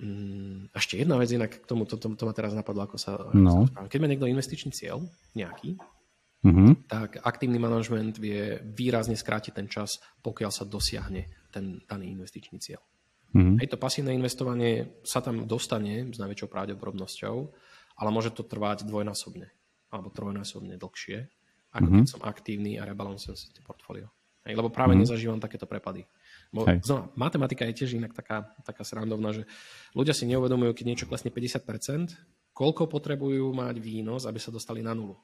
Mm, 0.00 0.72
ešte 0.72 0.96
jedna 0.96 1.20
vec 1.20 1.28
inak 1.28 1.60
k 1.60 1.68
tomu, 1.68 1.84
to, 1.84 2.00
to, 2.00 2.08
to 2.16 2.24
ma 2.24 2.32
teraz 2.32 2.56
napadlo, 2.56 2.88
ako 2.88 2.96
sa... 2.96 3.20
No. 3.36 3.68
Keď 3.68 4.00
má 4.00 4.08
niekto 4.08 4.24
investičný 4.24 4.72
cieľ, 4.72 5.04
nejaký, 5.36 5.76
mm-hmm. 6.40 6.88
tak 6.88 7.20
aktívny 7.20 7.60
manažment 7.60 8.16
vie 8.16 8.64
výrazne 8.64 9.12
skrátiť 9.12 9.52
ten 9.52 9.68
čas, 9.68 10.00
pokiaľ 10.24 10.50
sa 10.56 10.64
dosiahne 10.64 11.28
ten 11.52 11.84
daný 11.84 12.16
investičný 12.16 12.56
cieľ. 12.64 12.80
Mm-hmm. 13.30 13.62
Aj 13.62 13.66
to 13.70 13.76
pasívne 13.78 14.12
investovanie 14.14 15.02
sa 15.06 15.22
tam 15.22 15.46
dostane 15.46 16.10
s 16.10 16.18
najväčšou 16.18 16.50
pravdepodobnosťou, 16.50 17.36
ale 18.00 18.08
môže 18.10 18.34
to 18.34 18.42
trvať 18.42 18.82
dvojnásobne 18.86 19.46
alebo 19.90 20.10
trojnásobne 20.10 20.78
dlhšie, 20.78 21.26
ako 21.74 21.86
mm-hmm. 21.86 21.98
keď 22.02 22.10
som 22.10 22.22
aktívny 22.22 22.78
a 22.78 22.86
rebalancujem 22.86 23.38
si 23.38 23.50
portfólio. 23.62 24.10
Lebo 24.46 24.72
práve 24.72 24.96
mm-hmm. 24.96 25.04
nezažívam 25.06 25.38
takéto 25.38 25.68
prepady. 25.68 26.08
Bo, 26.50 26.66
znova, 26.82 27.12
matematika 27.14 27.62
je 27.68 27.84
tiež 27.84 28.00
inak 28.00 28.16
taká, 28.16 28.50
taká 28.66 28.82
srandovná, 28.82 29.30
že 29.30 29.46
ľudia 29.94 30.16
si 30.16 30.26
neuvedomujú, 30.26 30.74
keď 30.74 30.86
niečo 30.86 31.06
klesne 31.06 31.30
50%, 31.30 32.18
koľko 32.50 32.90
potrebujú 32.90 33.52
mať 33.54 33.78
výnos, 33.78 34.26
aby 34.26 34.42
sa 34.42 34.50
dostali 34.50 34.82
na 34.82 34.96
nulu. 34.96 35.14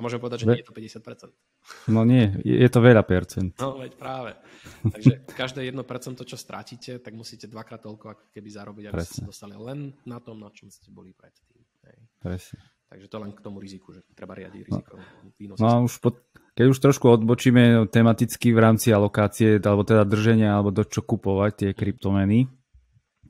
A 0.00 0.04
môžem 0.08 0.16
povedať, 0.16 0.42
že 0.42 0.46
Ve... 0.48 0.56
nie 0.56 0.64
je 0.64 0.68
to 0.72 0.72
50%. 0.72 1.92
No 1.92 2.08
nie, 2.08 2.32
je 2.40 2.68
to 2.72 2.80
veľa 2.80 3.04
percent. 3.04 3.52
No 3.60 3.76
veď 3.76 4.00
práve. 4.00 4.32
Takže 4.80 5.28
každé 5.36 5.60
1% 5.68 5.76
čo 6.24 6.36
stratíte, 6.40 7.04
tak 7.04 7.12
musíte 7.12 7.44
dvakrát 7.52 7.84
toľko 7.84 8.16
ako 8.16 8.24
keby 8.32 8.48
zarobiť, 8.48 8.84
aby 8.88 8.96
Presne. 8.96 9.12
ste 9.12 9.20
sa 9.20 9.28
dostali 9.28 9.60
len 9.60 9.92
na 10.08 10.24
tom, 10.24 10.40
na 10.40 10.48
čom 10.56 10.72
ste 10.72 10.88
boli 10.88 11.12
predtým. 11.12 11.60
Hej. 11.84 12.00
Presne. 12.16 12.64
Takže 12.88 13.06
to 13.12 13.16
len 13.20 13.30
k 13.36 13.44
tomu 13.44 13.60
riziku, 13.60 13.92
že 13.92 14.02
treba 14.16 14.34
riadiť 14.34 14.60
riziko. 14.66 14.96
No, 14.96 15.54
no 15.60 15.66
a 15.68 15.76
už 15.84 16.00
po, 16.00 16.16
keď 16.56 16.66
už 16.74 16.78
trošku 16.80 17.06
odbočíme 17.12 17.86
tematicky 17.92 18.56
v 18.56 18.58
rámci 18.58 18.90
alokácie, 18.90 19.60
alebo 19.62 19.84
teda 19.84 20.02
drženia, 20.08 20.56
alebo 20.56 20.72
do 20.72 20.82
čo 20.82 21.04
kupovať 21.04 21.52
tie 21.54 21.70
kryptomeny, 21.70 22.50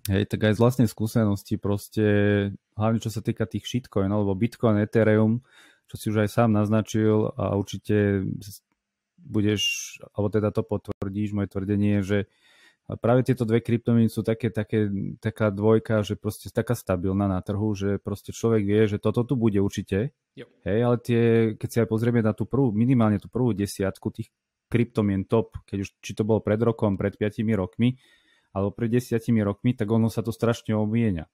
hej, 0.08 0.24
tak 0.24 0.48
aj 0.48 0.56
z 0.56 0.62
vlastnej 0.64 0.88
skúsenosti 0.88 1.60
proste, 1.60 2.06
hlavne 2.72 3.04
čo 3.04 3.12
sa 3.12 3.20
týka 3.20 3.44
tých 3.44 3.68
shitcoinov, 3.68 4.24
alebo 4.24 4.38
Bitcoin, 4.38 4.80
Ethereum, 4.80 5.44
čo 5.90 5.94
si 5.98 6.06
už 6.14 6.22
aj 6.22 6.30
sám 6.30 6.54
naznačil 6.54 7.34
a 7.34 7.58
určite 7.58 8.22
budeš, 9.18 9.98
alebo 10.14 10.30
teda 10.30 10.54
to 10.54 10.62
potvrdíš, 10.62 11.34
moje 11.34 11.50
tvrdenie, 11.50 12.06
že 12.06 12.30
práve 13.02 13.26
tieto 13.26 13.42
dve 13.42 13.58
kryptomeny 13.62 14.06
sú 14.06 14.22
také, 14.22 14.54
také, 14.54 14.86
taká 15.18 15.50
dvojka, 15.50 16.06
že 16.06 16.14
proste 16.14 16.48
taká 16.50 16.78
stabilná 16.78 17.26
na 17.26 17.42
trhu, 17.42 17.74
že 17.74 17.98
proste 17.98 18.30
človek 18.30 18.62
vie, 18.62 18.82
že 18.86 18.98
toto 19.02 19.22
tu 19.22 19.34
bude 19.34 19.58
určite. 19.58 20.14
Jo. 20.38 20.46
Hej, 20.62 20.78
ale 20.82 20.96
tie, 21.02 21.22
keď 21.58 21.68
si 21.68 21.78
aj 21.82 21.88
pozrieme 21.90 22.22
na 22.22 22.32
tú 22.32 22.46
prvú, 22.46 22.70
minimálne 22.70 23.18
tú 23.18 23.26
prvú 23.26 23.50
desiatku 23.50 24.10
tých 24.14 24.30
kryptomien 24.70 25.26
top, 25.26 25.58
keď 25.66 25.86
už, 25.86 25.88
či 25.98 26.14
to 26.14 26.22
bolo 26.22 26.38
pred 26.38 26.58
rokom, 26.62 26.94
pred 26.94 27.18
5 27.18 27.42
rokmi, 27.58 27.98
alebo 28.54 28.74
pred 28.74 28.90
desiatimi 28.90 29.42
rokmi, 29.42 29.74
tak 29.74 29.86
ono 29.90 30.10
sa 30.10 30.22
to 30.22 30.30
strašne 30.34 30.74
obmienia. 30.74 31.26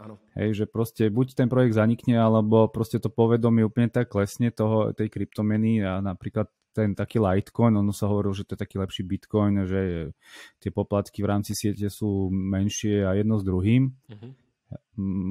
Áno. 0.00 0.16
Hej, 0.32 0.64
že 0.64 0.64
proste 0.64 1.12
buď 1.12 1.36
ten 1.36 1.48
projekt 1.52 1.76
zanikne, 1.76 2.16
alebo 2.16 2.72
proste 2.72 2.96
to 2.96 3.12
povedomie 3.12 3.68
úplne 3.68 3.92
tak 3.92 4.08
klesne 4.08 4.48
toho, 4.48 4.96
tej 4.96 5.12
kryptomeny 5.12 5.84
a 5.84 6.00
napríklad 6.00 6.48
ten 6.72 6.94
taký 6.94 7.18
Litecoin, 7.20 7.74
ono 7.76 7.90
sa 7.90 8.08
hovorilo, 8.08 8.32
že 8.32 8.46
to 8.46 8.54
je 8.54 8.62
taký 8.62 8.78
lepší 8.78 9.02
Bitcoin, 9.02 9.66
že 9.66 10.14
tie 10.62 10.70
poplatky 10.70 11.20
v 11.20 11.30
rámci 11.30 11.52
siete 11.52 11.90
sú 11.90 12.30
menšie 12.30 13.04
a 13.04 13.18
jedno 13.18 13.36
s 13.36 13.44
druhým. 13.44 13.90
Uh-huh. 13.90 14.32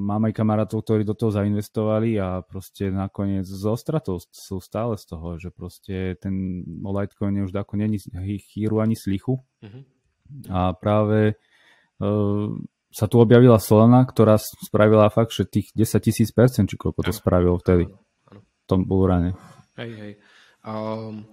Mám 0.03 0.27
aj 0.27 0.36
kamarátov, 0.36 0.84
ktorí 0.84 1.08
do 1.08 1.15
toho 1.15 1.32
zainvestovali 1.32 2.19
a 2.19 2.43
proste 2.43 2.91
nakoniec 2.91 3.47
zo 3.47 3.79
stratou 3.79 4.19
sú 4.19 4.60
stále 4.60 4.99
z 4.99 5.05
toho, 5.08 5.39
že 5.39 5.49
proste 5.49 6.19
ten 6.19 6.62
Litecoin 6.67 7.47
už 7.47 7.55
ako 7.55 7.79
není 7.79 7.97
chýru 8.51 8.84
ani 8.84 8.99
slichu. 8.99 9.39
Uh-huh. 9.63 9.82
A 10.51 10.75
práve 10.75 11.39
uh, 12.03 12.51
sa 12.89 13.06
tu 13.06 13.21
objavila 13.21 13.62
Solana, 13.62 14.02
ktorá 14.02 14.41
spravila 14.41 15.13
fakt, 15.13 15.34
že 15.34 15.45
tých 15.45 15.69
10 15.78 16.02
tisíc 16.02 16.30
percent, 16.34 16.65
či 16.65 16.75
koľko 16.75 17.06
to 17.06 17.13
spravilo 17.13 17.62
vtedy, 17.62 17.86
v 18.34 18.65
tom 18.65 18.86
búrane. 18.89 19.38
Hej, 19.78 19.91
hej. 19.93 20.13
Um, 20.65 21.30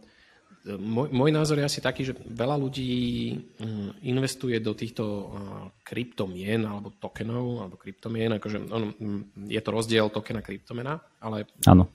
môj, 0.75 1.09
môj 1.11 1.31
názor 1.33 1.57
je 1.59 1.69
asi 1.69 1.81
taký, 1.81 2.05
že 2.05 2.14
veľa 2.14 2.61
ľudí 2.61 2.92
mm, 3.57 4.04
investuje 4.04 4.61
do 4.61 4.77
týchto 4.77 5.04
uh, 5.04 5.27
kryptomien 5.81 6.61
alebo 6.67 6.92
tokenov 6.92 7.65
alebo 7.65 7.81
kryptomien, 7.81 8.37
akože 8.37 8.59
on, 8.69 8.92
mm, 8.92 9.23
je 9.48 9.61
to 9.65 9.71
rozdiel 9.73 10.13
tokena 10.13 10.44
kryptomena, 10.44 11.00
ale 11.25 11.48
ano. 11.65 11.88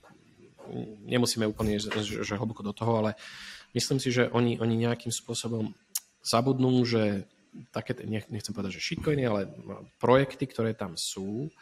nemusíme 1.06 1.46
úplne 1.46 1.78
že, 1.78 1.88
že 2.02 2.34
hlboko 2.34 2.66
do 2.66 2.74
toho, 2.74 2.98
ale 2.98 3.10
myslím 3.78 4.02
si, 4.02 4.10
že 4.10 4.26
oni, 4.32 4.58
oni 4.58 4.74
nejakým 4.74 5.14
spôsobom 5.14 5.70
zabudnú, 6.24 6.82
že 6.82 7.30
také, 7.72 7.96
nechcem 8.06 8.52
povedať, 8.52 8.80
že 8.80 8.86
shitcoiny, 8.92 9.24
ale 9.28 9.48
projekty, 10.00 10.48
ktoré 10.48 10.72
tam 10.72 10.96
sú, 10.96 11.52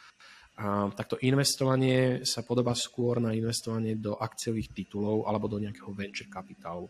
a 0.60 0.92
takto 0.92 1.16
investovanie 1.24 2.20
sa 2.28 2.44
podobá 2.44 2.76
skôr 2.76 3.16
na 3.16 3.32
investovanie 3.32 3.96
do 3.96 4.12
akciových 4.20 4.76
titulov 4.76 5.24
alebo 5.24 5.48
do 5.48 5.56
nejakého 5.56 5.88
venture 5.96 6.28
kapitálu. 6.28 6.84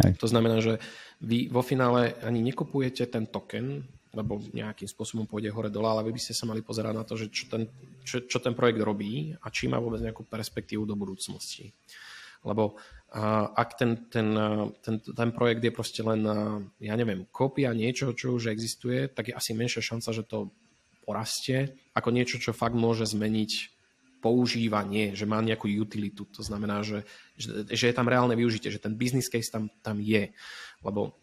Hej. 0.00 0.16
To 0.16 0.26
znamená, 0.30 0.56
že 0.64 0.80
vy 1.20 1.52
vo 1.52 1.60
finále 1.60 2.16
ani 2.24 2.40
nekupujete 2.40 3.04
ten 3.12 3.28
token, 3.28 3.84
lebo 4.16 4.40
nejakým 4.56 4.88
spôsobom 4.88 5.28
pôjde 5.28 5.52
hore-dole, 5.52 5.84
ale 5.84 6.06
vy 6.08 6.16
by 6.16 6.22
ste 6.22 6.32
sa 6.32 6.48
mali 6.48 6.64
pozerať 6.64 6.94
na 6.96 7.04
to, 7.04 7.20
že 7.20 7.28
čo 7.28 7.44
ten, 7.52 7.68
čo, 8.08 8.24
čo 8.24 8.40
ten 8.40 8.56
projekt 8.56 8.80
robí 8.80 9.36
a 9.36 9.46
či 9.52 9.68
má 9.68 9.76
vôbec 9.76 10.00
nejakú 10.00 10.24
perspektívu 10.24 10.88
do 10.88 10.96
budúcnosti. 10.96 11.68
Lebo 12.40 12.80
ak 13.56 13.80
ten, 13.80 14.04
ten, 14.12 14.36
ten, 14.84 15.00
ten 15.00 15.30
projekt 15.32 15.64
je 15.64 15.72
proste 15.72 16.04
len, 16.04 16.20
ja 16.76 16.92
neviem, 16.92 17.24
kópia 17.32 17.72
niečo, 17.72 18.12
čo 18.12 18.36
už 18.36 18.52
existuje, 18.52 19.08
tak 19.08 19.32
je 19.32 19.34
asi 19.36 19.56
menšia 19.56 19.80
šanca, 19.80 20.12
že 20.12 20.28
to 20.28 20.52
porastie, 21.08 21.72
ako 21.96 22.12
niečo, 22.12 22.36
čo 22.36 22.52
fakt 22.52 22.76
môže 22.76 23.08
zmeniť 23.08 23.72
používanie, 24.20 25.16
že 25.16 25.24
má 25.24 25.40
nejakú 25.40 25.70
utilitu. 25.70 26.26
To 26.36 26.42
znamená, 26.44 26.82
že, 26.84 27.06
že, 27.38 27.64
že 27.70 27.88
je 27.88 27.94
tam 27.96 28.10
reálne 28.10 28.34
využitie, 28.36 28.68
že 28.68 28.82
ten 28.82 28.92
business 28.92 29.30
case 29.30 29.48
tam, 29.48 29.70
tam 29.80 30.02
je. 30.02 30.34
Lebo 30.82 31.16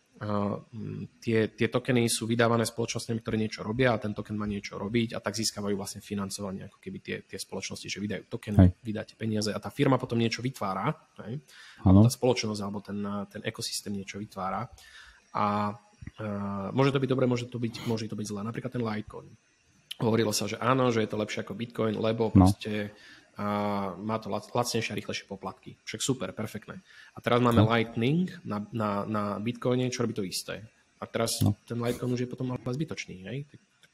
tie, 1.19 1.39
tie 1.51 1.67
tokeny 1.67 2.07
sú 2.07 2.23
vydávané 2.23 2.63
spoločnosťami, 2.63 3.19
ktoré 3.19 3.35
niečo 3.35 3.67
robia 3.67 3.91
a 3.91 3.99
ten 3.99 4.15
token 4.15 4.39
má 4.39 4.47
niečo 4.47 4.79
robiť 4.79 5.11
a 5.11 5.19
tak 5.19 5.35
získavajú 5.35 5.75
vlastne 5.75 5.99
financovanie, 5.99 6.71
ako 6.71 6.79
keby 6.79 6.97
tie, 7.03 7.17
tie 7.27 7.35
spoločnosti, 7.35 7.87
že 7.91 7.99
vydajú 7.99 8.23
token, 8.31 8.55
hej. 8.55 8.69
vydáte 8.79 9.19
peniaze 9.19 9.51
a 9.51 9.59
tá 9.59 9.67
firma 9.67 9.99
potom 9.99 10.15
niečo 10.15 10.39
vytvára, 10.39 10.87
hej? 11.27 11.43
tá 11.83 12.11
spoločnosť 12.11 12.61
alebo 12.63 12.79
ten, 12.79 12.99
ten 13.27 13.43
ekosystém 13.43 13.91
niečo 13.91 14.15
vytvára 14.15 14.63
a 15.35 15.75
uh, 15.75 16.71
môže 16.71 16.95
to 16.95 17.03
byť 17.03 17.09
dobre, 17.11 17.27
môže 17.27 17.51
to 17.51 17.59
byť, 17.59 17.83
môže 17.83 18.07
to 18.07 18.15
byť 18.15 18.27
zlé. 18.31 18.41
Napríklad 18.47 18.71
ten 18.71 18.83
Litecoin 18.83 19.35
Hovorilo 19.95 20.35
sa, 20.35 20.43
že 20.43 20.59
áno, 20.59 20.91
že 20.91 21.07
je 21.07 21.09
to 21.11 21.15
lepšie 21.15 21.47
ako 21.47 21.55
Bitcoin, 21.55 21.95
lebo 21.95 22.27
no. 22.27 22.43
proste 22.43 22.91
a 23.35 23.45
má 23.99 24.15
to 24.19 24.31
lac, 24.31 24.47
lacnejšie 24.47 24.95
a 24.95 24.99
rýchlejšie 24.99 25.27
poplatky. 25.27 25.75
Však 25.83 25.99
super, 25.99 26.31
perfektné. 26.31 26.79
A 27.15 27.19
teraz 27.19 27.43
máme 27.43 27.63
no. 27.63 27.67
Lightning 27.67 28.31
na, 28.47 28.63
na, 28.71 29.03
na 29.03 29.23
Bitcoine, 29.43 29.91
čo 29.91 30.07
robí 30.07 30.15
to 30.15 30.23
isté. 30.23 30.63
A 30.99 31.03
teraz 31.03 31.43
no. 31.43 31.51
ten 31.67 31.75
Litecoin 31.75 32.15
už 32.15 32.23
je 32.23 32.31
potom 32.31 32.55
ale 32.55 32.63
zbytočný. 32.63 33.27
Hej? 33.27 33.37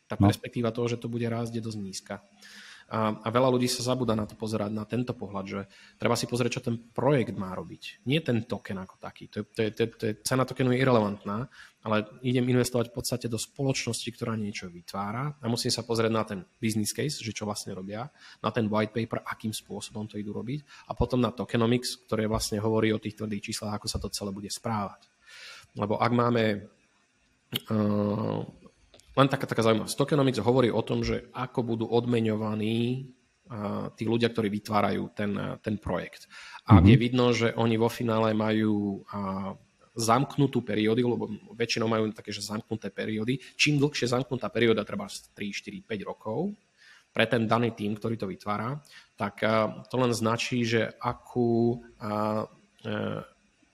Tá 0.05 0.13
no. 0.21 0.29
perspektíva 0.29 0.69
toho, 0.69 0.85
že 0.85 1.01
to 1.01 1.09
bude 1.09 1.25
rásť, 1.25 1.57
je 1.57 1.65
dosť 1.65 1.79
nízka. 1.81 2.15
A, 2.91 3.15
a 3.23 3.27
veľa 3.31 3.55
ľudí 3.55 3.71
sa 3.71 3.87
zabúda 3.87 4.19
na 4.19 4.27
to 4.27 4.35
pozerať, 4.35 4.67
na 4.67 4.83
tento 4.83 5.15
pohľad, 5.15 5.45
že 5.47 5.59
treba 5.95 6.19
si 6.19 6.27
pozrieť, 6.27 6.59
čo 6.59 6.65
ten 6.67 6.75
projekt 6.91 7.39
má 7.39 7.55
robiť. 7.55 8.03
Nie 8.03 8.19
ten 8.19 8.43
token 8.43 8.83
ako 8.83 8.99
taký. 8.99 9.31
To 9.31 9.41
je, 9.41 9.45
to 9.47 9.59
je, 9.63 9.69
to 9.71 9.79
je, 9.79 9.87
to 9.95 10.03
je, 10.11 10.13
cena 10.27 10.43
tokenu 10.43 10.75
je 10.75 10.83
irrelevantná, 10.83 11.47
ale 11.87 12.03
idem 12.19 12.43
investovať 12.51 12.91
v 12.91 12.95
podstate 12.99 13.31
do 13.31 13.39
spoločnosti, 13.39 14.05
ktorá 14.11 14.35
niečo 14.35 14.67
vytvára 14.67 15.39
a 15.39 15.45
musím 15.47 15.71
sa 15.71 15.87
pozrieť 15.87 16.11
na 16.11 16.23
ten 16.27 16.39
business 16.59 16.91
case, 16.91 17.23
že 17.23 17.31
čo 17.31 17.47
vlastne 17.47 17.71
robia, 17.71 18.11
na 18.43 18.51
ten 18.51 18.67
white 18.67 18.91
paper, 18.91 19.23
akým 19.23 19.55
spôsobom 19.55 20.05
to 20.11 20.19
idú 20.19 20.35
robiť 20.35 20.91
a 20.91 20.93
potom 20.93 21.23
na 21.23 21.31
tokenomics, 21.31 22.05
ktoré 22.05 22.27
vlastne 22.27 22.59
hovorí 22.59 22.91
o 22.91 22.99
tých 22.99 23.15
tvrdých 23.17 23.49
číslach, 23.49 23.79
ako 23.79 23.87
sa 23.87 24.03
to 24.03 24.11
celé 24.11 24.35
bude 24.35 24.51
správať. 24.51 25.07
Lebo 25.79 25.95
ak 25.95 26.11
máme 26.11 26.43
uh, 27.71 28.43
len 29.17 29.27
taká, 29.27 29.45
taká 29.47 29.63
zaujímavosť. 29.65 29.97
Tokenomics 29.97 30.39
hovorí 30.39 30.71
o 30.71 30.81
tom, 30.85 31.03
že 31.03 31.27
ako 31.35 31.59
budú 31.63 31.85
odmeňovaní 31.87 33.11
tí 33.99 34.03
ľudia, 34.07 34.31
ktorí 34.31 34.47
vytvárajú 34.47 35.11
ten, 35.11 35.35
ten 35.59 35.75
projekt. 35.75 36.31
A 36.63 36.79
mm-hmm. 36.79 36.87
je 36.87 36.95
vidno, 36.95 37.25
že 37.35 37.51
oni 37.51 37.75
vo 37.75 37.91
finále 37.91 38.31
majú 38.31 39.03
zamknutú 39.91 40.63
periódy, 40.63 41.03
lebo 41.03 41.27
väčšinou 41.51 41.91
majú 41.91 42.07
také, 42.15 42.31
že 42.31 42.47
zamknuté 42.47 42.87
periódy. 42.95 43.43
Čím 43.59 43.83
dlhšie 43.83 44.07
zamknutá 44.07 44.47
perióda, 44.47 44.87
treba 44.87 45.11
3, 45.11 45.35
4, 45.35 45.83
5 45.83 46.07
rokov, 46.07 46.55
pre 47.11 47.27
ten 47.27 47.43
daný 47.43 47.75
tým, 47.75 47.99
ktorý 47.99 48.15
to 48.15 48.31
vytvára, 48.31 48.79
tak 49.19 49.43
to 49.91 49.95
len 49.99 50.15
značí, 50.15 50.63
že 50.63 50.95
akú 50.95 51.83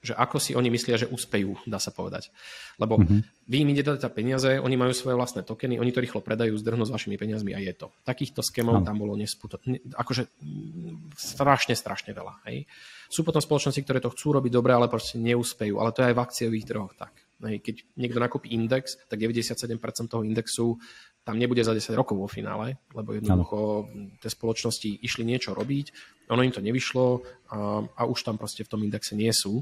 že 0.07 0.13
ako 0.15 0.37
si 0.39 0.55
oni 0.55 0.71
myslia, 0.71 0.95
že 0.95 1.11
úspejú, 1.11 1.59
dá 1.67 1.77
sa 1.77 1.91
povedať. 1.91 2.31
Lebo 2.79 2.95
mm-hmm. 2.95 3.19
vy 3.51 3.57
im 3.61 3.69
idete 3.75 3.99
dať 3.99 4.11
peniaze, 4.15 4.49
oni 4.57 4.75
majú 4.79 4.95
svoje 4.95 5.19
vlastné 5.19 5.43
tokeny, 5.43 5.75
oni 5.75 5.91
to 5.91 5.99
rýchlo 5.99 6.23
predajú, 6.23 6.55
zdrhnú 6.55 6.87
s 6.87 6.93
vašimi 6.93 7.19
peniazmi 7.19 7.51
a 7.51 7.59
je 7.59 7.73
to. 7.75 7.91
Takýchto 8.07 8.39
skémov 8.39 8.79
no. 8.79 8.87
tam 8.87 8.95
bolo 8.95 9.19
nesputo, 9.19 9.59
ne, 9.67 9.83
akože 9.91 10.31
strašne, 11.19 11.75
strašne 11.75 12.15
veľa. 12.15 12.47
Hej. 12.47 12.65
Sú 13.11 13.27
potom 13.27 13.43
spoločnosti, 13.43 13.83
ktoré 13.83 13.99
to 13.99 14.11
chcú 14.15 14.39
robiť 14.39 14.51
dobre, 14.51 14.71
ale 14.71 14.91
proste 14.91 15.19
neúspejú. 15.19 15.79
Ale 15.79 15.91
to 15.91 16.03
je 16.03 16.09
aj 16.11 16.15
v 16.15 16.23
akciových 16.23 16.67
trhoch 16.67 16.93
tak. 16.95 17.13
Hej. 17.43 17.59
Keď 17.63 17.75
niekto 17.99 18.19
nakúpi 18.23 18.55
index, 18.55 18.95
tak 19.11 19.19
97% 19.19 19.77
toho 20.07 20.23
indexu 20.23 20.79
tam 21.27 21.35
nebude 21.35 21.59
za 21.59 21.75
10 21.75 21.91
rokov 21.99 22.15
vo 22.15 22.31
finále, 22.31 22.79
lebo 22.95 23.11
jednoducho 23.11 23.91
tie 24.23 24.31
spoločnosti 24.31 25.03
išli 25.03 25.27
niečo 25.27 25.51
robiť, 25.51 25.91
ono 26.31 26.39
im 26.39 26.55
to 26.55 26.63
nevyšlo 26.63 27.19
a, 27.51 27.83
a 27.83 28.01
už 28.07 28.23
tam 28.23 28.39
proste 28.39 28.63
v 28.63 28.71
tom 28.71 28.79
indexe 28.87 29.11
nie 29.11 29.35
sú. 29.35 29.59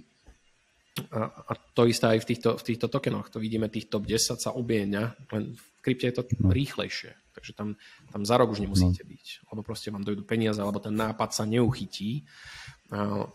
A, 1.12 1.52
a 1.52 1.54
to 1.76 1.92
isté 1.92 2.08
aj 2.08 2.24
v 2.24 2.28
týchto, 2.32 2.50
v 2.56 2.64
týchto 2.64 2.88
tokenoch. 2.88 3.28
To 3.36 3.44
vidíme, 3.44 3.68
tých 3.68 3.92
top 3.92 4.08
10 4.08 4.40
sa 4.40 4.56
obieňa, 4.56 5.04
len 5.36 5.52
v 5.52 5.66
krypte 5.84 6.08
je 6.08 6.16
to 6.16 6.24
no. 6.40 6.56
rýchlejšie. 6.56 7.12
Takže 7.36 7.52
tam, 7.52 7.76
tam 8.16 8.24
za 8.24 8.40
rok 8.40 8.56
už 8.56 8.64
nemusíte 8.64 9.04
no. 9.04 9.12
byť, 9.12 9.26
lebo 9.52 9.60
proste 9.60 9.92
vám 9.92 10.08
dojdu 10.08 10.24
peniaze, 10.24 10.56
alebo 10.64 10.80
ten 10.80 10.96
nápad 10.96 11.36
sa 11.36 11.44
neuchytí. 11.44 12.24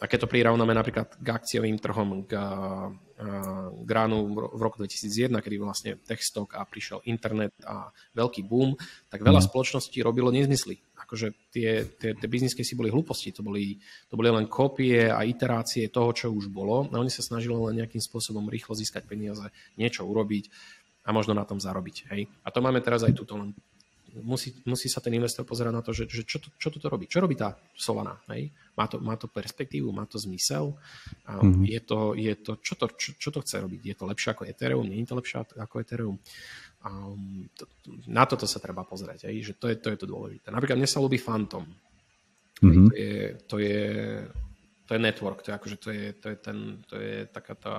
A 0.01 0.05
keď 0.09 0.25
to 0.25 0.33
prirovnáme 0.33 0.73
napríklad 0.73 1.21
k 1.21 1.29
akciovým 1.29 1.77
trhom, 1.77 2.25
k, 2.25 2.33
k 3.77 3.91
ránu 3.93 4.33
v 4.33 4.61
roku 4.63 4.81
2001, 4.81 5.29
kedy 5.45 5.57
vlastne 5.61 5.93
techstock 6.01 6.57
a 6.57 6.65
prišiel 6.65 7.05
internet 7.05 7.53
a 7.69 7.93
veľký 8.17 8.41
boom, 8.49 8.73
tak 9.13 9.21
veľa 9.21 9.45
mm. 9.45 9.47
spoločností 9.53 10.01
robilo 10.01 10.33
nezmysly 10.33 10.81
akože 11.11 11.51
tie, 11.51 11.83
tie, 11.99 12.15
tie 12.15 12.29
business 12.31 12.55
case 12.55 12.79
boli 12.79 12.87
hlúposti, 12.87 13.35
to 13.35 13.43
boli, 13.43 13.75
to 14.07 14.15
boli 14.15 14.31
len 14.31 14.47
kópie 14.47 15.11
a 15.11 15.27
iterácie 15.27 15.91
toho, 15.91 16.15
čo 16.15 16.31
už 16.31 16.47
bolo 16.47 16.87
a 16.87 16.95
oni 17.03 17.11
sa 17.11 17.27
snažili 17.27 17.51
len 17.51 17.83
nejakým 17.83 17.99
spôsobom 17.99 18.47
rýchlo 18.47 18.79
získať 18.79 19.11
peniaze, 19.11 19.43
niečo 19.75 20.07
urobiť 20.07 20.47
a 21.03 21.11
možno 21.11 21.35
na 21.35 21.43
tom 21.43 21.59
zarobiť. 21.59 22.15
Hej? 22.15 22.31
A 22.47 22.55
to 22.55 22.63
máme 22.63 22.79
teraz 22.79 23.03
aj 23.03 23.19
tuto, 23.19 23.35
len 23.35 23.51
musí, 24.23 24.55
musí 24.63 24.87
sa 24.87 25.03
ten 25.03 25.11
investor 25.19 25.43
pozerať 25.43 25.73
na 25.75 25.83
to, 25.83 25.91
že, 25.91 26.07
že 26.07 26.23
čo, 26.23 26.39
to, 26.39 26.55
čo 26.55 26.71
to 26.71 26.87
robí, 26.87 27.11
čo 27.11 27.19
robí 27.19 27.35
tá 27.35 27.59
Solana. 27.75 28.23
Hej? 28.31 28.55
Má, 28.79 28.87
to, 28.87 29.03
má 29.03 29.19
to 29.19 29.27
perspektívu, 29.27 29.91
má 29.91 30.07
to 30.07 30.15
zmysel, 30.23 30.79
mm-hmm. 31.27 31.67
je 31.67 31.81
to, 31.83 31.99
je 32.15 32.35
to, 32.39 32.53
čo, 32.63 32.75
to 32.79 32.87
čo, 32.95 33.11
čo 33.19 33.29
to 33.35 33.43
chce 33.43 33.59
robiť, 33.59 33.81
je 33.83 33.95
to 33.99 34.05
lepšie 34.07 34.31
ako 34.31 34.47
Ethereum, 34.47 34.87
nie 34.87 35.03
je 35.03 35.11
to 35.11 35.19
lepšie 35.19 35.43
ako 35.59 35.75
Ethereum. 35.83 36.17
Um, 36.81 37.45
to, 37.53 37.69
na 38.09 38.25
toto 38.25 38.49
sa 38.49 38.57
treba 38.57 38.89
pozrieť, 38.89 39.29
aj, 39.29 39.37
že 39.45 39.53
to 39.61 39.69
je, 39.69 39.77
to 39.77 39.93
je 39.93 39.99
to 40.01 40.07
dôležité. 40.09 40.49
Napríklad 40.49 40.81
mne 40.81 40.89
sa 40.89 41.05
ľúbi 41.05 41.21
Phantom. 41.21 41.69
Mm-hmm. 42.61 42.87
To, 42.89 42.97
je, 42.97 43.17
to, 43.45 43.57
je, 43.61 43.85
to 44.89 44.91
je 44.97 45.01
network, 45.01 45.45
to 45.45 45.53
je, 45.53 45.55
akože 45.61 45.77
to 45.77 45.89
je, 45.93 46.05
to 46.17 46.27
je, 46.33 46.37
ten, 46.41 46.59
to 46.89 46.97
je 46.97 47.29
taká 47.29 47.53
tá, 47.53 47.75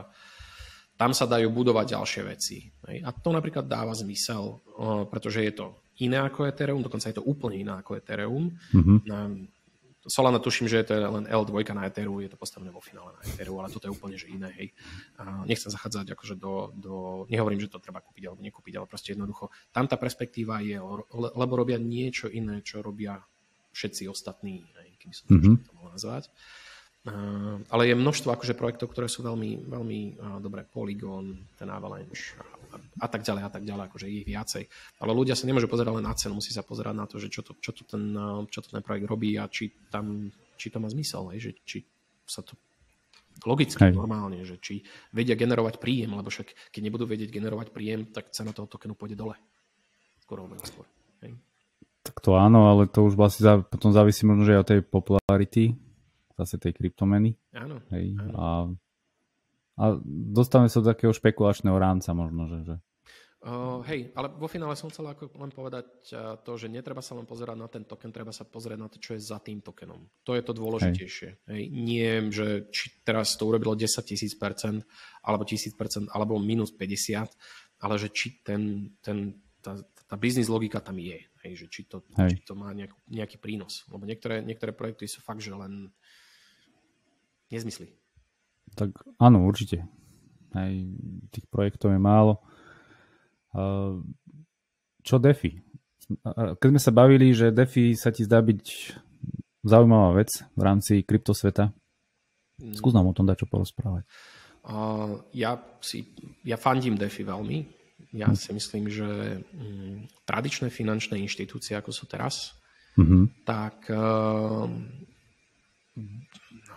tam 1.02 1.18
sa 1.18 1.26
dajú 1.26 1.50
budovať 1.50 1.98
ďalšie 1.98 2.22
veci. 2.30 2.70
Hej. 2.90 3.02
A 3.02 3.10
to 3.10 3.34
napríklad 3.34 3.66
dáva 3.66 3.98
zmysel, 3.98 4.62
pretože 5.10 5.42
je 5.42 5.54
to 5.54 5.66
iné 6.06 6.22
ako 6.22 6.46
Ethereum, 6.46 6.86
dokonca 6.86 7.10
je 7.10 7.18
to 7.18 7.26
úplne 7.26 7.58
iné 7.58 7.74
ako 7.74 7.98
Ethereum. 7.98 8.54
Mm-hmm. 8.54 8.98
Solana 10.08 10.42
tuším, 10.42 10.66
že 10.66 10.82
je 10.82 10.86
to 10.90 10.94
len 10.98 11.30
L2 11.30 11.62
na 11.78 11.86
Etheru, 11.86 12.26
je 12.26 12.34
to 12.34 12.38
postavené 12.38 12.74
vo 12.74 12.82
finále 12.82 13.14
na 13.14 13.22
Etheru, 13.22 13.62
ale 13.62 13.70
toto 13.70 13.86
je 13.86 13.94
úplne 13.94 14.18
že 14.18 14.34
iné. 14.34 14.50
Hej. 14.58 14.68
A 15.22 15.46
nechcem 15.46 15.70
zachádzať 15.70 16.18
akože 16.18 16.36
do, 16.42 16.74
do, 16.74 16.96
nehovorím, 17.30 17.62
že 17.62 17.70
to 17.70 17.78
treba 17.78 18.02
kúpiť 18.02 18.26
alebo 18.26 18.42
nekúpiť, 18.42 18.74
ale 18.82 18.90
proste 18.90 19.14
jednoducho 19.14 19.54
tam 19.70 19.86
tá 19.86 20.02
perspektíva 20.02 20.66
je, 20.66 20.82
lebo 21.14 21.54
robia 21.54 21.78
niečo 21.78 22.34
iné, 22.34 22.66
čo 22.66 22.82
robia 22.82 23.22
všetci 23.72 24.10
ostatní, 24.10 24.66
hej, 24.66 24.90
keby 24.98 25.14
som 25.14 25.26
to 25.30 25.34
mm-hmm. 25.38 25.56
mohol 25.78 25.90
nazvať. 25.94 26.34
Uh, 27.02 27.58
ale 27.74 27.90
je 27.90 27.98
množstvo 27.98 28.30
akože 28.30 28.54
projektov, 28.54 28.94
ktoré 28.94 29.10
sú 29.10 29.26
veľmi, 29.26 29.66
veľmi 29.66 30.00
dobré. 30.38 30.62
Polygon, 30.70 31.34
ten 31.58 31.66
Avalanche 31.74 32.38
a 32.38 32.62
a 33.02 33.08
tak 33.08 33.24
ďalej 33.24 33.44
a 33.44 33.50
tak 33.52 33.64
ďalej, 33.68 33.84
akože 33.88 34.08
ich 34.08 34.26
viacej. 34.28 34.64
Ale 35.04 35.12
ľudia 35.12 35.36
sa 35.36 35.48
nemôžu 35.48 35.68
pozerať 35.68 35.92
len 36.00 36.06
na 36.08 36.16
cenu, 36.16 36.38
musí 36.40 36.56
sa 36.56 36.64
pozerať 36.64 36.96
na 36.96 37.06
to, 37.08 37.20
že 37.20 37.28
čo, 37.28 37.42
to, 37.44 37.58
čo, 37.60 37.76
to 37.76 37.84
ten, 37.84 38.16
čo 38.48 38.60
to 38.64 38.70
ten 38.72 38.84
projekt 38.84 39.08
robí 39.08 39.36
a 39.36 39.48
či, 39.52 39.72
tam, 39.92 40.32
či 40.56 40.72
to 40.72 40.80
má 40.80 40.88
zmysel, 40.88 41.32
hej, 41.36 41.40
že 41.40 41.52
či 41.68 41.78
sa 42.24 42.46
to 42.46 42.56
logicky, 43.44 43.92
hej. 43.92 43.96
normálne, 43.96 44.44
že 44.44 44.60
či 44.62 44.84
vedia 45.12 45.36
generovať 45.36 45.82
príjem, 45.82 46.14
lebo 46.14 46.30
však 46.30 46.72
keď 46.72 46.82
nebudú 46.84 47.10
vedieť 47.10 47.32
generovať 47.32 47.74
príjem, 47.74 48.08
tak 48.12 48.32
cena 48.32 48.54
toho 48.56 48.68
tokenu 48.70 48.96
pôjde 48.96 49.18
dole. 49.18 49.36
Skoro 50.24 50.46
alebo 50.48 50.56
neskôr. 50.56 50.86
Hej. 51.26 51.36
Tak 52.02 52.18
to 52.22 52.38
áno, 52.38 52.72
ale 52.72 52.90
to 52.90 53.06
už 53.06 53.14
vlastne 53.18 53.66
potom 53.68 53.94
závisí 53.94 54.26
možno, 54.26 54.46
že 54.46 54.56
aj 54.58 54.62
od 54.62 54.70
tej 54.70 54.80
popularity 54.86 55.64
zase 56.42 56.58
tej 56.58 56.74
kryptomeny. 56.74 57.38
Áno. 57.54 57.80
Hej. 57.94 58.18
áno. 58.18 58.34
A 58.36 58.46
a 59.80 59.98
dostávame 60.06 60.70
sa 60.70 60.84
do 60.84 60.94
takého 60.94 61.10
špekulačného 61.16 61.78
rámca 61.80 62.12
možno, 62.12 62.46
že... 62.46 62.60
že... 62.68 62.76
Uh, 63.42 63.82
hej, 63.90 64.14
ale 64.14 64.30
vo 64.38 64.46
finále 64.46 64.78
som 64.78 64.94
chcel 64.94 65.10
ako 65.10 65.34
len 65.34 65.50
povedať 65.50 65.90
uh, 66.14 66.38
to, 66.46 66.62
že 66.62 66.70
netreba 66.70 67.02
sa 67.02 67.18
len 67.18 67.26
pozerať 67.26 67.58
na 67.58 67.66
ten 67.66 67.82
token, 67.82 68.14
treba 68.14 68.30
sa 68.30 68.46
pozrieť 68.46 68.78
na 68.78 68.86
to, 68.86 69.02
čo 69.02 69.18
je 69.18 69.22
za 69.26 69.42
tým 69.42 69.66
tokenom. 69.66 69.98
To 70.30 70.38
je 70.38 70.46
to 70.46 70.54
dôležitejšie. 70.54 71.50
Hej. 71.50 71.50
Hej. 71.50 71.64
Nie, 71.74 72.22
že 72.30 72.70
či 72.70 73.02
teraz 73.02 73.34
to 73.34 73.50
urobilo 73.50 73.74
10 73.74 73.90
tisíc 74.06 74.38
percent, 74.38 74.86
alebo 75.26 75.42
tisíc 75.42 75.74
percent, 75.74 76.06
alebo 76.14 76.38
minus 76.38 76.70
50, 76.70 77.82
ale 77.82 77.96
že 77.98 78.14
či 78.14 78.46
ten, 78.46 78.94
ten, 79.02 79.34
tá, 79.58 79.74
tá 80.06 80.16
biznis 80.22 80.46
logika 80.46 80.78
tam 80.78 81.02
je. 81.02 81.18
Hej, 81.42 81.66
že 81.66 81.68
či 81.74 81.82
to, 81.90 82.06
hej. 82.22 82.38
či 82.38 82.46
to 82.46 82.54
má 82.54 82.70
nejak, 82.78 82.94
nejaký 83.10 83.42
prínos. 83.42 83.90
Lebo 83.90 84.06
niektoré, 84.06 84.46
niektoré 84.46 84.70
projekty 84.70 85.10
sú 85.10 85.26
fakt, 85.26 85.42
že 85.42 85.50
len 85.50 85.90
nezmysly. 87.52 87.92
Tak 88.74 88.96
áno, 89.20 89.44
určite. 89.44 89.84
aj 90.56 90.72
tých 91.32 91.46
projektov 91.52 91.92
je 91.92 92.00
málo. 92.00 92.40
Čo 95.04 95.16
DeFi? 95.20 95.60
Keď 96.24 96.68
sme 96.72 96.82
sa 96.82 96.92
bavili, 96.92 97.32
že 97.32 97.56
DeFi 97.56 97.96
sa 97.96 98.12
ti 98.12 98.24
zdá 98.28 98.40
byť 98.44 98.64
zaujímavá 99.64 100.24
vec 100.24 100.32
v 100.56 100.62
rámci 100.64 100.94
kryptosveta, 101.04 101.72
skús 102.76 102.94
nám 102.96 103.08
o 103.10 103.16
tom 103.16 103.28
dať 103.28 103.44
čo 103.44 103.48
porozprávať. 103.48 104.04
Uh, 104.62 105.26
ja, 105.34 105.58
si, 105.82 106.06
ja 106.46 106.54
fandím 106.54 106.94
DeFi 106.94 107.26
veľmi. 107.26 107.60
Ja 108.14 108.30
hm. 108.30 108.38
si 108.38 108.50
myslím, 108.54 108.86
že 108.92 109.42
um, 109.42 110.06
tradičné 110.28 110.70
finančné 110.70 111.18
inštitúcie, 111.18 111.74
ako 111.80 111.90
sú 111.96 112.06
teraz, 112.06 112.54
mm-hmm. 113.00 113.24
tak 113.48 113.88
uh, 113.90 114.68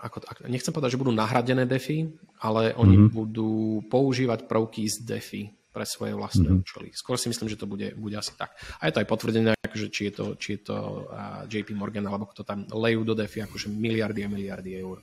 ako, 0.05 0.21
nechcem 0.53 0.69
povedať, 0.69 0.95
že 0.95 1.01
budú 1.01 1.17
nahradené 1.17 1.65
DeFi, 1.65 2.13
ale 2.45 2.77
oni 2.77 2.97
mm-hmm. 3.01 3.17
budú 3.17 3.81
používať 3.89 4.45
prvky 4.45 4.85
z 4.85 5.01
DeFi 5.01 5.43
pre 5.73 5.89
svoje 5.89 6.13
vlastné 6.13 6.45
mm-hmm. 6.45 6.61
účely. 6.61 6.89
Skôr 6.93 7.17
si 7.17 7.33
myslím, 7.33 7.49
že 7.49 7.57
to 7.57 7.65
bude, 7.65 7.97
bude 7.97 8.13
asi 8.15 8.37
tak. 8.37 8.53
A 8.79 8.87
je 8.87 8.93
to 8.93 9.01
aj 9.01 9.09
potvrdené, 9.09 9.57
akože, 9.65 9.89
či 9.89 10.07
je 10.07 10.13
to, 10.13 10.27
či 10.37 10.49
je 10.55 10.61
to 10.69 10.77
uh, 11.09 11.49
JP 11.49 11.73
Morgan, 11.73 12.05
alebo 12.05 12.29
kto 12.29 12.45
tam 12.45 12.69
lejú 12.69 13.03
do 13.03 13.17
DeFi 13.17 13.49
akože 13.49 13.73
miliardy 13.73 14.23
a 14.23 14.29
miliardy 14.29 14.77
eur. 14.77 15.01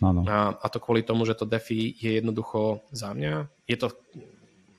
Ano. 0.00 0.24
A, 0.24 0.56
a 0.56 0.66
to 0.72 0.80
kvôli 0.80 1.04
tomu, 1.04 1.28
že 1.28 1.36
to 1.36 1.44
DeFi 1.44 1.92
je 2.00 2.16
jednoducho 2.18 2.80
za 2.90 3.12
mňa, 3.12 3.44
je 3.68 3.76
to, 3.76 3.92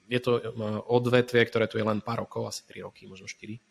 je 0.10 0.20
to 0.20 0.42
odvetvie, 0.90 1.46
ktoré 1.46 1.70
tu 1.70 1.78
je 1.78 1.86
len 1.86 2.02
pár 2.02 2.26
rokov, 2.26 2.50
asi 2.50 2.66
3 2.66 2.90
roky, 2.90 3.06
možno 3.06 3.30
4. 3.30 3.62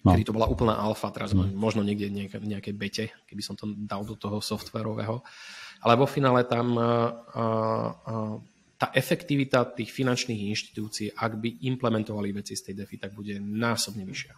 No. 0.00 0.16
Kedy 0.16 0.32
to 0.32 0.36
bola 0.36 0.48
úplná 0.48 0.80
alfa, 0.80 1.12
teraz 1.12 1.36
no. 1.36 1.44
možno 1.44 1.84
niekde 1.84 2.08
v 2.08 2.48
nejakej 2.56 2.74
bete, 2.74 3.04
keby 3.28 3.42
som 3.44 3.52
to 3.52 3.68
dal 3.84 4.00
do 4.00 4.16
toho 4.16 4.40
softwarového. 4.40 5.20
Ale 5.84 5.92
vo 5.96 6.08
finále 6.08 6.48
tam 6.48 6.76
a, 6.76 6.80
a, 6.80 7.44
tá 8.80 8.88
efektivita 8.96 9.76
tých 9.76 9.92
finančných 9.92 10.48
inštitúcií, 10.48 11.12
ak 11.12 11.36
by 11.36 11.68
implementovali 11.68 12.32
veci 12.32 12.56
z 12.56 12.72
tej 12.72 12.74
DeFi, 12.80 12.96
tak 12.96 13.12
bude 13.12 13.36
násobne 13.36 14.08
vyššia. 14.08 14.32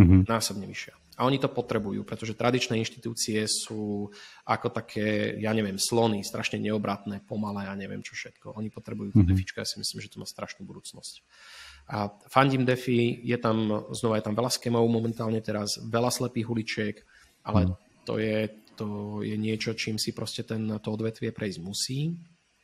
Mm-hmm. 0.00 0.20
Násobne 0.24 0.64
vyššia. 0.64 0.96
A 1.16 1.24
oni 1.24 1.40
to 1.40 1.48
potrebujú, 1.48 2.04
pretože 2.04 2.36
tradičné 2.36 2.76
inštitúcie 2.76 3.40
sú 3.48 4.12
ako 4.44 4.68
také, 4.68 5.36
ja 5.40 5.56
neviem, 5.56 5.80
slony, 5.80 6.20
strašne 6.20 6.60
neobratné, 6.60 7.24
pomalé 7.24 7.64
a 7.64 7.72
neviem 7.72 8.04
čo 8.04 8.12
všetko. 8.12 8.56
Oni 8.56 8.68
potrebujú 8.68 9.12
mm-hmm. 9.12 9.28
defičku, 9.28 9.56
ja 9.60 9.68
si 9.68 9.80
myslím, 9.80 10.04
že 10.04 10.12
to 10.12 10.20
má 10.20 10.28
strašnú 10.28 10.68
budúcnosť. 10.68 11.24
A 11.86 12.10
fandím 12.26 12.66
defi, 12.66 13.22
je 13.22 13.38
tam, 13.38 13.86
znova 13.94 14.18
je 14.18 14.26
tam 14.26 14.34
veľa 14.34 14.50
skemov 14.50 14.82
momentálne 14.90 15.38
teraz, 15.38 15.78
veľa 15.78 16.10
slepých 16.10 16.50
uličiek, 16.50 16.96
ale 17.46 17.70
mm. 17.70 17.72
to, 18.02 18.14
je, 18.18 18.38
to 18.74 18.86
je 19.22 19.36
niečo, 19.38 19.78
čím 19.78 19.94
si 19.94 20.10
proste 20.10 20.42
ten, 20.42 20.66
to 20.82 20.88
odvetvie 20.90 21.30
prejsť 21.30 21.58
musí. 21.62 22.10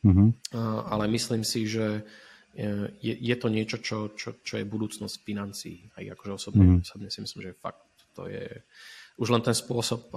Mm-hmm. 0.03 0.59
A, 0.59 0.91
ale 0.99 1.07
myslím 1.15 1.47
si, 1.47 1.71
že 1.71 2.03
je, 2.99 3.15
je 3.15 3.37
to 3.39 3.49
niečo, 3.49 3.79
čo, 3.79 4.13
čo, 4.13 4.43
čo 4.43 4.59
je 4.59 4.67
budúcnosť 4.67 5.17
financií. 5.23 5.87
Aj 5.95 6.03
akože 6.03 6.33
osobne, 6.35 6.65
mm-hmm. 6.67 6.85
osobne 6.85 7.09
si 7.09 7.23
myslím, 7.23 7.41
že 7.47 7.61
fakt 7.63 7.81
to 8.13 8.29
je 8.29 8.47
už 9.21 9.29
len 9.29 9.45
ten 9.45 9.53
spôsob 9.53 10.09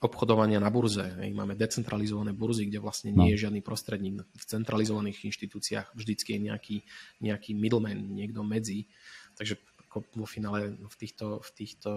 obchodovania 0.00 0.56
na 0.56 0.72
burze. 0.72 1.04
Máme 1.36 1.52
decentralizované 1.52 2.32
burzy, 2.32 2.64
kde 2.64 2.80
vlastne 2.80 3.12
nie 3.12 3.36
je 3.36 3.38
no. 3.38 3.42
žiadny 3.48 3.60
prostredník. 3.60 4.24
V 4.24 4.44
centralizovaných 4.48 5.28
inštitúciách 5.28 5.92
vždycky 5.92 6.36
je 6.36 6.40
nejaký, 6.40 6.76
nejaký 7.20 7.52
middleman, 7.52 8.00
niekto 8.00 8.40
medzi. 8.40 8.88
Takže 9.36 9.60
vo 9.92 10.24
finále 10.24 10.72
v 10.80 10.96
týchto, 10.96 11.44
v 11.44 11.50
týchto 11.52 11.90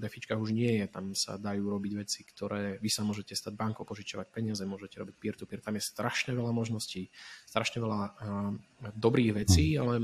defičkách 0.00 0.40
už 0.40 0.56
nie 0.56 0.80
je. 0.80 0.86
Tam 0.88 1.12
sa 1.12 1.36
dajú 1.36 1.68
robiť 1.68 1.92
veci, 2.00 2.24
ktoré 2.24 2.80
vy 2.80 2.88
sa 2.88 3.04
môžete 3.04 3.36
stať 3.36 3.52
bankou, 3.52 3.84
požičiavať 3.84 4.32
peniaze, 4.32 4.64
môžete 4.64 4.96
robiť 4.96 5.16
peer-to-peer. 5.20 5.60
Tam 5.60 5.76
je 5.76 5.84
strašne 5.84 6.32
veľa 6.32 6.56
možností, 6.56 7.12
strašne 7.44 7.84
veľa 7.84 8.00
uh, 8.00 8.12
dobrých 8.96 9.44
vecí, 9.44 9.76
ale 9.76 10.00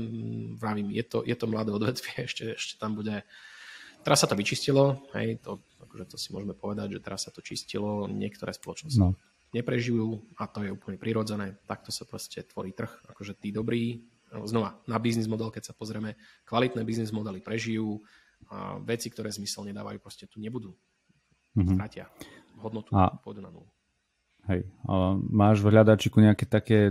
vravím, 0.61 0.93
je 0.93 1.01
to, 1.01 1.25
je 1.25 1.33
to 1.33 1.49
mladé 1.49 1.73
odvetvie, 1.73 2.21
ešte, 2.29 2.53
ešte 2.53 2.77
tam 2.77 2.93
bude 2.93 3.25
Teraz 4.01 4.25
sa 4.25 4.27
to 4.27 4.33
vyčistilo, 4.33 5.05
hej, 5.13 5.37
to, 5.41 5.61
akože 5.85 6.05
to 6.09 6.15
si 6.17 6.33
môžeme 6.33 6.57
povedať, 6.57 6.97
že 6.97 7.03
teraz 7.05 7.29
sa 7.29 7.31
to 7.31 7.45
čistilo, 7.45 8.09
niektoré 8.09 8.49
spoločnosti 8.49 8.97
no. 8.97 9.13
neprežijú 9.53 10.17
a 10.41 10.49
to 10.49 10.65
je 10.65 10.73
úplne 10.73 10.97
prirodzené, 10.97 11.61
takto 11.69 11.93
sa 11.93 12.09
proste 12.09 12.41
tvorí 12.41 12.73
trh, 12.73 12.89
akože 13.13 13.37
tí 13.37 13.53
dobrí, 13.53 14.01
znova 14.31 14.79
na 14.87 14.97
biznis 14.97 15.27
model, 15.27 15.51
keď 15.51 15.71
sa 15.71 15.73
pozrieme, 15.75 16.15
kvalitné 16.47 16.81
biznis 16.87 17.11
modely 17.11 17.43
prežijú, 17.43 17.99
a 18.49 18.81
veci, 18.81 19.13
ktoré 19.13 19.29
zmysel 19.29 19.69
nedávajú, 19.69 20.01
proste 20.01 20.25
tu 20.25 20.41
nebudú. 20.41 20.73
Mm-hmm. 21.53 21.77
Stratia 21.77 22.09
hodnotu, 22.57 22.89
a... 22.95 23.13
pôjdu 23.21 23.43
na 23.43 23.53
nulu. 23.53 23.69
Hej, 24.49 24.65
a 24.89 25.13
máš 25.21 25.61
v 25.61 25.69
hľadačiku 25.69 26.17
nejaké 26.17 26.49
také, 26.49 26.89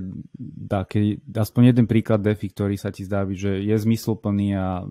také, 0.71 1.19
aspoň 1.35 1.75
jeden 1.75 1.87
príklad 1.91 2.23
DeFi, 2.23 2.47
ktorý 2.47 2.79
sa 2.79 2.95
ti 2.95 3.03
zdá 3.03 3.27
byť, 3.27 3.35
že 3.35 3.53
je 3.67 3.75
zmysluplný 3.75 4.55
a 4.55 4.87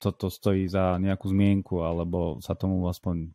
toto 0.00 0.32
stojí 0.32 0.64
za 0.64 0.96
nejakú 0.96 1.28
zmienku, 1.28 1.84
alebo 1.84 2.40
sa 2.40 2.56
tomu 2.56 2.88
aspoň 2.88 3.28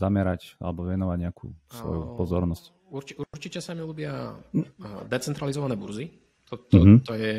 zamerať 0.00 0.56
alebo 0.56 0.88
venovať 0.88 1.18
nejakú 1.20 1.52
svoju 1.68 2.16
pozornosť. 2.16 2.64
Urči, 2.88 3.12
určite 3.20 3.60
sa 3.60 3.76
mi 3.76 3.84
ľúbia 3.84 4.32
decentralizované 5.04 5.76
burzy. 5.76 6.08
To, 6.48 6.56
to, 6.56 6.80
mm-hmm. 6.80 6.98
to 7.04 7.12
je 7.12 7.34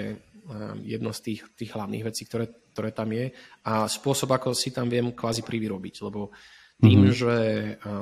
jedno 0.85 1.09
z 1.09 1.19
tých, 1.25 1.41
tých 1.57 1.73
hlavných 1.73 2.05
vecí, 2.05 2.29
ktoré, 2.29 2.45
ktoré 2.77 2.93
tam 2.93 3.09
je. 3.09 3.33
A 3.65 3.89
spôsob, 3.89 4.29
ako 4.29 4.53
si 4.53 4.69
tam 4.69 4.85
viem 4.85 5.09
kvázi 5.09 5.41
privyrobiť, 5.41 5.95
lebo 6.05 6.29
tým, 6.77 7.09
mm-hmm. 7.09 7.17
že 7.17 7.35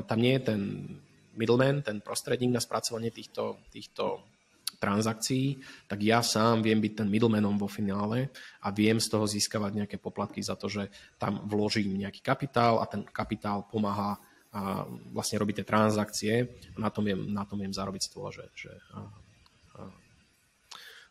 tam 0.03 0.19
nie 0.19 0.35
je 0.35 0.41
ten 0.43 0.61
middleman, 1.39 1.85
ten 1.85 2.03
prostredník 2.03 2.51
na 2.51 2.59
spracovanie 2.59 3.13
týchto, 3.13 3.63
týchto 3.71 4.25
transakcií, 4.77 5.57
tak 5.89 5.99
ja 6.05 6.21
sám 6.21 6.61
viem 6.61 6.77
byť 6.77 7.03
ten 7.03 7.07
middlemanom 7.09 7.57
vo 7.57 7.65
finále 7.65 8.29
a 8.61 8.69
viem 8.69 9.01
z 9.01 9.09
toho 9.09 9.25
získavať 9.25 9.71
nejaké 9.73 9.97
poplatky 9.97 10.41
za 10.41 10.53
to, 10.53 10.69
že 10.69 10.93
tam 11.17 11.45
vložím 11.49 11.97
nejaký 11.97 12.21
kapitál 12.21 12.79
a 12.81 12.85
ten 12.85 13.01
kapitál 13.05 13.65
pomáha 13.65 14.21
a 14.53 14.87
vlastne 15.11 15.37
robiť 15.43 15.61
tie 15.61 15.67
transakcie 15.67 16.33
a 16.73 16.77
na 16.79 16.89
tom 16.89 17.03
viem, 17.03 17.19
na 17.29 17.43
tom 17.43 17.59
viem 17.59 17.73
zarobiť 17.73 18.01
z 18.07 18.09
toho, 18.09 18.27
že, 18.31 18.45
že 18.55 18.71
a, 18.95 18.99
a, 19.75 19.81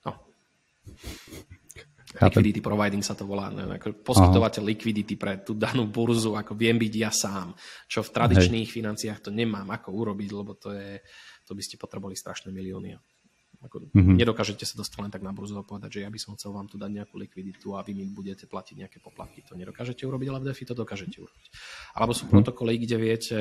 no. 0.09 0.12
Liquidity 2.17 2.64
providing 2.64 3.05
sa 3.05 3.12
to 3.12 3.29
volá. 3.29 3.53
Ne? 3.53 3.77
Ako 3.77 4.01
poskytovateľ 4.01 4.62
Aha. 4.64 4.71
liquidity 4.73 5.21
pre 5.21 5.45
tú 5.45 5.53
danú 5.53 5.85
burzu, 5.85 6.33
ako 6.33 6.57
viem 6.57 6.81
byť 6.81 6.93
ja 6.97 7.12
sám. 7.12 7.53
Čo 7.85 8.01
v 8.09 8.14
tradičných 8.14 8.64
Hej. 8.64 8.73
financiách 8.73 9.29
to 9.29 9.31
nemám 9.35 9.69
ako 9.69 9.93
urobiť, 9.93 10.31
lebo 10.33 10.57
to 10.57 10.73
je, 10.73 11.05
to 11.45 11.53
by 11.53 11.61
ste 11.61 11.77
potrebovali 11.77 12.17
strašné 12.17 12.49
milióny. 12.49 12.97
Ako 13.67 13.91
mm-hmm. 13.91 14.17
Nedokážete 14.17 14.62
sa 14.62 14.79
dostať 14.79 14.99
len 15.03 15.11
tak 15.11 15.27
na 15.27 15.35
burzu 15.35 15.59
a 15.59 15.67
povedať, 15.67 15.99
že 15.99 16.01
ja 16.07 16.11
by 16.11 16.19
som 16.23 16.39
chcel 16.39 16.55
vám 16.55 16.71
tu 16.71 16.79
dať 16.79 16.91
nejakú 16.91 17.19
likviditu 17.19 17.75
a 17.75 17.83
vy 17.83 17.99
mi 17.99 18.07
budete 18.07 18.47
platiť 18.47 18.75
nejaké 18.87 18.99
poplatky. 19.03 19.43
To 19.51 19.59
nedokážete 19.59 20.07
urobiť, 20.07 20.27
ale 20.31 20.39
v 20.41 20.47
DeFi 20.51 20.64
to 20.71 20.75
dokážete 20.79 21.19
urobiť. 21.19 21.47
Alebo 21.99 22.14
sú 22.14 22.25
mm-hmm. 22.25 22.35
protokoly, 22.39 22.73
kde 22.79 22.97
viete 22.97 23.39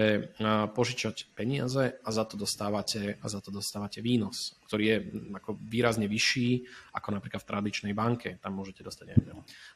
požičať 0.74 1.38
peniaze 1.38 1.96
a 2.02 2.10
za 2.10 2.26
to 2.26 2.36
dostávate, 2.36 3.22
a 3.22 3.26
za 3.30 3.40
to 3.40 3.54
dostávate 3.54 4.02
výnos, 4.02 4.58
ktorý 4.66 4.84
je 4.84 4.98
ako 5.38 5.62
výrazne 5.62 6.10
vyšší 6.10 6.66
ako 6.98 7.22
napríklad 7.22 7.44
v 7.44 7.50
tradičnej 7.54 7.94
banke. 7.94 8.42
Tam 8.42 8.58
môžete 8.58 8.82
dostať 8.82 9.14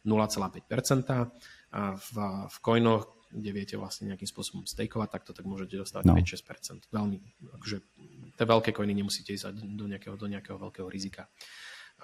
0,5%. 0.04 1.70
A 1.70 1.94
v, 1.94 2.14
v 2.50 2.58
coinoch 2.66 3.19
kde 3.30 3.52
viete 3.54 3.76
vlastne 3.78 4.10
nejakým 4.10 4.26
spôsobom 4.26 4.64
stejkovať 4.66 5.10
takto, 5.10 5.32
tak 5.38 5.46
môžete 5.46 5.78
dostať 5.78 6.04
no. 6.06 6.18
5-6%. 6.18 6.90
Veľmi, 6.90 7.18
akože 7.62 7.78
tie 8.36 8.46
veľké 8.46 8.72
coiny 8.74 8.94
nemusíte 8.98 9.34
ísť 9.34 9.54
do 9.78 9.86
nejakého, 9.86 10.18
do 10.18 10.28
nejakého 10.28 10.58
veľkého 10.58 10.90
rizika. 10.90 11.30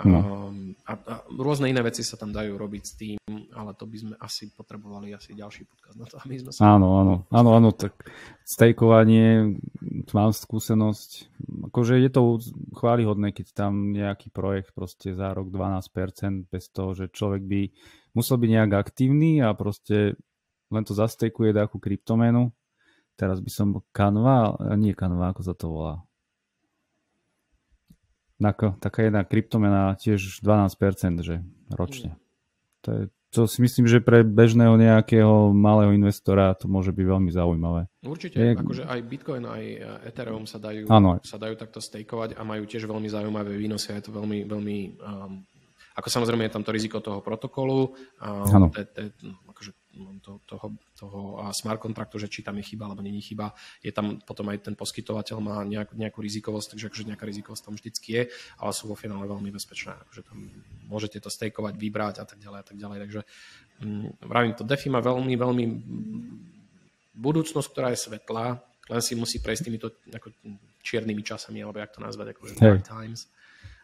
No. 0.04 0.52
Um, 0.52 0.76
a, 0.84 1.00
a 1.00 1.14
rôzne 1.32 1.72
iné 1.72 1.80
veci 1.80 2.04
sa 2.04 2.20
tam 2.20 2.36
dajú 2.36 2.60
robiť 2.60 2.84
s 2.84 2.94
tým, 3.00 3.20
ale 3.56 3.72
to 3.80 3.88
by 3.88 3.96
sme 3.96 4.14
asi 4.20 4.52
potrebovali 4.52 5.16
asi 5.16 5.32
ďalší 5.32 5.64
podcast 5.64 5.96
na 5.96 6.04
to, 6.04 6.20
aby 6.20 6.36
sme 6.36 6.52
sa... 6.52 6.76
Áno, 6.76 7.00
áno, 7.00 7.16
áno, 7.32 7.50
áno, 7.56 7.70
tak 7.72 7.96
stejkovanie, 8.44 9.56
mám 10.12 10.36
skúsenosť, 10.36 11.40
akože 11.72 11.96
je 12.04 12.12
to 12.12 12.44
chválihodné, 12.76 13.32
keď 13.32 13.56
tam 13.56 13.96
nejaký 13.96 14.36
projekt 14.36 14.76
proste 14.76 15.16
za 15.16 15.32
rok 15.32 15.48
12% 15.48 16.52
bez 16.52 16.68
toho, 16.76 16.92
že 16.92 17.08
človek 17.16 17.48
by 17.48 17.62
musel 18.20 18.36
byť 18.36 18.50
nejak 18.52 18.72
aktívny 18.76 19.40
a 19.40 19.56
proste 19.56 20.20
len 20.72 20.84
to 20.84 20.94
zastejkuje 20.98 21.54
nejakú 21.54 21.78
kryptomenu. 21.78 22.50
Teraz 23.16 23.40
by 23.40 23.52
som 23.52 23.68
Canva, 23.96 24.60
nie 24.76 24.92
Canva, 24.92 25.32
ako 25.32 25.42
sa 25.42 25.54
to 25.56 25.72
volá. 25.72 25.96
Nako, 28.36 28.76
taká 28.84 29.08
jedna 29.08 29.24
kryptomena 29.24 29.96
tiež 29.96 30.44
12%, 30.44 31.24
že 31.24 31.40
ročne. 31.72 32.20
To, 32.84 32.90
je, 32.92 33.04
to 33.32 33.48
si 33.48 33.64
myslím, 33.64 33.88
že 33.88 34.04
pre 34.04 34.28
bežného 34.28 34.76
nejakého 34.76 35.56
malého 35.56 35.96
investora 35.96 36.52
to 36.52 36.68
môže 36.68 36.92
byť 36.92 37.06
veľmi 37.08 37.32
zaujímavé. 37.32 37.88
Určite, 38.04 38.36
je... 38.36 38.60
akože 38.60 38.84
aj 38.84 39.00
Bitcoin, 39.08 39.48
aj 39.48 39.64
Ethereum 40.12 40.44
sa 40.44 40.60
dajú, 40.60 40.84
ano. 40.92 41.24
sa 41.24 41.40
dajú 41.40 41.56
takto 41.56 41.80
stejkovať 41.80 42.36
a 42.36 42.44
majú 42.44 42.68
tiež 42.68 42.84
veľmi 42.84 43.08
zaujímavé 43.08 43.56
výnosy 43.56 43.96
a 43.96 44.04
je 44.04 44.12
to 44.12 44.12
veľmi, 44.12 44.44
veľmi 44.44 44.78
um, 45.00 45.40
ako 45.96 46.08
samozrejme 46.12 46.52
je 46.52 46.54
tam 46.60 46.64
to 46.68 46.76
riziko 46.76 47.00
toho 47.00 47.24
protokolu, 47.24 47.96
um, 48.20 48.68
te, 48.68 48.84
te, 48.84 49.16
to, 50.22 50.44
toho, 50.46 50.68
toho 51.00 51.20
smart 51.56 51.80
kontraktu, 51.80 52.20
že 52.20 52.28
či 52.28 52.44
tam 52.44 52.60
je 52.60 52.68
chyba 52.68 52.92
alebo 52.92 53.02
není 53.02 53.22
chyba. 53.24 53.56
Je 53.80 53.92
tam 53.96 54.20
potom 54.22 54.52
aj 54.52 54.68
ten 54.68 54.76
poskytovateľ 54.76 55.38
má 55.40 55.64
nejak, 55.64 55.96
nejakú 55.96 56.20
rizikovosť, 56.20 56.76
takže 56.76 56.88
akože 56.92 57.10
nejaká 57.10 57.26
rizikovosť 57.26 57.64
tam 57.64 57.76
vždycky 57.80 58.10
je, 58.12 58.22
ale 58.60 58.72
sú 58.76 58.92
vo 58.92 58.96
finále 59.00 59.24
veľmi 59.26 59.50
bezpečné. 59.50 59.96
Akože 60.08 60.22
tam 60.28 60.38
môžete 60.92 61.24
to 61.24 61.30
stejkovať, 61.32 61.74
vybrať 61.80 62.16
a 62.22 62.26
tak 62.28 62.44
ďalej 62.44 62.60
a 62.62 62.66
tak 62.66 62.78
ďalej. 62.78 62.98
Takže 63.08 63.20
hm, 63.82 64.08
vravím, 64.28 64.54
to 64.54 64.68
DeFi 64.68 64.90
má 64.92 65.00
veľmi, 65.00 65.34
veľmi 65.40 65.66
budúcnosť, 67.16 67.68
ktorá 67.72 67.90
je 67.96 68.04
svetlá, 68.04 68.60
len 68.92 69.02
si 69.02 69.18
musí 69.18 69.42
prejsť 69.42 69.64
týmito 69.66 69.88
ako, 70.12 70.30
čiernymi 70.86 71.24
časami, 71.26 71.64
alebo 71.64 71.82
jak 71.82 71.96
to 71.96 72.04
nazvať, 72.04 72.38
ako 72.38 72.42
hey. 72.62 72.78
times, 72.86 73.26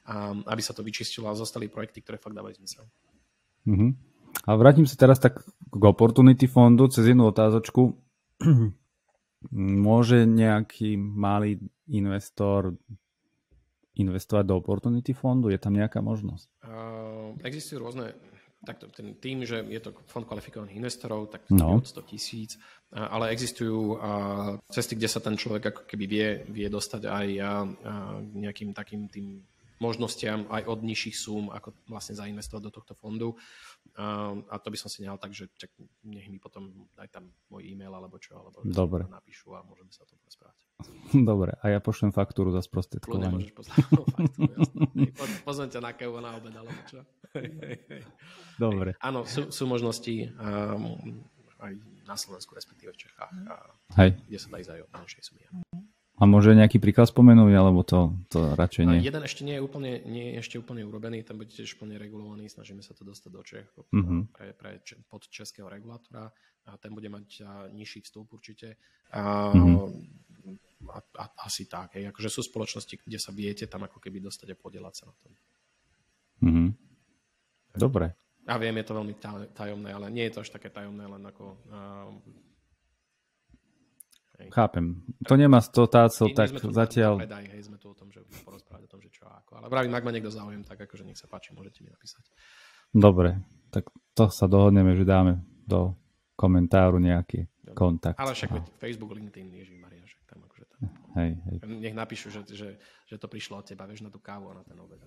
um, 0.05 0.45
aby 0.45 0.61
sa 0.61 0.77
to 0.77 0.85
vyčistilo 0.85 1.25
a 1.25 1.33
zostali 1.33 1.71
projekty, 1.71 2.05
ktoré 2.05 2.21
fakt 2.21 2.37
dávajú 2.37 2.61
zmysel. 2.61 2.85
Mm-hmm. 3.65 3.91
A 4.47 4.49
vrátim 4.57 4.85
sa 4.85 4.97
teraz 4.97 5.17
tak 5.17 5.41
k 5.71 5.83
Opportunity 5.87 6.45
fondu 6.47 6.91
cez 6.91 7.07
jednu 7.07 7.31
otázočku. 7.31 7.95
Môže 9.87 10.27
nejaký 10.27 10.99
malý 10.99 11.57
investor 11.89 12.75
investovať 13.95 14.43
do 14.45 14.59
Opportunity 14.59 15.15
fondu? 15.15 15.49
Je 15.49 15.57
tam 15.57 15.73
nejaká 15.73 16.03
možnosť? 16.03 16.47
Uh, 16.61 17.33
existujú 17.41 17.81
rôzne 17.81 18.13
takto 18.61 18.85
ten 18.93 19.17
tým, 19.17 19.41
že 19.41 19.65
je 19.65 19.81
to 19.81 19.97
fond 20.05 20.21
kvalifikovaných 20.21 20.77
investorov, 20.77 21.33
tak 21.33 21.49
no. 21.49 21.81
od 21.81 21.85
100 21.89 22.11
tisíc, 22.13 22.61
ale 22.93 23.33
existujú 23.33 23.97
cesty, 24.69 24.93
kde 24.93 25.09
sa 25.09 25.17
ten 25.17 25.33
človek 25.33 25.73
ako 25.73 25.81
keby 25.89 26.05
vie, 26.05 26.27
vie 26.45 26.67
dostať 26.69 27.09
aj 27.09 27.27
nejakým 28.37 28.69
takým 28.77 29.09
tým 29.09 29.41
možnostiam 29.81 30.45
aj 30.53 30.69
od 30.69 30.79
nižších 30.85 31.17
súm, 31.17 31.49
ako 31.49 31.73
vlastne 31.89 32.13
zainvestovať 32.13 32.61
do 32.61 32.71
tohto 32.71 32.93
fondu. 32.93 33.33
A 33.97 34.55
to 34.61 34.69
by 34.69 34.77
som 34.77 34.93
si 34.93 35.01
nehal 35.01 35.17
tak, 35.17 35.33
že 35.33 35.49
čak, 35.57 35.73
nech 36.05 36.29
mi 36.29 36.37
potom 36.37 36.85
daj 36.93 37.09
tam 37.09 37.33
môj 37.49 37.65
e-mail 37.65 37.89
alebo 37.89 38.21
čo, 38.21 38.37
alebo 38.37 38.61
Dobre. 38.61 39.09
napíšu 39.09 39.57
a 39.57 39.65
môžeme 39.65 39.89
sa 39.89 40.05
to 40.05 40.13
porozprávať. 40.21 40.61
Dobre, 41.29 41.57
a 41.57 41.65
ja 41.73 41.81
pošlem 41.81 42.13
faktúru 42.13 42.53
za 42.53 42.61
sprostredkovanie. 42.61 43.33
Môžeš 43.33 43.53
poslať 43.57 43.75
faktúru, 43.89 44.05
Pozvem 45.41 45.69
ťa 45.73 45.81
na 45.81 45.91
kávu 45.97 46.21
na 46.21 46.37
obed, 46.37 46.53
alebo 46.53 46.81
čo. 46.85 47.01
Dobre. 48.63 48.93
Áno, 49.01 49.25
sú, 49.25 49.49
sú 49.49 49.65
možnosti 49.65 50.29
um, 50.37 51.25
aj 51.57 51.73
na 52.05 52.15
Slovensku, 52.17 52.53
respektíve 52.53 52.93
v 52.93 53.01
Čechách, 53.07 53.33
a, 53.49 53.55
Hej. 53.97 54.17
kde 54.29 54.37
sa 54.37 54.47
dá 54.53 54.57
ísť 54.61 54.71
aj 54.77 54.81
o 54.85 54.87
menšej 54.93 55.21
sumy. 55.25 55.43
A 56.21 56.29
môže 56.29 56.53
nejaký 56.53 56.77
príklad 56.77 57.09
spomenúť, 57.09 57.49
alebo 57.49 57.81
to, 57.81 58.13
to 58.29 58.53
radšej 58.53 58.85
nie? 58.85 59.01
A 59.01 59.07
jeden 59.09 59.25
ešte 59.25 59.41
nie 59.41 59.57
je, 59.57 59.61
úplne, 59.65 60.05
nie 60.05 60.37
je 60.37 60.45
ešte 60.45 60.55
úplne 60.61 60.85
urobený, 60.85 61.25
ten 61.25 61.33
bude 61.33 61.49
tiež 61.49 61.81
plne 61.81 61.97
regulovaný, 61.97 62.45
snažíme 62.45 62.85
sa 62.85 62.93
to 62.93 63.01
dostať 63.01 63.29
do 63.33 63.41
Čech 63.41 63.65
mm-hmm. 63.73 64.29
pre, 64.29 64.53
pre, 64.53 64.77
pod 65.09 65.25
českého 65.25 65.65
regulátora 65.65 66.29
a 66.69 66.77
ten 66.77 66.93
bude 66.93 67.09
mať 67.09 67.41
nižší 67.73 68.05
vstup 68.05 68.29
určite. 68.37 68.77
A, 69.17 69.49
mm-hmm. 69.49 70.93
a, 70.93 70.99
a, 71.01 71.25
asi 71.49 71.65
tak, 71.65 71.97
hej. 71.97 72.05
akože 72.13 72.29
sú 72.29 72.45
spoločnosti, 72.45 73.01
kde 73.01 73.17
sa 73.17 73.33
viete 73.33 73.65
tam 73.65 73.89
ako 73.89 73.97
keby 73.97 74.21
dostať 74.21 74.53
a 74.53 74.61
podielať 74.61 74.93
sa 74.93 75.03
na 75.09 75.15
tom. 75.25 75.31
Mm-hmm. 76.45 76.67
Dobre. 77.81 78.13
Ja 78.45 78.61
viem, 78.61 78.77
je 78.77 78.85
to 78.85 78.97
veľmi 78.97 79.15
tajomné, 79.57 79.89
ale 79.89 80.13
nie 80.13 80.29
je 80.29 80.37
to 80.37 80.41
až 80.45 80.53
také 80.53 80.69
tajomné, 80.69 81.09
len 81.09 81.23
ako 81.25 81.57
uh, 81.65 82.13
Hej. 84.41 84.49
Chápem. 84.49 84.85
To 85.29 85.33
nemá 85.37 85.61
100 85.61 85.85
tácov, 85.85 86.27
tak 86.33 86.49
zatiaľ... 86.57 87.21
Predaj, 87.21 87.45
hej, 87.53 87.61
sme 87.69 87.77
tu 87.77 87.93
o 87.93 87.95
tom, 87.95 88.09
že 88.09 88.25
porozprávať 88.41 88.89
o 88.89 88.89
tom, 88.89 88.99
že 88.99 89.13
čo 89.13 89.29
a 89.29 89.37
ako. 89.45 89.61
Ale 89.61 89.69
vravím, 89.69 89.93
ak 89.93 90.05
ma 90.05 90.11
niekto 90.11 90.33
záujem, 90.33 90.65
tak 90.65 90.81
akože 90.81 91.05
nech 91.05 91.19
sa 91.21 91.29
páči, 91.29 91.53
môžete 91.53 91.85
mi 91.85 91.93
napísať. 91.93 92.25
Dobre, 92.89 93.37
tak 93.69 93.93
to 94.17 94.33
sa 94.33 94.49
dohodneme, 94.49 94.97
že 94.97 95.05
dáme 95.05 95.45
do 95.69 95.93
komentáru 96.33 96.97
nejaký 96.97 97.45
Dobre. 97.45 97.77
kontakt. 97.77 98.17
Ale 98.17 98.33
však 98.33 98.49
no. 98.49 98.65
Facebook, 98.81 99.13
LinkedIn, 99.13 99.53
Ježiš 99.53 99.77
Maria, 99.77 100.01
však 100.01 100.21
tam 100.25 100.39
akože 100.49 100.65
tam. 100.65 100.79
Hej, 101.21 101.31
hej. 101.45 101.57
Nech 101.69 101.95
napíšu, 101.95 102.33
že, 102.33 102.41
že, 102.49 102.81
že 103.05 103.15
to 103.21 103.29
prišlo 103.29 103.61
od 103.61 103.65
teba, 103.69 103.85
vieš, 103.85 104.01
na 104.01 104.09
tú 104.09 104.17
kávu 104.17 104.49
a 104.49 104.57
na 104.57 104.63
ten 104.65 104.75
obed. 104.81 104.97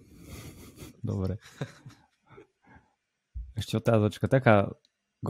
Dobre. 1.03 1.43
Ešte 3.59 3.83
otázočka, 3.83 4.31
taká 4.31 4.71
k 5.25 5.29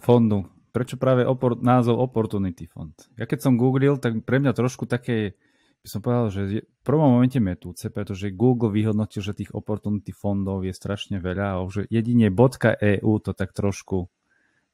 fondu 0.00 0.48
prečo 0.74 0.98
práve 0.98 1.22
opor- 1.22 1.62
názov 1.62 2.02
Opportunity 2.02 2.66
Fund? 2.66 2.98
Ja 3.14 3.30
keď 3.30 3.46
som 3.46 3.54
googlil, 3.54 4.02
tak 4.02 4.26
pre 4.26 4.42
mňa 4.42 4.50
trošku 4.50 4.90
také, 4.90 5.38
by 5.86 5.88
som 5.88 6.02
povedal, 6.02 6.26
že 6.34 6.42
v 6.66 6.82
prvom 6.82 7.14
momente 7.14 7.38
metúce, 7.38 7.94
pretože 7.94 8.34
Google 8.34 8.74
vyhodnotil, 8.74 9.22
že 9.22 9.38
tých 9.38 9.54
Opportunity 9.54 10.10
fondov 10.10 10.66
je 10.66 10.74
strašne 10.74 11.22
veľa 11.22 11.54
a 11.54 11.64
že 11.70 11.86
jedine 11.86 12.26
.eu 12.34 13.12
to 13.22 13.30
tak 13.30 13.54
trošku, 13.54 14.10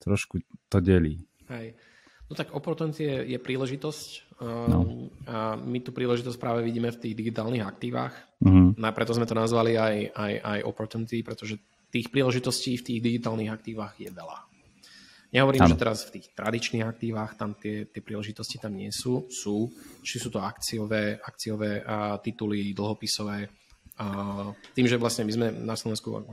trošku 0.00 0.40
to 0.72 0.80
delí. 0.80 1.20
Hej. 1.52 1.76
No 2.30 2.38
tak 2.38 2.54
Opportunity 2.56 3.04
je, 3.04 3.36
je 3.36 3.38
príležitosť 3.42 4.08
no. 4.70 4.80
Um, 4.80 5.12
a 5.28 5.58
my 5.58 5.84
tú 5.84 5.92
príležitosť 5.92 6.38
práve 6.40 6.64
vidíme 6.64 6.88
v 6.88 6.96
tých 6.96 7.14
digitálnych 7.18 7.60
aktívach. 7.60 8.14
Uh-huh. 8.40 8.72
No 8.72 8.84
a 8.88 8.94
preto 8.96 9.12
sme 9.12 9.28
to 9.28 9.36
nazvali 9.36 9.76
aj, 9.76 10.14
aj, 10.16 10.32
aj 10.38 10.58
Opportunity, 10.64 11.20
pretože 11.26 11.60
tých 11.90 12.08
príležitostí 12.08 12.78
v 12.78 12.86
tých 12.86 13.00
digitálnych 13.02 13.50
aktívach 13.50 13.98
je 13.98 14.08
veľa. 14.14 14.49
Nehovorím, 15.30 15.62
ano. 15.62 15.70
že 15.70 15.78
teraz 15.78 15.98
v 16.10 16.18
tých 16.18 16.34
tradičných 16.34 16.82
aktívach 16.82 17.38
tam 17.38 17.54
tie, 17.54 17.86
tie 17.86 18.02
príležitosti 18.02 18.58
tam 18.58 18.74
nie 18.74 18.90
sú. 18.90 19.30
Sú, 19.30 19.70
či 20.02 20.18
sú 20.18 20.26
to 20.26 20.42
akciové, 20.42 21.22
akciové 21.22 21.86
a, 21.86 22.18
tituly, 22.18 22.74
dlhopisové. 22.74 23.46
A, 24.02 24.06
tým, 24.74 24.90
že 24.90 24.98
vlastne 24.98 25.22
my 25.22 25.32
sme 25.32 25.46
na 25.54 25.78
Slovensku 25.78 26.26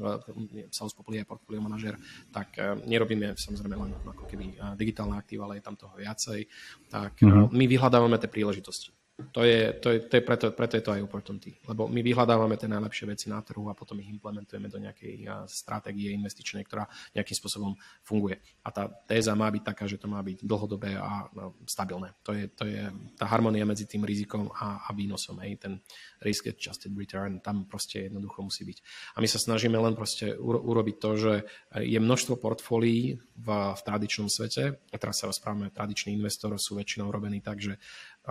sa 0.73 0.89
uspopili 0.89 1.21
aj 1.21 1.29
portfolio 1.29 1.61
manažer, 1.61 1.93
tak 2.33 2.57
nerobíme 2.89 3.37
samozrejme 3.37 3.75
len 3.77 3.91
ako 4.01 4.25
keby 4.25 4.57
digitálne 4.73 5.13
aktíva, 5.13 5.45
ale 5.45 5.61
je 5.61 5.65
tam 5.69 5.77
toho 5.77 5.93
viacej. 5.93 6.49
Tak 6.89 7.21
mm-hmm. 7.21 7.53
my 7.53 7.65
vyhľadávame 7.69 8.17
tie 8.17 8.33
príležitosti. 8.33 8.89
To 9.17 9.41
je, 9.41 9.73
to 9.81 9.89
je, 9.89 9.99
to 10.05 10.13
je 10.13 10.21
preto, 10.21 10.53
preto 10.53 10.77
je 10.77 10.85
to 10.85 10.93
aj 10.93 11.01
opportunity. 11.01 11.57
Lebo 11.65 11.89
my 11.89 12.05
vyhľadávame 12.05 12.53
tie 12.53 12.69
najlepšie 12.69 13.09
veci 13.09 13.33
na 13.33 13.41
trhu 13.41 13.65
a 13.65 13.73
potom 13.73 13.97
ich 13.97 14.13
implementujeme 14.13 14.69
do 14.69 14.77
nejakej 14.77 15.25
stratégie 15.49 16.13
investičnej, 16.13 16.61
ktorá 16.61 16.85
nejakým 17.17 17.33
spôsobom 17.33 17.73
funguje. 18.05 18.37
A 18.61 18.69
tá 18.69 18.85
téza 19.09 19.33
má 19.33 19.49
byť 19.49 19.63
taká, 19.65 19.89
že 19.89 19.97
to 19.97 20.05
má 20.05 20.21
byť 20.21 20.45
dlhodobé 20.45 21.01
a 21.01 21.25
stabilné. 21.65 22.13
To 22.29 22.37
je, 22.37 22.45
to 22.53 22.69
je 22.69 22.93
tá 23.17 23.25
harmonia 23.25 23.65
medzi 23.65 23.89
tým 23.89 24.05
rizikom 24.05 24.53
a, 24.53 24.85
a 24.85 24.93
výnosom. 24.93 25.41
Hej. 25.41 25.65
Ten 25.65 25.73
risk 26.21 26.53
adjusted 26.53 26.93
return 26.93 27.41
tam 27.41 27.65
proste 27.65 28.13
jednoducho 28.13 28.45
musí 28.45 28.69
byť. 28.69 28.77
A 29.17 29.25
my 29.25 29.25
sa 29.25 29.41
snažíme 29.41 29.81
len 29.81 29.97
proste 29.97 30.37
urobiť 30.37 30.95
to, 31.01 31.09
že 31.17 31.33
je 31.73 31.97
množstvo 31.97 32.37
portfólií 32.37 33.17
v, 33.33 33.47
v 33.49 33.81
tradičnom 33.81 34.29
svete. 34.29 34.77
A 34.93 34.95
teraz 35.01 35.25
sa 35.25 35.25
rozprávame, 35.25 35.73
tradiční 35.73 36.13
investor 36.13 36.53
sú 36.61 36.77
väčšinou 36.77 37.09
robení 37.09 37.41
tak, 37.41 37.57
že 37.65 37.81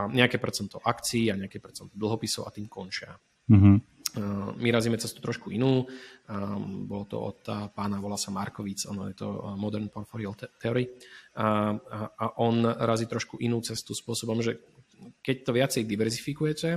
nejaké 0.04 0.36
percento 0.36 0.76
akcií 0.84 1.32
a 1.32 1.38
nejaké 1.40 1.56
percento 1.56 1.96
dlhopisov 1.96 2.44
a 2.44 2.52
tým 2.52 2.68
končia. 2.68 3.16
Mm-hmm. 3.48 3.76
My 4.56 4.68
razíme 4.72 4.96
cestu 4.96 5.20
trošku 5.20 5.52
inú. 5.52 5.84
Bolo 6.88 7.04
to 7.04 7.16
od 7.20 7.40
pána, 7.76 8.00
volá 8.00 8.16
sa 8.16 8.32
Markovic, 8.32 8.88
ono 8.88 9.12
je 9.12 9.14
to 9.16 9.28
Modern 9.60 9.92
Portfolio 9.92 10.32
Theory. 10.32 10.88
A, 11.36 11.76
a 12.16 12.24
on 12.40 12.64
razí 12.64 13.04
trošku 13.04 13.36
inú 13.44 13.60
cestu 13.60 13.92
spôsobom, 13.92 14.40
že 14.40 14.56
keď 15.20 15.36
to 15.44 15.50
viacej 15.52 15.82
diverzifikujete, 15.84 16.70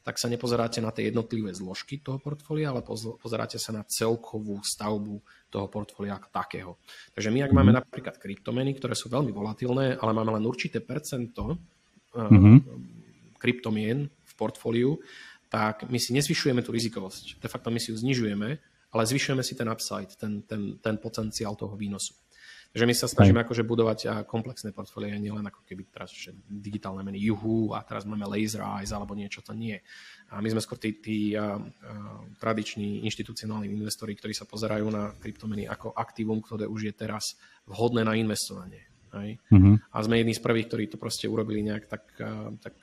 tak 0.00 0.16
sa 0.16 0.32
nepozeráte 0.32 0.80
na 0.80 0.88
tie 0.88 1.12
jednotlivé 1.12 1.52
zložky 1.52 2.00
toho 2.00 2.16
portfólia, 2.16 2.72
ale 2.72 2.80
pozeráte 3.20 3.60
sa 3.60 3.76
na 3.76 3.84
celkovú 3.84 4.64
stavbu 4.64 5.20
toho 5.52 5.68
portfólia 5.68 6.16
ako 6.16 6.28
takého. 6.32 6.70
Takže 7.12 7.28
my, 7.28 7.44
ak 7.44 7.52
máme 7.52 7.76
mhm. 7.76 7.78
napríklad 7.84 8.16
kryptomeny, 8.16 8.72
ktoré 8.80 8.96
sú 8.96 9.12
veľmi 9.12 9.28
volatilné, 9.28 10.00
ale 10.00 10.12
máme 10.16 10.40
len 10.40 10.48
určité 10.48 10.80
percento 10.80 11.60
mm-hmm. 12.14 12.56
kryptomien 13.36 14.08
v 14.08 14.32
portfóliu, 14.38 15.00
tak 15.48 15.88
my 15.88 15.96
si 15.96 16.12
nezvyšujeme 16.12 16.60
tú 16.60 16.72
rizikovosť. 16.72 17.40
De 17.40 17.48
facto 17.48 17.72
my 17.72 17.80
si 17.80 17.92
ju 17.92 17.96
znižujeme, 17.96 18.48
ale 18.92 19.02
zvyšujeme 19.08 19.44
si 19.44 19.56
ten 19.56 19.68
upside, 19.68 20.12
ten, 20.16 20.44
ten, 20.44 20.76
ten 20.80 20.96
potenciál 21.00 21.56
toho 21.56 21.72
výnosu. 21.76 22.16
Takže 22.68 22.84
my 22.84 22.94
sa 22.94 23.08
snažíme 23.08 23.40
akože 23.48 23.64
budovať 23.64 24.28
komplexné 24.28 24.76
portfólie, 24.76 25.16
nielen 25.16 25.40
ako 25.48 25.64
keby 25.64 25.88
teraz 25.88 26.12
že 26.12 26.36
digitálne 26.44 27.00
meny 27.00 27.16
juhu 27.16 27.72
a 27.72 27.80
teraz 27.80 28.04
máme 28.04 28.28
laser 28.28 28.60
eyes 28.60 28.92
alebo 28.92 29.16
niečo, 29.16 29.40
to 29.40 29.56
nie. 29.56 29.80
A 30.28 30.44
my 30.44 30.52
sme 30.52 30.60
skôr 30.60 30.76
tí, 30.76 31.00
tí 31.00 31.32
a, 31.32 31.56
a, 31.56 31.58
tradiční 32.36 33.08
inštitucionálni 33.08 33.72
investori, 33.72 34.12
ktorí 34.12 34.36
sa 34.36 34.44
pozerajú 34.44 34.84
na 34.92 35.16
kryptomeny 35.16 35.64
ako 35.64 35.96
aktívum, 35.96 36.44
ktoré 36.44 36.68
už 36.68 36.92
je 36.92 36.94
teraz 36.94 37.40
vhodné 37.64 38.04
na 38.04 38.12
investovanie. 38.20 38.84
Hej? 39.24 39.38
Mm-hmm. 39.50 39.74
A 39.92 39.96
sme 40.04 40.20
jedni 40.20 40.34
z 40.34 40.42
prvých, 40.42 40.66
ktorí 40.70 40.84
to 40.90 40.98
proste 41.00 41.26
urobili 41.26 41.62
nejak 41.62 41.90
tak, 41.90 42.04
tak 42.62 42.74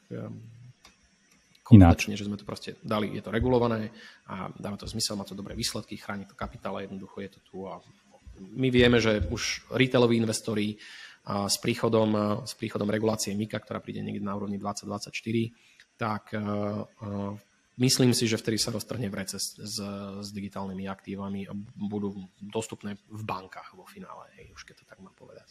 Ináč. 1.74 2.06
že 2.14 2.30
sme 2.30 2.38
to 2.38 2.46
proste 2.46 2.78
dali, 2.86 3.10
je 3.18 3.26
to 3.26 3.34
regulované 3.34 3.90
a 4.30 4.54
dáva 4.54 4.78
to 4.78 4.86
zmysel, 4.86 5.18
má 5.18 5.26
to 5.26 5.34
dobré 5.34 5.58
výsledky, 5.58 5.98
chráni 5.98 6.30
to 6.30 6.38
kapitál 6.38 6.78
a 6.78 6.86
jednoducho 6.86 7.26
je 7.26 7.30
to 7.34 7.40
tu. 7.42 7.58
A 7.66 7.82
my 8.38 8.70
vieme, 8.70 9.02
že 9.02 9.26
už 9.34 9.74
retailoví 9.74 10.14
investori 10.22 10.78
a 11.26 11.50
s 11.50 11.58
príchodom, 11.58 12.46
s 12.46 12.54
príchodom 12.54 12.86
regulácie 12.86 13.34
MIKA, 13.34 13.58
ktorá 13.58 13.82
príde 13.82 14.06
niekde 14.06 14.22
na 14.22 14.38
úrovni 14.38 14.62
2024, 14.62 15.98
tak 15.98 16.38
myslím 17.82 18.14
si, 18.14 18.30
že 18.30 18.38
vtedy 18.38 18.62
sa 18.62 18.70
roztrhne 18.70 19.10
vrece 19.10 19.42
s, 19.42 19.58
s, 19.58 19.82
s 20.22 20.30
digitálnymi 20.30 20.86
aktívami 20.86 21.50
a 21.50 21.54
budú 21.74 22.14
dostupné 22.38 22.94
v 23.10 23.24
bankách 23.26 23.74
vo 23.74 23.90
finále, 23.90 24.30
hej, 24.38 24.54
už 24.54 24.70
keď 24.70 24.76
to 24.84 24.86
tak 24.86 25.02
mám 25.02 25.18
povedať. 25.18 25.50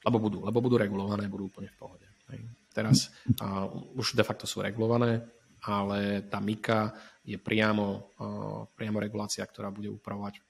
Lebo 0.00 0.16
budú, 0.16 0.38
lebo 0.44 0.58
budú 0.64 0.80
regulované, 0.80 1.28
budú 1.28 1.52
úplne 1.52 1.68
v 1.68 1.76
pohode. 1.76 2.06
Hej. 2.32 2.40
Teraz 2.72 3.12
a, 3.40 3.68
už 3.96 4.16
de 4.16 4.24
facto 4.24 4.48
sú 4.48 4.64
regulované, 4.64 5.20
ale 5.60 6.24
tá 6.24 6.40
MIKA 6.40 6.94
je 7.20 7.36
priamo, 7.36 8.16
a, 8.16 8.64
priamo 8.64 8.96
regulácia, 9.02 9.44
ktorá 9.44 9.68
bude 9.68 9.92
upravovať 9.92 10.40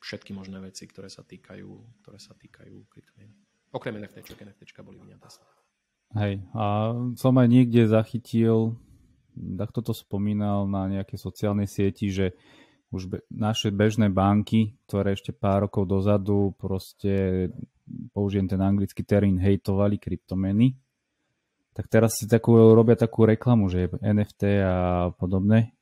všetky 0.00 0.32
možné 0.32 0.62
veci, 0.62 0.88
ktoré 0.88 1.12
sa 1.12 1.26
týkajú, 1.26 1.68
ktoré 2.00 2.18
sa 2.22 2.32
týkajú 2.32 2.76
kryptomien. 2.88 3.34
Okrem 3.70 4.00
NFT, 4.00 4.34
NFT 4.34 4.82
boli 4.82 4.98
vyňaté. 4.98 5.28
Hej, 6.10 6.42
a 6.58 6.90
som 7.14 7.38
aj 7.38 7.46
niekde 7.46 7.86
zachytil, 7.86 8.74
tak 9.34 9.70
toto 9.70 9.94
spomínal 9.94 10.66
na 10.66 10.90
nejakej 10.90 11.18
sociálnej 11.22 11.70
sieti, 11.70 12.10
že 12.10 12.34
už 12.90 13.06
be, 13.06 13.18
naše 13.30 13.70
bežné 13.70 14.10
banky, 14.10 14.74
ktoré 14.90 15.14
ešte 15.14 15.30
pár 15.30 15.70
rokov 15.70 15.86
dozadu 15.86 16.50
proste, 16.58 17.46
použijem 18.12 18.46
ten 18.48 18.60
anglický 18.60 19.02
termín, 19.02 19.38
hejtovali 19.38 19.98
kryptomeny, 19.98 20.74
tak 21.74 21.86
teraz 21.86 22.18
si 22.18 22.26
takú, 22.26 22.56
robia 22.74 22.98
takú 22.98 23.24
reklamu, 23.24 23.70
že 23.70 23.88
NFT 24.02 24.42
a 24.66 24.76
podobné, 25.14 25.72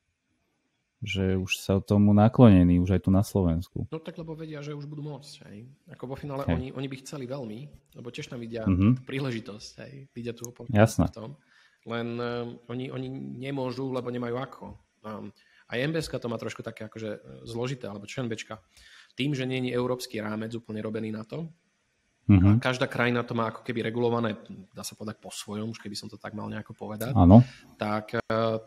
že 1.01 1.39
už 1.39 1.51
sa 1.63 1.79
tomu 1.79 2.11
naklonení, 2.11 2.83
už 2.83 2.99
aj 2.99 3.03
tu 3.07 3.11
na 3.15 3.23
Slovensku. 3.23 3.87
No 3.89 4.03
tak 4.03 4.19
lebo 4.19 4.35
vedia, 4.35 4.61
že 4.61 4.75
už 4.75 4.91
budú 4.91 5.07
môcť. 5.07 5.35
Hej. 5.49 5.71
Ako 5.95 6.11
vo 6.11 6.17
finále 6.19 6.43
oni, 6.51 6.75
oni 6.75 6.89
by 6.91 6.97
chceli 7.07 7.25
veľmi, 7.25 7.59
lebo 7.97 8.09
tiež 8.11 8.29
tam 8.29 8.43
vidia 8.43 8.67
mm-hmm. 8.67 9.07
príležitosť, 9.07 9.73
hej. 9.87 9.93
vidia 10.11 10.35
tú 10.35 10.51
oportunitu 10.51 11.07
v 11.07 11.15
tom. 11.15 11.31
Len 11.87 12.09
um, 12.19 12.59
oni, 12.69 12.91
oni 12.93 13.09
nemôžu, 13.39 13.89
lebo 13.95 14.11
nemajú 14.11 14.37
ako. 14.37 14.65
Um, 15.07 15.31
aj 15.69 15.85
MBS 15.89 16.09
to 16.09 16.33
má 16.33 16.41
trošku 16.41 16.65
také 16.65 16.89
akože 16.89 17.11
e, 17.13 17.19
zložité, 17.45 17.93
alebo 17.93 18.09
ČNBčka. 18.09 18.57
Tým, 19.13 19.37
že 19.37 19.45
nie 19.45 19.69
je 19.69 19.77
európsky 19.77 20.17
rámec 20.17 20.57
úplne 20.57 20.81
robený 20.81 21.13
na 21.13 21.29
to, 21.29 21.53
A 22.29 22.61
každá 22.61 22.85
krajina 22.85 23.25
to 23.25 23.33
má 23.33 23.49
ako 23.49 23.65
keby 23.65 23.81
regulované, 23.81 24.37
dá 24.77 24.85
sa 24.85 24.93
povedať 24.93 25.17
po 25.17 25.33
svojom, 25.33 25.73
už 25.73 25.81
keby 25.81 25.97
som 25.97 26.13
to 26.13 26.21
tak 26.21 26.37
mal 26.37 26.45
nejako 26.45 26.77
povedať. 26.77 27.17
Áno. 27.17 27.41
Tak 27.81 28.21
uh, 28.21 28.61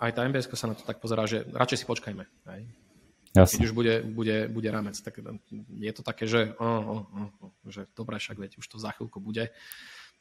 aj 0.00 0.10
tá 0.16 0.24
MBS 0.24 0.48
sa 0.56 0.72
na 0.72 0.76
to 0.76 0.80
tak 0.88 1.04
pozerá, 1.04 1.28
že 1.28 1.44
radšej 1.52 1.84
si 1.84 1.86
počkajme. 1.86 2.24
Hej. 2.24 2.62
Jasne. 3.30 3.62
Keď 3.62 3.64
už 3.70 3.74
bude, 3.76 3.94
bude, 4.10 4.36
bude 4.50 4.68
rámec, 4.72 4.98
tak 4.98 5.22
je 5.78 5.92
to 5.94 6.02
také, 6.02 6.26
že, 6.26 6.50
oh, 6.58 6.82
oh, 6.82 7.02
oh, 7.14 7.52
že 7.70 7.86
dobre, 7.94 8.18
však 8.18 8.42
veď 8.42 8.58
už 8.58 8.66
to 8.66 8.82
za 8.82 8.90
chvíľku 8.90 9.22
bude. 9.22 9.54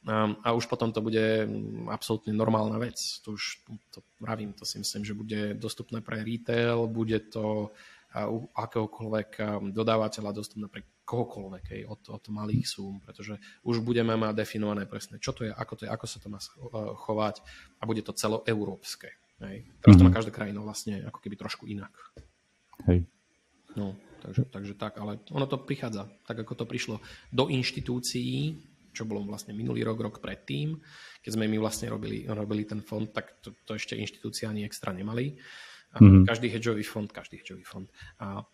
Um, 0.05 0.37
a 0.45 0.53
už 0.53 0.69
potom 0.69 0.93
to 0.93 1.01
bude 1.01 1.49
absolútne 1.89 2.31
normálna 2.31 2.77
vec. 2.79 2.95
To 3.25 3.33
už 3.35 3.65
to 3.91 3.99
pravím, 4.21 4.53
to 4.53 4.63
si 4.63 4.79
myslím, 4.79 5.03
že 5.03 5.17
bude 5.17 5.57
dostupné 5.57 5.99
pre 6.05 6.21
retail, 6.21 6.85
bude 6.87 7.19
to 7.33 7.73
uh, 8.15 8.29
u 8.29 8.47
akéhokoľvek 8.53 9.29
um, 9.41 9.73
dodávateľa 9.73 10.31
dostupné 10.31 10.69
pre 10.69 10.85
kohokoľvek, 11.09 11.63
hej, 11.73 11.81
od, 11.89 12.01
od 12.13 12.23
malých 12.29 12.69
súm, 12.69 13.01
pretože 13.01 13.41
už 13.65 13.81
budeme 13.81 14.13
mať 14.13 14.37
definované 14.37 14.85
presne, 14.85 15.17
čo 15.17 15.33
to 15.33 15.49
je, 15.49 15.51
ako 15.51 15.73
to 15.73 15.81
je, 15.85 15.89
ako 15.89 16.05
sa 16.05 16.17
to 16.21 16.27
má 16.29 16.37
uh, 16.37 16.93
chovať 16.93 17.41
a 17.81 17.83
bude 17.89 18.05
to 18.05 18.13
celoeurópske. 18.13 19.09
Hej. 19.41 19.65
Teraz 19.81 19.95
to 19.97 20.05
má 20.05 20.13
mhm. 20.13 20.17
každá 20.21 20.31
krajina 20.35 20.61
vlastne 20.61 21.01
ako 21.09 21.17
keby 21.17 21.35
trošku 21.39 21.65
inak. 21.65 21.89
Hej. 22.85 23.09
No, 23.73 23.97
takže, 24.21 24.43
takže 24.53 24.73
tak, 24.77 25.01
ale 25.01 25.17
ono 25.33 25.49
to 25.49 25.57
prichádza, 25.57 26.05
tak 26.29 26.45
ako 26.45 26.53
to 26.53 26.65
prišlo 26.69 27.01
do 27.33 27.49
inštitúcií, 27.49 28.59
čo 28.93 29.05
bolo 29.05 29.23
vlastne 29.23 29.53
minulý 29.53 29.85
rok, 29.85 30.01
rok 30.01 30.15
predtým, 30.19 30.77
keď 31.21 31.31
sme 31.31 31.45
my 31.45 31.57
vlastne 31.61 31.87
robili, 31.87 32.25
robili 32.25 32.65
ten 32.65 32.81
fond, 32.81 33.07
tak 33.09 33.39
to, 33.39 33.53
to 33.65 33.77
ešte 33.77 33.95
inštitúcia 33.95 34.49
ani 34.49 34.65
extra 34.65 34.91
nemali. 34.91 35.37
Mm-hmm. 35.89 36.25
Každý 36.25 36.47
hedžový 36.53 36.85
fond, 36.85 37.09
každý 37.09 37.41
hedžový 37.41 37.65
fond. 37.65 37.89
A 38.21 38.45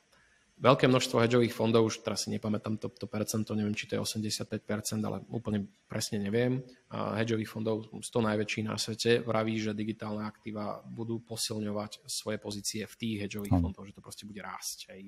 veľké 0.55 0.87
množstvo 0.87 1.19
hedžových 1.19 1.51
fondov, 1.51 1.91
už 1.91 1.99
teraz 1.99 2.23
si 2.25 2.31
nepamätám 2.31 2.79
to, 2.79 2.87
to 2.87 3.11
percento, 3.11 3.51
neviem, 3.51 3.75
či 3.75 3.91
to 3.91 3.99
je 3.99 4.01
85%, 4.01 5.03
ale 5.03 5.19
úplne 5.27 5.67
presne 5.87 6.23
neviem. 6.23 6.63
A 6.95 7.19
hedžových 7.19 7.51
fondov 7.51 7.91
100 7.91 8.07
najväčší 8.07 8.59
na 8.63 8.79
svete 8.79 9.19
vraví, 9.19 9.59
že 9.59 9.75
digitálne 9.75 10.23
aktíva 10.23 10.79
budú 10.87 11.19
posilňovať 11.27 12.07
svoje 12.07 12.39
pozície 12.39 12.87
v 12.87 12.95
tých 12.95 13.15
hedžových 13.27 13.55
fondoch, 13.59 13.83
že 13.83 13.95
to 13.95 14.01
proste 14.03 14.23
bude 14.23 14.39
rásť, 14.39 14.95
aj 14.95 14.99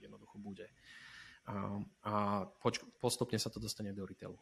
jednoducho 0.00 0.36
bude. 0.40 0.66
A, 1.44 1.76
a 2.08 2.12
poč- 2.64 2.84
postupne 2.96 3.36
sa 3.36 3.52
to 3.52 3.60
dostane 3.60 3.92
do 3.92 4.08
retailu. 4.08 4.40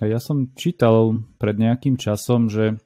Ja 0.00 0.22
som 0.22 0.48
čítal 0.54 1.26
pred 1.36 1.58
nejakým 1.58 1.98
časom, 1.98 2.48
že 2.48 2.78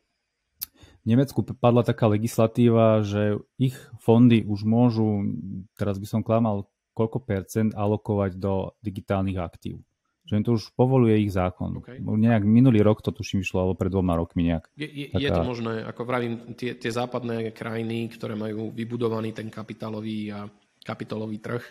v 1.02 1.06
Nemecku 1.06 1.42
padla 1.42 1.82
taká 1.82 2.06
legislatíva, 2.06 3.02
že 3.02 3.42
ich 3.58 3.74
fondy 3.98 4.46
už 4.46 4.62
môžu, 4.62 5.26
teraz 5.74 5.98
by 5.98 6.06
som 6.06 6.22
klamal, 6.22 6.71
koľko 6.92 7.18
percent 7.24 7.70
alokovať 7.72 8.36
do 8.36 8.76
digitálnych 8.84 9.40
aktív. 9.40 9.80
Že 10.22 10.38
im 10.38 10.44
to 10.46 10.54
už 10.54 10.70
povoluje 10.78 11.18
ich 11.26 11.34
zákon. 11.34 11.82
Okay. 11.82 11.98
Nejak 11.98 12.46
minulý 12.46 12.78
rok 12.86 13.02
to 13.02 13.10
tuším 13.10 13.42
vyšlo, 13.42 13.58
alebo 13.66 13.74
pred 13.74 13.90
dvoma 13.90 14.14
rokmi 14.14 14.46
nejak. 14.54 14.70
Je, 14.78 14.86
je, 14.86 15.06
Taká... 15.10 15.18
je 15.18 15.30
to 15.34 15.42
možné, 15.42 15.74
ako 15.82 16.02
vravím, 16.06 16.54
tie, 16.54 16.78
tie 16.78 16.92
západné 16.94 17.50
krajiny, 17.50 18.06
ktoré 18.14 18.38
majú 18.38 18.70
vybudovaný 18.70 19.34
ten 19.34 19.50
kapitálový 19.50 20.30
a 20.30 20.46
kapitálový 20.86 21.42
trh, 21.42 21.64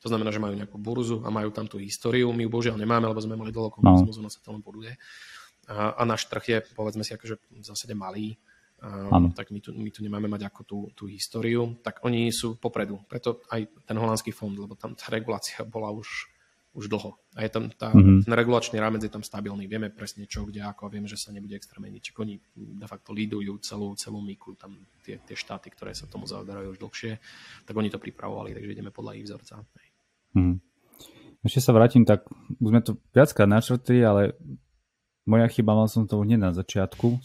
to 0.00 0.08
znamená, 0.08 0.32
že 0.32 0.40
majú 0.40 0.56
nejakú 0.56 0.80
burzu 0.80 1.20
a 1.20 1.28
majú 1.28 1.52
tam 1.52 1.68
tú 1.68 1.76
históriu. 1.76 2.32
My 2.32 2.48
ju 2.48 2.50
božiaľ 2.50 2.80
nemáme, 2.80 3.04
lebo 3.04 3.20
sme 3.20 3.36
mali 3.36 3.52
dlho 3.52 3.68
komunizmus, 3.68 4.16
no. 4.16 4.24
ono 4.24 4.30
sa 4.32 4.40
to 4.40 4.56
len 4.56 4.64
buduje. 4.64 4.96
A, 5.68 5.92
a 6.00 6.02
náš 6.08 6.24
trh 6.24 6.44
je, 6.48 6.58
povedzme 6.72 7.04
si, 7.04 7.12
akože 7.12 7.36
v 7.36 7.64
zásade 7.64 7.92
malý 7.92 8.40
Ano. 8.80 9.28
tak 9.36 9.52
my 9.52 9.60
tu, 9.60 9.76
my 9.76 9.92
tu 9.92 10.00
nemáme 10.00 10.24
mať 10.24 10.48
ako 10.48 10.60
tú, 10.64 10.78
tú 10.96 11.04
históriu, 11.04 11.76
tak 11.84 12.00
oni 12.00 12.32
sú 12.32 12.56
popredu. 12.56 12.96
Preto 13.04 13.44
aj 13.52 13.68
ten 13.84 13.96
holandský 14.00 14.32
fond, 14.32 14.56
lebo 14.56 14.72
tam 14.72 14.96
tá 14.96 15.12
regulácia 15.12 15.60
bola 15.68 15.92
už, 15.92 16.08
už 16.72 16.88
dlho. 16.88 17.20
A 17.36 17.44
je 17.44 17.52
tam 17.52 17.68
tá, 17.68 17.92
mm-hmm. 17.92 18.24
ten 18.24 18.32
regulačný 18.32 18.80
rámec 18.80 19.04
je 19.04 19.12
tam 19.12 19.20
stabilný. 19.20 19.68
Vieme 19.68 19.92
presne 19.92 20.24
čo, 20.24 20.48
kde, 20.48 20.64
ako 20.64 20.88
a 20.88 20.92
vieme, 20.96 21.04
že 21.12 21.20
sa 21.20 21.28
nebude 21.28 21.60
extra 21.60 21.76
meniť. 21.76 22.00
Čiže 22.00 22.20
oni 22.24 22.34
de 22.56 22.86
facto 22.88 23.12
lídujú 23.12 23.60
celú, 23.60 23.92
celú 24.00 24.24
myku, 24.24 24.56
tam 24.56 24.80
tie, 25.04 25.20
tie 25.20 25.36
štáty, 25.36 25.68
ktoré 25.68 25.92
sa 25.92 26.08
tomu 26.08 26.24
zaoberajú 26.24 26.72
už 26.72 26.80
dlhšie, 26.80 27.20
tak 27.68 27.76
oni 27.76 27.92
to 27.92 28.00
pripravovali, 28.00 28.56
takže 28.56 28.72
ideme 28.80 28.88
podľa 28.88 29.12
ich 29.20 29.28
vzorca. 29.28 29.60
Mm-hmm. 30.32 30.56
Ešte 31.44 31.60
sa 31.60 31.76
vrátim, 31.76 32.08
tak 32.08 32.24
už 32.56 32.68
sme 32.72 32.80
to 32.80 32.96
viackrát 33.12 33.48
načrtli, 33.48 34.00
ale 34.00 34.40
moja 35.28 35.52
chyba, 35.52 35.76
mal 35.76 35.88
som 35.88 36.08
to 36.08 36.16
hneď 36.24 36.40
na 36.40 36.52
začiatku 36.56 37.20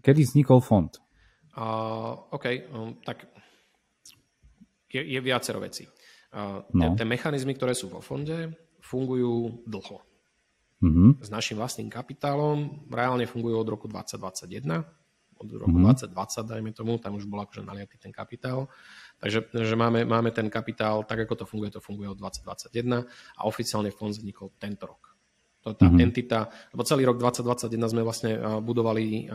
Kedy 0.00 0.20
vznikol 0.24 0.60
fond? 0.64 0.92
Uh, 1.56 2.16
OK, 2.32 2.46
um, 2.72 2.96
tak 3.04 3.28
je, 4.90 5.02
je 5.04 5.20
viacero 5.20 5.60
vecí. 5.60 5.86
Uh, 6.30 6.62
no. 6.74 6.94
Tie 6.94 7.06
mechanizmy, 7.06 7.54
ktoré 7.54 7.74
sú 7.74 7.90
vo 7.90 8.02
fonde, 8.02 8.54
fungujú 8.80 9.62
dlho. 9.66 9.98
Mm-hmm. 10.80 11.20
S 11.20 11.28
našim 11.28 11.60
vlastným 11.60 11.92
kapitálom 11.92 12.88
reálne 12.88 13.28
fungujú 13.28 13.60
od 13.60 13.68
roku 13.68 13.86
2021, 13.86 14.80
od 15.40 15.48
roku 15.52 15.76
mm-hmm. 15.76 16.08
2020, 16.08 16.52
dajme 16.52 16.70
tomu, 16.72 16.96
tam 16.96 17.20
už 17.20 17.28
bol 17.28 17.44
akože 17.44 17.64
naliatý 17.64 18.00
ten 18.00 18.12
kapitál. 18.12 18.72
Takže 19.20 19.52
že 19.52 19.76
máme, 19.76 20.08
máme 20.08 20.32
ten 20.32 20.48
kapitál, 20.48 21.04
tak 21.04 21.28
ako 21.28 21.44
to 21.44 21.44
funguje, 21.44 21.68
to 21.72 21.84
funguje 21.84 22.08
od 22.08 22.16
2021 22.16 23.04
a 23.04 23.40
oficiálne 23.44 23.92
fond 23.92 24.12
vznikol 24.12 24.56
tento 24.56 24.88
rok. 24.88 25.09
To 25.60 25.76
tá 25.76 25.92
mm-hmm. 25.92 26.06
entita, 26.08 26.48
lebo 26.72 26.82
celý 26.88 27.04
rok 27.04 27.20
2021 27.20 27.92
sme 27.92 28.00
vlastne 28.00 28.32
budovali 28.64 29.28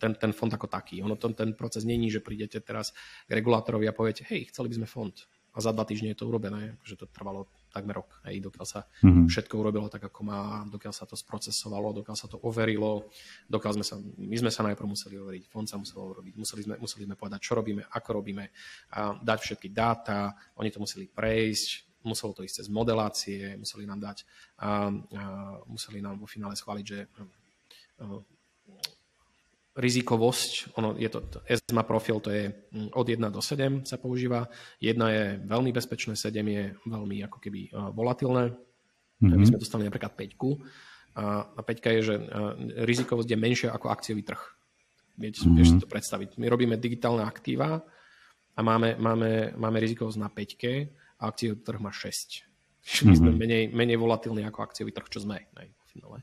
ten, 0.00 0.12
ten 0.16 0.32
fond 0.32 0.48
ako 0.48 0.64
taký. 0.64 1.04
Ono 1.04 1.16
to, 1.20 1.28
ten 1.36 1.52
proces 1.52 1.84
není, 1.84 2.08
že 2.08 2.24
prídete 2.24 2.60
teraz 2.64 2.96
k 3.28 3.30
regulátorovi 3.30 3.84
a 3.88 3.96
poviete, 3.96 4.24
hej, 4.32 4.48
chceli 4.48 4.72
by 4.72 4.76
sme 4.80 4.88
fond. 4.88 5.14
A 5.54 5.62
za 5.62 5.70
dva 5.70 5.86
týždne 5.86 6.10
je 6.10 6.18
to 6.18 6.26
urobené, 6.26 6.74
že 6.82 6.98
to 6.98 7.06
trvalo 7.06 7.46
takmer 7.70 8.02
rok, 8.02 8.18
hej, 8.26 8.42
dokiaľ 8.42 8.66
sa 8.66 8.82
mm-hmm. 8.82 9.30
všetko 9.30 9.54
urobilo 9.54 9.86
tak, 9.86 10.02
ako 10.10 10.20
má, 10.26 10.66
dokiaľ 10.66 10.90
sa 10.90 11.06
to 11.06 11.14
sprocesovalo, 11.14 11.94
dokiaľ 11.94 12.16
sa 12.18 12.26
to 12.26 12.42
overilo, 12.42 13.06
dokiaľ 13.46 13.72
sme 13.78 13.84
sa, 13.86 13.94
my 14.02 14.36
sme 14.40 14.50
sa 14.50 14.66
najprv 14.66 14.88
museli 14.88 15.14
overiť, 15.14 15.46
fond 15.46 15.66
sa 15.66 15.78
musel 15.78 16.10
urobiť, 16.10 16.34
museli 16.34 16.62
sme, 16.66 16.74
museli 16.82 17.06
sme 17.06 17.14
povedať, 17.14 17.38
čo 17.38 17.54
robíme, 17.54 17.86
ako 17.86 18.10
robíme, 18.18 18.44
a 18.98 19.14
dať 19.14 19.38
všetky 19.38 19.68
dáta, 19.70 20.34
oni 20.58 20.74
to 20.74 20.82
museli 20.82 21.06
prejsť, 21.06 21.93
muselo 22.04 22.36
to 22.36 22.44
ísť 22.44 22.62
cez 22.62 22.68
modelácie, 22.68 23.56
museli 23.56 23.88
nám 23.88 24.00
dať, 24.00 24.18
a, 24.60 24.68
a 24.68 24.70
museli 25.66 26.04
nám 26.04 26.20
vo 26.20 26.28
finále 26.28 26.54
schváliť, 26.54 26.84
že 26.86 26.98
a, 27.08 28.20
rizikovosť, 29.74 30.78
ono 30.78 30.94
je 30.94 31.10
to, 31.10 31.42
ESMA 31.50 31.82
profil, 31.82 32.22
to 32.22 32.30
je 32.30 32.46
mm, 32.46 32.94
od 32.94 33.06
1 33.10 33.18
do 33.26 33.42
7 33.42 33.82
sa 33.82 33.98
používa. 33.98 34.46
1 34.78 34.94
je 34.94 35.24
veľmi 35.42 35.74
bezpečné, 35.74 36.14
7 36.14 36.30
je 36.30 36.64
veľmi 36.86 37.26
ako 37.26 37.38
keby 37.42 37.74
volatilné. 37.90 38.54
Mm-hmm. 38.54 39.34
My 39.34 39.44
sme 39.46 39.58
dostali 39.58 39.82
napríklad 39.82 40.14
5. 40.14 40.38
A 41.18 41.60
5 41.62 41.94
je, 41.98 42.02
že 42.02 42.14
rizikovosť 42.86 43.28
je 43.30 43.38
menšia 43.38 43.68
ako 43.74 43.90
akciový 43.90 44.22
trh. 44.22 44.42
Viete, 45.18 45.42
mm-hmm. 45.42 45.54
vieš 45.58 45.68
si 45.74 45.82
to 45.82 45.90
predstaviť. 45.90 46.38
My 46.38 46.46
robíme 46.46 46.78
digitálne 46.78 47.26
aktíva 47.26 47.82
a 48.54 48.60
máme, 48.62 48.94
máme, 48.94 49.58
máme 49.58 49.78
rizikovosť 49.82 50.18
na 50.22 50.30
5 50.30 50.54
a 51.20 51.30
akciový 51.30 51.60
trh 51.60 51.80
má 51.80 51.92
6. 51.92 53.06
My 53.08 53.14
sme 53.16 53.30
mhm. 53.32 53.38
menej, 53.40 53.62
menej 53.72 53.96
volatilní 53.96 54.44
ako 54.44 54.60
akciový 54.60 54.92
trh, 54.92 55.08
čo 55.08 55.24
sme. 55.24 55.48
Ne, 55.56 55.72
v 55.72 55.88
finále. 55.88 56.20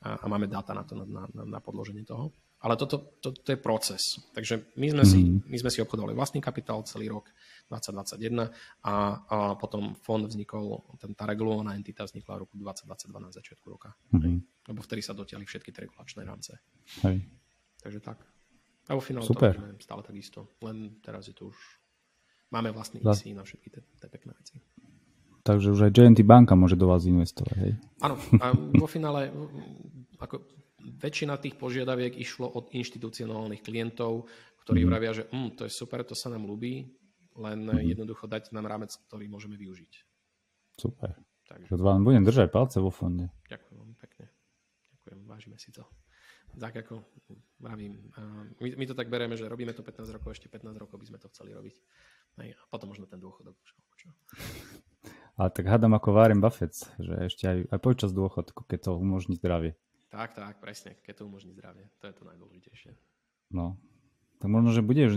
a, 0.00 0.16
a 0.16 0.24
máme 0.28 0.48
dáta 0.48 0.72
na 0.72 0.84
to, 0.84 0.96
na, 0.96 1.28
na, 1.28 1.44
na 1.44 1.60
podloženie 1.60 2.08
toho. 2.08 2.32
Ale 2.60 2.76
toto 2.76 3.16
to, 3.24 3.32
to 3.32 3.56
je 3.56 3.58
proces. 3.60 4.20
Takže 4.36 4.76
my 4.76 4.92
sme, 4.92 5.04
mm. 5.04 5.08
si, 5.08 5.20
my 5.48 5.56
sme 5.56 5.70
si 5.72 5.80
obchodovali 5.80 6.12
vlastný 6.12 6.44
kapitál 6.44 6.84
celý 6.84 7.08
rok 7.08 7.32
2021 7.72 8.36
a, 8.36 8.48
a 8.84 8.94
potom 9.56 9.96
fond 9.96 10.20
vznikol, 10.28 10.84
ten, 11.00 11.16
tá 11.16 11.24
regulovaná 11.24 11.72
entita 11.72 12.04
vznikla 12.04 12.36
v 12.36 12.40
roku 12.44 12.60
2022 12.60 13.16
na 13.16 13.32
začiatku 13.32 13.64
roka. 13.64 13.96
Mm. 14.12 14.44
Lebo 14.44 14.80
vtedy 14.84 15.00
sa 15.00 15.16
dotiahli 15.16 15.48
všetky 15.48 15.72
tie 15.72 15.88
regulačné 15.88 16.20
rámce. 16.20 16.60
Hej. 17.00 17.24
Takže 17.80 18.00
tak. 18.04 18.28
A 18.88 18.98
vo 18.98 19.00
finále 19.00 19.24
Super. 19.24 19.56
to 19.56 19.80
stále 19.80 20.04
takisto. 20.04 20.52
Len 20.60 21.00
teraz 21.00 21.32
je 21.32 21.34
to 21.36 21.48
už... 21.48 21.56
Máme 22.50 22.74
vlastný 22.74 22.98
IC 22.98 23.30
na 23.34 23.46
všetky 23.46 23.70
tie 23.70 24.08
pekné 24.10 24.34
veci. 24.34 24.58
Takže 25.40 25.72
už 25.72 25.88
aj 25.88 25.94
JNT 25.96 26.20
banka 26.26 26.52
môže 26.52 26.76
do 26.76 26.90
vás 26.90 27.08
investovať, 27.08 27.56
hej? 27.56 27.72
Áno. 28.04 28.20
A 28.42 28.52
vo 28.52 28.84
finále 28.84 29.32
ako 30.20 30.44
väčšina 31.00 31.40
tých 31.40 31.56
požiadaviek 31.56 32.12
išlo 32.18 32.50
od 32.50 32.68
inštitucionálnych 32.76 33.64
klientov, 33.64 34.28
ktorí 34.66 34.84
mm. 34.84 34.88
vravia, 34.88 35.12
že 35.16 35.24
mm, 35.32 35.56
to 35.56 35.62
je 35.64 35.72
super, 35.72 36.04
to 36.04 36.12
sa 36.12 36.28
nám 36.28 36.44
ľúbi, 36.44 36.92
len 37.40 37.60
mm. 37.64 37.96
jednoducho 37.96 38.28
dať 38.28 38.52
nám 38.52 38.68
rámec, 38.68 38.92
ktorý 39.08 39.30
môžeme 39.32 39.56
využiť. 39.56 39.92
Super. 40.76 41.16
Takže 41.48 41.72
vám 41.74 42.06
budem 42.06 42.22
držať 42.22 42.52
palce 42.52 42.78
vo 42.78 42.94
fonde. 42.94 43.26
Ďakujem 43.50 43.74
veľmi 43.74 43.96
pekne. 43.98 44.26
Ďakujem, 44.94 45.18
vážime 45.26 45.56
si 45.58 45.74
to. 45.74 45.82
Tak 46.50 46.82
ako 46.82 47.06
vravím, 47.62 48.10
my, 48.58 48.68
my 48.74 48.84
to 48.86 48.94
tak 48.98 49.06
bereme, 49.06 49.38
že 49.38 49.46
robíme 49.46 49.70
to 49.70 49.86
15 49.86 50.02
rokov, 50.18 50.34
ešte 50.34 50.50
15 50.50 50.74
rokov 50.82 50.98
by 50.98 51.06
sme 51.06 51.18
to 51.22 51.30
chceli 51.30 51.54
robiť. 51.54 51.78
A 52.38 52.64
potom 52.70 52.92
možno 52.92 53.08
ten 53.08 53.18
dôchodok. 53.18 53.56
Ale 55.40 55.48
tak 55.56 55.64
hádam 55.66 55.96
ako 55.96 56.12
Warren 56.12 56.44
Buffett, 56.44 56.76
že 57.00 57.16
ešte 57.24 57.44
aj, 57.48 57.58
aj 57.72 57.80
počas 57.80 58.12
dôchodku, 58.12 58.68
keď 58.68 58.92
to 58.92 59.00
umožní 59.00 59.40
zdravie. 59.40 59.72
Tak, 60.12 60.36
tak, 60.36 60.60
presne, 60.60 60.98
keď 61.00 61.22
to 61.22 61.26
umožní 61.30 61.56
zdravie. 61.56 61.88
To 62.02 62.10
je 62.10 62.14
to 62.14 62.28
najdôležitejšie. 62.28 62.92
No, 63.54 63.80
tak 64.40 64.48
možno, 64.52 64.72
že 64.72 64.84
budeš 64.84 65.16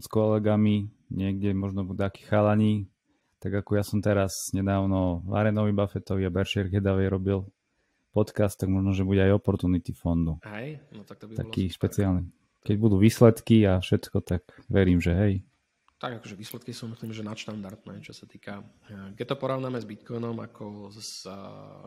s 0.00 0.06
kolegami 0.08 0.92
niekde, 1.08 1.56
možno 1.56 1.84
budú 1.84 2.04
takí 2.04 2.24
chalani, 2.28 2.88
tak 3.44 3.60
ako 3.60 3.76
ja 3.76 3.84
som 3.84 4.00
teraz 4.00 4.48
nedávno 4.56 5.20
Varenovi 5.28 5.76
Buffettovi 5.76 6.24
a 6.24 6.32
Berkshire 6.32 6.72
Hathaway 6.72 7.12
robil 7.12 7.44
podcast, 8.16 8.56
tak 8.56 8.72
možno, 8.72 8.96
že 8.96 9.04
bude 9.04 9.20
aj 9.20 9.36
Opportunity 9.36 9.92
fondu. 9.92 10.40
Hej, 10.48 10.80
no 10.96 11.04
tak 11.04 11.20
to 11.20 11.28
by 11.28 11.36
Taký 11.36 11.68
špeciálny. 11.68 12.24
Keď 12.64 12.76
budú 12.80 12.96
výsledky 12.96 13.68
a 13.68 13.84
všetko, 13.84 14.24
tak 14.24 14.48
verím, 14.72 14.96
že 14.96 15.12
hej, 15.12 15.32
tak 15.98 16.20
akože 16.20 16.34
výsledky 16.34 16.74
sú 16.74 16.90
myslím, 16.90 17.14
že 17.14 17.22
nadštandardné, 17.22 18.02
čo 18.02 18.12
sa 18.12 18.26
týka. 18.26 18.60
Eh, 18.90 19.14
keď 19.14 19.34
to 19.34 19.36
porovnáme 19.40 19.78
s 19.78 19.86
Bitcoinom 19.86 20.36
ako 20.42 20.90
s, 20.90 21.24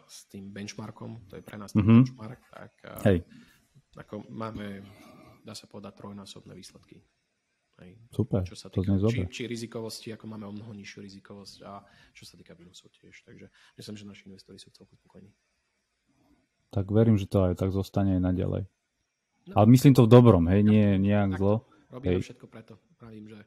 s 0.07 0.17
tým 0.31 0.49
benchmarkom, 0.49 1.27
to 1.27 1.37
je 1.37 1.43
pre 1.43 1.59
nás 1.59 1.75
ten 1.75 1.83
mm-hmm. 1.83 2.03
benchmark, 2.07 2.41
tak 2.49 2.73
eh, 2.87 3.03
Hej. 3.03 3.17
ako 3.99 4.25
máme, 4.31 4.81
dá 5.43 5.53
sa 5.53 5.67
povedať, 5.67 5.99
trojnásobné 5.99 6.55
výsledky. 6.55 7.03
Hej. 7.77 7.93
Super, 8.09 8.41
čo 8.41 8.57
sa 8.57 8.73
týka, 8.73 8.97
to 8.97 9.13
či, 9.13 9.21
či 9.29 9.43
rizikovosti, 9.45 10.09
ako 10.09 10.25
máme 10.25 10.49
o 10.49 10.53
mnoho 10.55 10.73
nižšiu 10.73 10.97
rizikovosť 11.05 11.57
a 11.61 11.85
čo 12.09 12.25
sa 12.25 12.33
týka 12.33 12.57
výnosov 12.57 12.89
tiež. 12.89 13.21
Takže 13.21 13.53
myslím, 13.77 13.95
že 14.01 14.03
naši 14.09 14.23
investori 14.33 14.57
sú 14.57 14.73
celkom 14.73 14.97
spokojní. 14.97 15.29
Tak 16.73 16.89
verím, 16.89 17.21
že 17.21 17.29
to 17.29 17.45
aj 17.45 17.53
tak 17.53 17.69
zostane 17.69 18.17
aj 18.17 18.33
naďalej. 18.33 18.63
No. 19.47 19.53
Ale 19.61 19.65
myslím 19.77 19.93
to 19.93 20.09
v 20.09 20.11
dobrom, 20.11 20.49
hej, 20.49 20.65
nie 20.65 20.97
nejak 20.97 21.37
zlo. 21.37 21.69
Robíme 21.93 22.17
hej. 22.17 22.25
všetko 22.25 22.45
preto. 22.49 22.81
Pravím, 22.97 23.29
že 23.29 23.45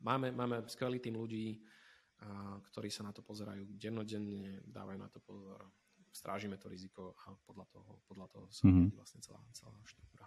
Máme, 0.00 0.32
máme 0.32 0.64
skvelý 0.70 0.96
tým 1.02 1.20
ľudí, 1.20 1.60
ktorí 2.72 2.88
sa 2.88 3.04
na 3.04 3.12
to 3.12 3.20
pozerajú 3.24 3.64
dennodenne, 3.76 4.64
dávajú 4.68 4.98
na 5.00 5.08
to 5.08 5.20
pozor, 5.24 5.60
strážime 6.12 6.56
to 6.56 6.68
riziko 6.68 7.16
a 7.24 7.32
podľa 7.46 7.66
toho, 7.70 7.90
podľa 8.08 8.26
toho 8.32 8.46
sa 8.50 8.66
mm-hmm. 8.66 8.88
vlastne 8.98 9.20
celá, 9.22 9.40
celá 9.54 9.76
štruktúra. 9.86 10.26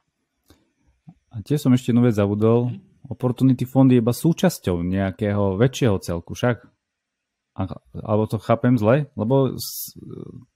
A 1.33 1.41
tiež 1.41 1.65
som 1.65 1.73
ešte 1.73 1.91
jednu 1.91 2.05
vec 2.05 2.15
zabudol. 2.15 2.69
Mm-hmm. 2.69 3.11
Opportunity 3.11 3.65
Fund 3.67 3.91
je 3.91 3.99
iba 3.99 4.13
súčasťou 4.15 4.79
nejakého 4.85 5.59
väčšieho 5.59 5.97
celku, 5.99 6.37
však? 6.37 6.63
A, 7.53 7.61
alebo 8.01 8.25
to 8.25 8.41
chápem 8.41 8.79
zle? 8.79 9.11
Lebo 9.13 9.53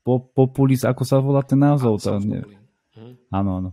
po, 0.01 0.13
Populis, 0.31 0.87
ako 0.87 1.03
sa 1.05 1.21
volá 1.21 1.43
ten 1.43 1.59
názov? 1.59 2.01
nie... 2.23 2.41
mm-hmm. 2.41 3.13
Áno, 3.33 3.51
áno. 3.61 3.71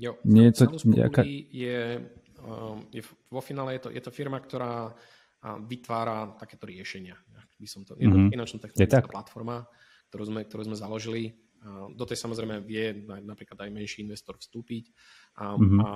Jo, 0.00 0.16
Nie 0.24 0.48
je 0.48 0.64
to 0.64 0.80
nejaká... 0.88 1.20
je 1.28 2.00
je, 2.92 3.02
vo 3.28 3.40
finále 3.40 3.76
je 3.76 3.80
to, 3.86 3.88
je 3.92 4.02
to 4.02 4.10
firma, 4.10 4.40
ktorá 4.40 4.92
vytvára 5.64 6.36
takéto 6.36 6.68
riešenia. 6.68 7.16
By 7.60 7.68
som 7.68 7.84
to, 7.84 7.96
je 7.96 8.08
to 8.08 8.16
mm-hmm. 8.16 8.32
finančno-technologická 8.32 9.08
platforma, 9.08 9.64
ktorú 10.12 10.24
sme, 10.28 10.40
ktorú 10.44 10.62
sme 10.68 10.76
založili. 10.76 11.32
Do 11.92 12.08
tej 12.08 12.16
samozrejme 12.16 12.64
vie 12.64 13.04
napríklad 13.04 13.68
aj 13.68 13.68
menší 13.68 14.00
investor 14.00 14.40
vstúpiť 14.40 14.88
a, 15.44 15.52
mm-hmm. 15.60 15.80
a, 15.84 15.84
a 15.84 15.92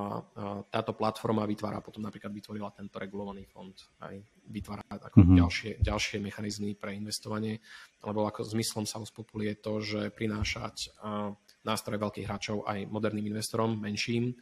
táto 0.69 0.93
platforma 0.93 1.49
vytvára 1.49 1.81
potom 1.81 2.05
napríklad 2.05 2.37
vytvorila 2.37 2.69
tento 2.77 3.01
regulovaný 3.01 3.49
fond 3.49 3.73
aj 4.05 4.13
vytvára 4.45 4.85
ako 4.85 5.25
mm-hmm. 5.25 5.41
ďalšie, 5.41 5.71
ďalšie 5.81 6.21
mechanizmy 6.21 6.77
pre 6.77 6.93
investovanie, 6.93 7.65
lebo 8.05 8.29
ako 8.29 8.45
zmyslom 8.45 8.85
sa 8.85 9.01
je 9.01 9.57
to, 9.57 9.75
že 9.81 10.01
prinášať 10.13 11.01
nástroje 11.65 11.97
veľkých 11.97 12.29
hráčov 12.29 12.69
aj 12.69 12.85
moderným 12.93 13.33
investorom, 13.33 13.81
menším, 13.81 14.37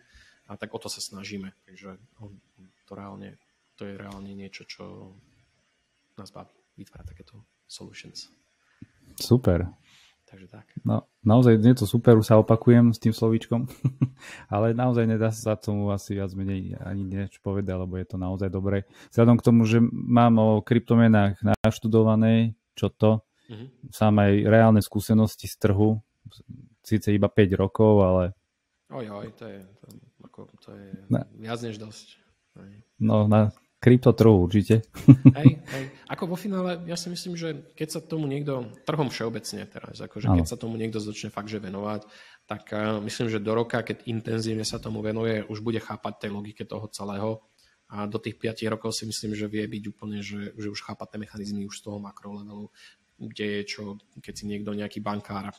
a 0.53 0.61
tak 0.61 0.77
o 0.77 0.79
to 0.79 0.93
sa 0.93 1.01
snažíme. 1.01 1.57
Takže 1.65 1.97
to, 2.85 2.93
reálne, 2.93 3.41
to 3.81 3.89
je 3.89 3.97
reálne 3.97 4.29
niečo, 4.37 4.69
čo 4.69 5.17
nás 6.21 6.29
baví 6.29 6.53
vytvárať 6.77 7.07
takéto 7.09 7.41
solutions. 7.65 8.29
Super. 9.17 9.73
Takže 10.33 10.49
tak. 10.49 10.65
No, 10.81 11.05
naozaj 11.21 11.61
je 11.61 11.77
to 11.77 11.85
super, 11.85 12.17
už 12.17 12.25
sa 12.25 12.41
opakujem 12.41 12.97
s 12.97 13.01
tým 13.01 13.13
slovíčkom, 13.13 13.69
ale 14.55 14.73
naozaj 14.73 15.05
nedá 15.05 15.29
sa 15.29 15.61
tomu 15.61 15.93
asi 15.93 16.17
viac 16.17 16.33
menej 16.33 16.73
ani 16.81 17.05
niečo 17.05 17.45
povedať, 17.45 17.77
lebo 17.77 18.01
je 18.01 18.07
to 18.09 18.17
naozaj 18.17 18.49
dobré. 18.49 18.89
Vzhľadom 19.13 19.37
k 19.37 19.45
tomu, 19.45 19.69
že 19.69 19.85
mám 19.93 20.41
o 20.41 20.65
kryptomenách 20.65 21.37
naštudované, 21.45 22.57
čo 22.73 22.89
to, 22.89 23.21
mm-hmm. 23.53 23.93
sám 23.93 24.25
aj 24.25 24.33
reálne 24.49 24.81
skúsenosti 24.81 25.53
z 25.53 25.69
trhu, 25.69 26.01
síce 26.81 27.13
iba 27.13 27.29
5 27.29 27.53
rokov, 27.61 27.93
ale... 28.01 28.25
Oj, 28.89 29.13
oj, 29.13 29.29
to 29.37 29.45
je, 29.45 29.61
to, 29.85 29.87
ako, 30.33 30.49
to 30.65 30.73
je 30.73 30.89
na, 31.13 31.29
viac 31.37 31.61
než 31.61 31.77
dosť. 31.77 32.17
No, 32.97 33.29
na 33.29 33.53
kryptotrhu 33.83 34.47
určite. 34.47 34.87
Hej, 35.37 35.59
hej. 35.59 35.85
Ako 36.07 36.31
vo 36.31 36.39
finále, 36.39 36.81
ja 36.87 36.95
si 36.95 37.11
myslím, 37.11 37.35
že 37.35 37.67
keď 37.75 37.89
sa 37.99 38.01
tomu 38.01 38.31
niekto, 38.31 38.71
trhom 38.87 39.11
všeobecne 39.11 39.67
teraz, 39.67 39.99
akože 39.99 40.31
keď 40.31 40.47
sa 40.47 40.55
tomu 40.55 40.79
niekto 40.79 41.03
začne 41.03 41.35
fakt, 41.35 41.51
že 41.51 41.59
venovať, 41.59 42.07
tak 42.47 42.71
uh, 42.71 43.03
myslím, 43.03 43.27
že 43.27 43.43
do 43.43 43.53
roka, 43.53 43.83
keď 43.83 44.07
intenzívne 44.07 44.63
sa 44.63 44.79
tomu 44.79 45.03
venuje, 45.03 45.43
už 45.51 45.61
bude 45.61 45.83
chápať 45.83 46.25
tej 46.25 46.31
logike 46.31 46.63
toho 46.63 46.87
celého. 46.95 47.43
A 47.93 48.09
do 48.09 48.17
tých 48.17 48.41
5 48.41 48.73
rokov 48.73 48.97
si 48.97 49.05
myslím, 49.05 49.37
že 49.37 49.51
vie 49.51 49.69
byť 49.69 49.85
úplne, 49.93 50.25
že, 50.25 50.57
že 50.57 50.73
už 50.73 50.81
chápa 50.81 51.05
tie 51.05 51.21
mechanizmy 51.21 51.69
už 51.69 51.77
z 51.77 51.85
toho 51.85 52.01
makrolevelu, 52.01 52.73
kde 53.21 53.61
je 53.61 53.63
čo, 53.69 54.01
keď 54.17 54.33
si 54.33 54.45
niekto, 54.49 54.73
nejaký 54.73 55.05
bankár 55.05 55.53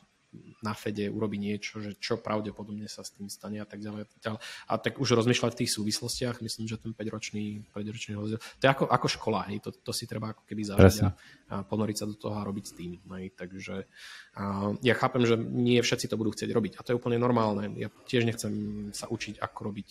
na 0.64 0.74
Fede 0.74 1.12
urobí 1.12 1.36
niečo, 1.38 1.84
že 1.84 2.00
čo 2.00 2.18
pravdepodobne 2.18 2.88
sa 2.88 3.04
s 3.04 3.14
tým 3.14 3.28
stane 3.28 3.60
a 3.60 3.68
tak 3.68 3.84
ďalej. 3.84 4.08
A 4.68 4.74
tak 4.80 4.98
už 4.98 5.20
rozmýšľať 5.20 5.52
v 5.54 5.60
tých 5.64 5.72
súvislostiach, 5.76 6.40
myslím, 6.40 6.66
že 6.66 6.80
ten 6.80 6.96
5-ročný, 6.96 7.68
5-ročný 7.70 8.14
rozdiel, 8.16 8.40
to 8.40 8.64
je 8.64 8.70
ako, 8.72 8.86
ako 8.88 9.08
škola, 9.08 9.40
hej, 9.52 9.60
to, 9.62 9.70
to 9.76 9.92
si 9.92 10.08
treba 10.08 10.32
ako 10.32 10.48
keby 10.48 10.64
zažiť 10.64 11.04
a, 11.04 11.10
a 11.10 11.56
ponoriť 11.68 11.98
sa 12.00 12.06
do 12.08 12.16
toho 12.16 12.36
a 12.40 12.48
robiť 12.48 12.66
s 12.66 12.74
tým. 12.74 12.92
Hej. 13.20 13.26
Takže 13.36 13.76
a 14.40 14.74
ja 14.82 14.96
chápem, 14.98 15.24
že 15.28 15.36
nie 15.38 15.78
všetci 15.84 16.10
to 16.10 16.18
budú 16.18 16.34
chcieť 16.34 16.50
robiť 16.50 16.74
a 16.80 16.84
to 16.84 16.96
je 16.96 17.00
úplne 17.00 17.20
normálne. 17.20 17.76
Ja 17.78 17.92
tiež 18.10 18.26
nechcem 18.26 18.90
sa 18.96 19.12
učiť, 19.12 19.38
ako 19.38 19.60
robiť 19.70 19.90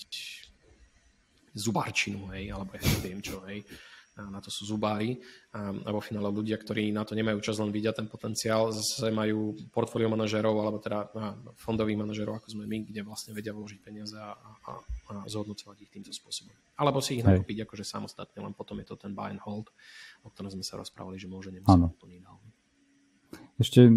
zubarčinu, 1.53 2.32
hej, 2.32 2.49
alebo 2.49 2.72
ja 2.74 2.82
neviem 2.97 3.20
čo, 3.20 3.45
hej 3.45 3.62
na 4.16 4.44
to 4.44 4.52
sú 4.52 4.68
zubári 4.68 5.16
a, 5.56 5.72
vo 5.72 6.00
finále 6.04 6.28
ľudia, 6.28 6.60
ktorí 6.60 6.92
na 6.92 7.00
to 7.04 7.16
nemajú 7.16 7.40
čas 7.40 7.56
len 7.56 7.72
vidia 7.72 7.96
ten 7.96 8.04
potenciál, 8.04 8.68
zase 8.68 9.08
majú 9.08 9.56
portfólio 9.72 10.12
manažerov 10.12 10.52
alebo 10.60 10.78
teda 10.84 11.08
fondových 11.56 11.96
manažerov, 11.96 12.36
ako 12.36 12.48
sme 12.52 12.64
my, 12.68 12.84
kde 12.84 13.00
vlastne 13.00 13.32
vedia 13.32 13.56
vložiť 13.56 13.80
peniaze 13.80 14.16
a, 14.20 14.36
a, 14.36 14.72
a 15.08 15.14
zhodnocovať 15.24 15.76
ich 15.88 15.90
týmto 15.92 16.12
spôsobom. 16.12 16.52
Alebo 16.76 17.00
si 17.00 17.20
ich 17.20 17.24
nakúpiť 17.24 17.64
akože 17.64 17.84
samostatne, 17.88 18.44
len 18.44 18.52
potom 18.52 18.76
je 18.84 18.86
to 18.92 19.00
ten 19.00 19.16
buy 19.16 19.32
and 19.32 19.40
hold, 19.40 19.72
o 20.24 20.28
ktorom 20.28 20.52
sme 20.52 20.64
sa 20.64 20.76
rozprávali, 20.76 21.16
že 21.16 21.28
môže 21.32 21.48
nemusieť 21.48 21.96
úplne 21.96 22.20
Ešte 23.56 23.88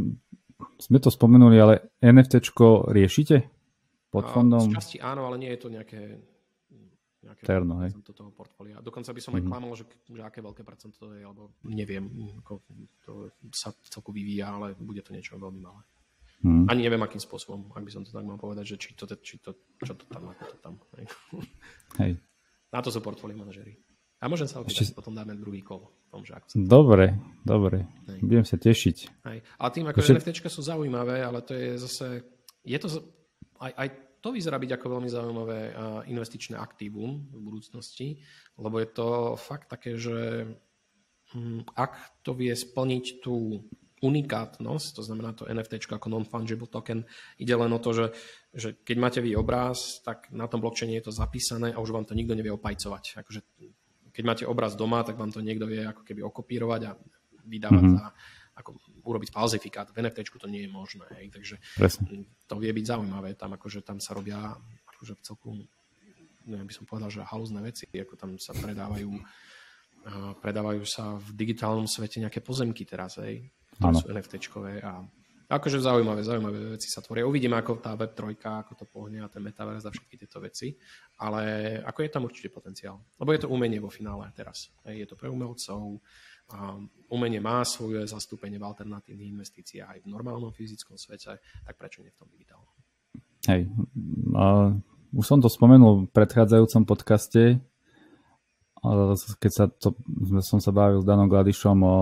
sme 0.79 0.97
to 1.03 1.11
spomenuli, 1.11 1.59
ale 1.59 1.91
NFTčko 1.99 2.87
riešite 2.91 3.51
pod 4.11 4.31
fondom? 4.31 4.71
Z 4.71 4.75
časti 4.79 4.97
áno, 5.03 5.27
ale 5.27 5.35
nie 5.43 5.51
je 5.51 5.59
to 5.59 5.67
nejaké 5.67 6.23
nejaké 7.25 7.43
Terno, 7.43 7.81
hej. 7.81 7.91
toho 8.05 8.29
portfólia. 8.29 8.77
Dokonca 8.79 9.09
by 9.09 9.21
som 9.21 9.33
mm-hmm. 9.33 9.37
aj 9.37 9.43
mhm. 9.43 9.49
klamal, 9.49 9.71
že, 9.73 9.85
že 10.05 10.21
aké 10.21 10.39
veľké 10.45 10.61
percento 10.61 10.95
to 10.95 11.17
je, 11.17 11.25
alebo 11.25 11.57
neviem, 11.65 12.05
ako 12.39 12.53
to 13.01 13.11
sa 13.49 13.73
celku 13.89 14.13
vyvíja, 14.13 14.53
ale 14.53 14.77
bude 14.77 15.01
to 15.01 15.11
niečo 15.11 15.35
veľmi 15.41 15.61
malé. 15.61 15.81
Mm. 16.45 16.69
Ani 16.69 16.85
neviem, 16.85 17.01
akým 17.01 17.17
spôsobom, 17.17 17.73
ak 17.73 17.81
by 17.81 17.89
som 17.89 18.03
to 18.05 18.13
tak 18.13 18.21
mal 18.21 18.37
povedať, 18.37 18.75
že 18.75 18.77
či 18.77 18.89
to, 18.93 19.09
či 19.17 19.41
to 19.41 19.55
čo 19.81 19.97
to 19.97 20.05
tam, 20.05 20.29
ako 20.29 20.43
to 20.45 20.57
tam. 20.61 20.73
Hej. 20.93 21.05
hej. 22.05 22.11
Na 22.69 22.85
to 22.85 22.93
sú 22.93 23.01
portfólio 23.01 23.39
manažery. 23.39 23.73
A 24.21 24.29
môžem 24.29 24.45
sa 24.45 24.61
opýtať, 24.61 24.91
Ešte... 24.91 24.97
potom 24.97 25.15
dáme 25.15 25.33
druhý 25.33 25.65
kol. 25.65 25.89
Tom, 26.13 26.21
že 26.21 26.37
ako 26.37 26.45
dobre, 26.61 27.17
dobre. 27.41 27.89
Hej. 28.07 28.19
Budem 28.21 28.45
sa 28.45 28.61
tešiť. 28.61 28.97
Hej. 29.25 29.37
A 29.57 29.63
tým, 29.73 29.89
ako 29.89 29.99
Ešte... 30.05 30.21
NFTčka 30.21 30.49
sú 30.51 30.61
zaujímavé, 30.61 31.23
ale 31.23 31.41
to 31.41 31.57
je 31.57 31.81
zase 31.81 32.05
je 32.65 32.77
to, 32.81 32.87
aj, 33.61 33.71
aj 33.77 33.87
to 34.25 34.33
vyzerá 34.33 34.57
byť 34.57 34.81
ako 34.81 34.97
veľmi 34.97 35.05
zaujímavé 35.05 35.59
investičné 36.09 36.57
aktívum 36.57 37.29
v 37.29 37.39
budúcnosti, 37.45 38.25
lebo 38.57 38.81
je 38.81 38.89
to 38.89 39.37
fakt 39.37 39.69
také, 39.69 40.01
že 40.01 40.49
hm, 41.37 41.69
ak 41.77 42.25
to 42.25 42.33
vie 42.33 42.49
splniť 42.49 43.21
tú 43.21 43.61
unikátnosť, 44.01 44.97
to 44.97 45.01
znamená 45.05 45.37
to 45.37 45.45
NFT 45.45 45.85
ako 45.93 46.09
non-fungible 46.09 46.65
token, 46.65 47.05
ide 47.37 47.53
len 47.53 47.69
o 47.69 47.77
to, 47.77 47.93
že, 47.93 48.05
že 48.49 48.69
keď 48.81 48.97
máte 48.97 49.19
vy 49.21 49.37
obraz, 49.37 50.01
tak 50.01 50.33
na 50.33 50.49
tom 50.49 50.57
blockchaine 50.57 50.97
je 50.97 51.05
to 51.05 51.13
zapísané 51.13 51.77
a 51.77 51.81
už 51.81 51.93
vám 51.93 52.09
to 52.09 52.17
nikto 52.17 52.33
nevie 52.33 52.49
opajcovať. 52.49 53.21
Akože, 53.21 53.45
keď 54.09 54.23
máte 54.25 54.43
obraz 54.49 54.73
doma, 54.73 55.05
tak 55.05 55.21
vám 55.21 55.29
to 55.29 55.45
niekto 55.45 55.69
vie 55.69 55.85
ako 55.85 56.01
keby 56.01 56.25
okopírovať 56.25 56.81
a 56.89 56.91
vydávať 57.45 57.83
mm-hmm. 57.87 58.01
za, 58.01 58.09
ako 58.55 58.79
urobiť 59.03 59.29
falzifikát. 59.35 59.91
V 59.91 59.99
NFT 59.99 60.31
to 60.39 60.47
nie 60.47 60.63
je 60.65 60.71
možné. 60.71 61.05
Hej. 61.19 61.35
Takže 61.35 61.55
Presne. 61.75 62.23
to 62.47 62.55
vie 62.55 62.71
byť 62.71 62.85
zaujímavé. 62.87 63.35
Tam, 63.35 63.51
akože, 63.51 63.83
tam 63.83 63.99
sa 63.99 64.15
robia 64.15 64.55
akože 64.95 65.13
v 65.19 65.21
celku, 65.21 65.49
neviem, 66.47 66.67
by 66.67 66.73
som 66.73 66.87
povedal, 66.87 67.11
že 67.11 67.27
halúzne 67.27 67.59
veci, 67.59 67.83
ako 67.91 68.15
tam 68.15 68.39
sa 68.39 68.55
predávajú 68.55 69.11
predávajú 70.37 70.85
sa 70.85 71.17
v 71.17 71.33
digitálnom 71.33 71.89
svete 71.89 72.21
nejaké 72.21 72.37
pozemky 72.37 72.85
teraz, 72.85 73.17
hej, 73.17 73.49
ktoré 73.73 73.93
sú 73.97 74.05
NFT-čkové 74.13 74.73
a 74.85 75.01
akože 75.49 75.81
zaujímavé, 75.81 76.21
zaujímavé 76.21 76.77
veci 76.77 76.89
sa 76.89 77.01
tvoria. 77.01 77.25
Uvidíme, 77.25 77.57
ako 77.57 77.81
tá 77.81 77.97
Web3, 77.97 78.37
ako 78.37 78.73
to 78.77 78.85
pohne 78.85 79.25
a 79.25 79.29
ten 79.29 79.41
metaverse 79.41 79.85
a 79.85 79.93
všetky 79.93 80.17
tieto 80.17 80.37
veci, 80.41 80.77
ale 81.21 81.77
ako 81.81 81.99
je 82.05 82.09
tam 82.09 82.25
určite 82.25 82.53
potenciál. 82.53 83.01
Lebo 83.17 83.33
je 83.33 83.41
to 83.45 83.51
umenie 83.53 83.81
vo 83.81 83.89
finále 83.89 84.29
teraz. 84.33 84.69
Hej, 84.85 85.05
je 85.05 85.07
to 85.09 85.15
pre 85.17 85.29
umelcov, 85.29 85.81
Um, 85.81 86.01
umenie 87.09 87.41
má 87.41 87.65
svoje 87.65 88.05
zastúpenie 88.05 88.61
v 88.61 88.67
alternatívnych 88.69 89.31
investíciách 89.33 89.89
aj 89.89 89.99
v 90.05 90.11
normálnom 90.11 90.53
fyzickom 90.53 90.97
svete, 90.97 91.41
tak 91.41 91.75
prečo 91.77 92.05
nie 92.05 92.13
v 92.13 92.19
tom 92.21 92.29
digitálnom? 92.29 92.75
Hej, 93.45 93.61
uh, 94.33 94.73
už 95.13 95.25
som 95.25 95.39
to 95.41 95.49
spomenul 95.49 96.05
v 96.05 96.11
predchádzajúcom 96.13 96.83
podcaste, 96.85 97.61
keď 99.41 99.51
sa 99.51 99.65
to, 99.69 99.97
som 100.45 100.61
sa 100.61 100.69
bavil 100.69 101.01
s 101.01 101.07
Danom 101.07 101.25
Gladišom 101.25 101.77
o 101.81 101.97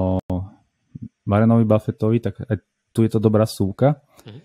Marenovi 1.24 1.64
Buffettovi, 1.64 2.20
tak 2.20 2.44
aj 2.44 2.58
tu 2.92 3.08
je 3.08 3.12
to 3.12 3.20
dobrá 3.24 3.48
súka. 3.48 4.04
Mhm. 4.28 4.40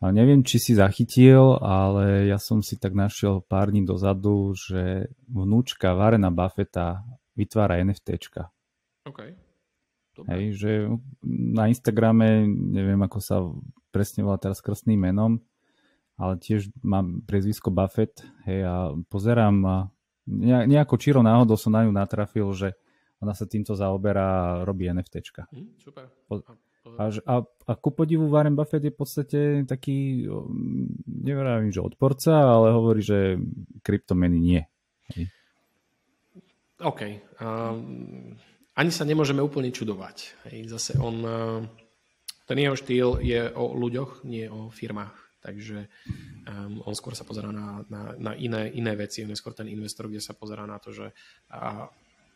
A 0.00 0.08
neviem, 0.16 0.40
či 0.40 0.56
si 0.56 0.72
zachytil, 0.72 1.60
ale 1.60 2.24
ja 2.24 2.40
som 2.40 2.64
si 2.64 2.80
tak 2.80 2.96
našiel 2.96 3.44
pár 3.44 3.68
dní 3.68 3.84
dozadu, 3.84 4.56
že 4.56 5.12
vnúčka 5.28 5.92
Varena 5.92 6.32
Buffetta 6.32 7.04
vytvára 7.36 7.84
NFTčka. 7.84 8.48
OK. 9.06 9.20
Dobre. 10.16 10.30
Hej, 10.34 10.44
že 10.58 10.70
na 11.24 11.70
Instagrame, 11.70 12.44
neviem 12.50 12.98
ako 13.00 13.18
sa 13.22 13.46
presne 13.94 14.26
volá 14.26 14.36
teraz 14.36 14.58
krstným 14.60 14.98
menom, 14.98 15.38
ale 16.20 16.36
tiež 16.36 16.74
mám 16.82 17.22
prezvisko 17.24 17.72
Buffett, 17.72 18.20
hej, 18.44 18.66
a 18.66 18.74
pozerám 19.08 19.56
a 19.64 19.76
nejako 20.66 20.94
čiro 21.00 21.20
náhodou 21.24 21.56
som 21.56 21.72
na 21.72 21.86
ňu 21.86 21.92
natrafil, 21.94 22.46
že 22.52 22.76
ona 23.20 23.32
sa 23.36 23.44
týmto 23.48 23.76
zaoberá 23.76 24.24
a 24.26 24.64
robí 24.64 24.88
NFTčka. 24.88 25.48
Mm, 25.52 25.76
super. 25.80 26.08
A, 26.96 27.12
a, 27.12 27.34
a 27.44 27.72
ku 27.76 27.92
podivu 27.92 28.32
Warren 28.32 28.56
Buffett 28.56 28.80
je 28.80 28.92
v 28.92 28.98
podstate 28.98 29.38
taký, 29.68 30.24
neviem, 31.04 31.68
že 31.68 31.84
odporca, 31.84 32.32
ale 32.40 32.72
hovorí, 32.72 33.04
že 33.04 33.36
kryptomeny 33.84 34.40
nie. 34.40 34.62
Hej. 35.12 35.28
OK. 36.80 37.00
Um, 37.44 38.40
ani 38.80 38.88
sa 38.88 39.04
nemôžeme 39.04 39.44
úplne 39.44 39.68
čudovať. 39.68 40.48
Hej, 40.48 40.72
zase 40.72 40.96
on, 40.96 41.20
e, 41.20 41.36
ten 42.48 42.56
jeho 42.56 42.72
štýl 42.72 43.20
je 43.20 43.52
o 43.52 43.76
ľuďoch, 43.76 44.24
nie 44.24 44.48
o 44.48 44.72
firmách. 44.72 45.12
Takže 45.40 45.88
um, 46.44 46.84
on 46.84 46.92
skôr 46.92 47.16
sa 47.16 47.24
pozerá 47.24 47.48
na, 47.48 47.80
na, 47.88 48.12
na 48.20 48.32
iné, 48.36 48.68
iné 48.76 48.92
veci. 48.92 49.24
On 49.24 49.32
je 49.32 49.40
skôr 49.40 49.56
ten 49.56 49.64
investor, 49.72 50.04
kde 50.04 50.20
sa 50.20 50.36
pozerá 50.36 50.68
na 50.68 50.76
to, 50.76 50.92
že 50.92 51.16
a, 51.48 51.88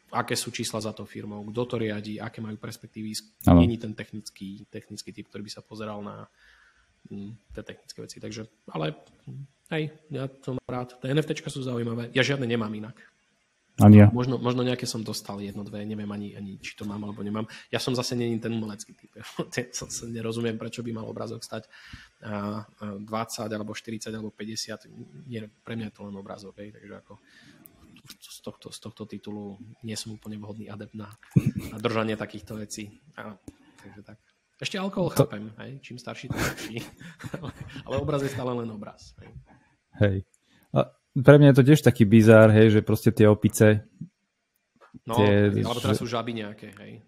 aké 0.08 0.32
sú 0.32 0.48
čísla 0.48 0.80
za 0.80 0.96
tou 0.96 1.04
firmou, 1.04 1.44
kto 1.52 1.62
to 1.68 1.76
riadi, 1.76 2.16
aké 2.16 2.40
majú 2.40 2.56
perspektívy. 2.56 3.12
Není 3.44 3.76
ten 3.76 3.92
technický, 3.92 4.64
technický 4.72 5.12
typ, 5.12 5.28
ktorý 5.28 5.44
by 5.44 5.52
sa 5.52 5.60
pozeral 5.60 6.00
na 6.00 6.24
m, 7.12 7.36
tie 7.52 7.60
technické 7.60 7.98
veci. 8.00 8.24
Takže, 8.24 8.48
ale 8.72 8.96
hej, 9.68 9.92
ja 10.08 10.24
to 10.40 10.56
mám 10.56 10.70
rád. 10.72 10.96
Tie 10.96 11.12
NFT 11.12 11.44
sú 11.44 11.60
zaujímavé. 11.60 12.08
Ja 12.16 12.24
žiadne 12.24 12.48
nemám 12.48 12.72
inak. 12.72 12.96
Ani 13.82 14.06
ja. 14.06 14.08
Možno, 14.14 14.38
možno 14.38 14.62
nejaké 14.62 14.86
som 14.86 15.02
dostal 15.02 15.42
jedno, 15.42 15.66
dve, 15.66 15.82
neviem 15.82 16.06
ani, 16.06 16.38
ani 16.38 16.62
či 16.62 16.78
to 16.78 16.86
mám 16.86 17.02
alebo 17.02 17.26
nemám. 17.26 17.42
Ja 17.74 17.82
som 17.82 17.90
zase 17.90 18.14
není 18.14 18.38
ten 18.38 18.54
umelecký 18.54 18.94
typ. 18.94 19.10
nerozumiem, 20.14 20.54
prečo 20.54 20.86
by 20.86 20.94
mal 20.94 21.10
obrazok 21.10 21.42
stať 21.42 21.66
20 22.22 23.02
alebo 23.50 23.74
40 23.74 24.14
alebo 24.14 24.30
50. 24.30 25.26
Nie, 25.26 25.50
pre 25.66 25.74
mňa 25.74 25.90
je 25.90 25.94
to 25.94 26.06
len 26.06 26.14
obrazok, 26.14 26.54
hej, 26.62 26.70
takže 26.70 26.94
ako 27.02 27.18
z 28.04 28.38
tohto, 28.44 28.68
z 28.70 28.78
tohto 28.78 29.02
titulu 29.08 29.56
nie 29.82 29.96
som 29.96 30.14
úplne 30.14 30.36
vhodný 30.36 30.68
adept 30.68 30.94
na, 30.94 31.08
na 31.72 31.78
držanie 31.80 32.14
takýchto 32.14 32.60
vecí. 32.60 33.00
A, 33.16 33.34
takže 33.80 34.02
tak. 34.04 34.18
Ešte 34.60 34.78
alkohol 34.78 35.10
to... 35.10 35.26
chápem, 35.26 35.50
hej? 35.58 35.82
čím 35.82 35.98
starší, 35.98 36.30
tým 36.30 36.38
lepší. 36.38 36.76
ale, 37.42 37.50
ale 37.90 37.94
obraz 37.98 38.22
je 38.22 38.30
stále 38.30 38.54
len 38.54 38.70
obraz. 38.70 39.18
Hej. 39.18 39.30
hej. 39.98 40.16
A 40.70 40.94
pre 41.14 41.36
mňa 41.38 41.54
je 41.54 41.58
to 41.62 41.64
tiež 41.70 41.80
taký 41.86 42.02
bizár, 42.04 42.50
hej, 42.50 42.74
že 42.74 42.80
proste 42.82 43.14
tie 43.14 43.30
opice... 43.30 43.86
No, 45.06 45.18
tie, 45.18 45.50
alebo 45.62 45.82
teraz 45.82 45.98
sú 45.98 46.06
žaby 46.06 46.34
nejaké, 46.34 46.74
hej. 46.80 47.02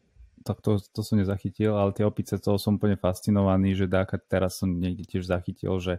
Tak 0.46 0.62
to, 0.62 0.78
to 0.78 1.00
som 1.02 1.18
nezachytil, 1.18 1.74
ale 1.74 1.90
tie 1.90 2.06
opice, 2.06 2.38
to 2.38 2.54
som 2.58 2.78
úplne 2.78 2.94
fascinovaný, 2.94 3.74
že 3.74 3.90
dáka, 3.90 4.18
teraz 4.18 4.62
som 4.62 4.70
niekde 4.70 5.06
tiež 5.06 5.26
zachytil, 5.26 5.74
že 5.82 5.98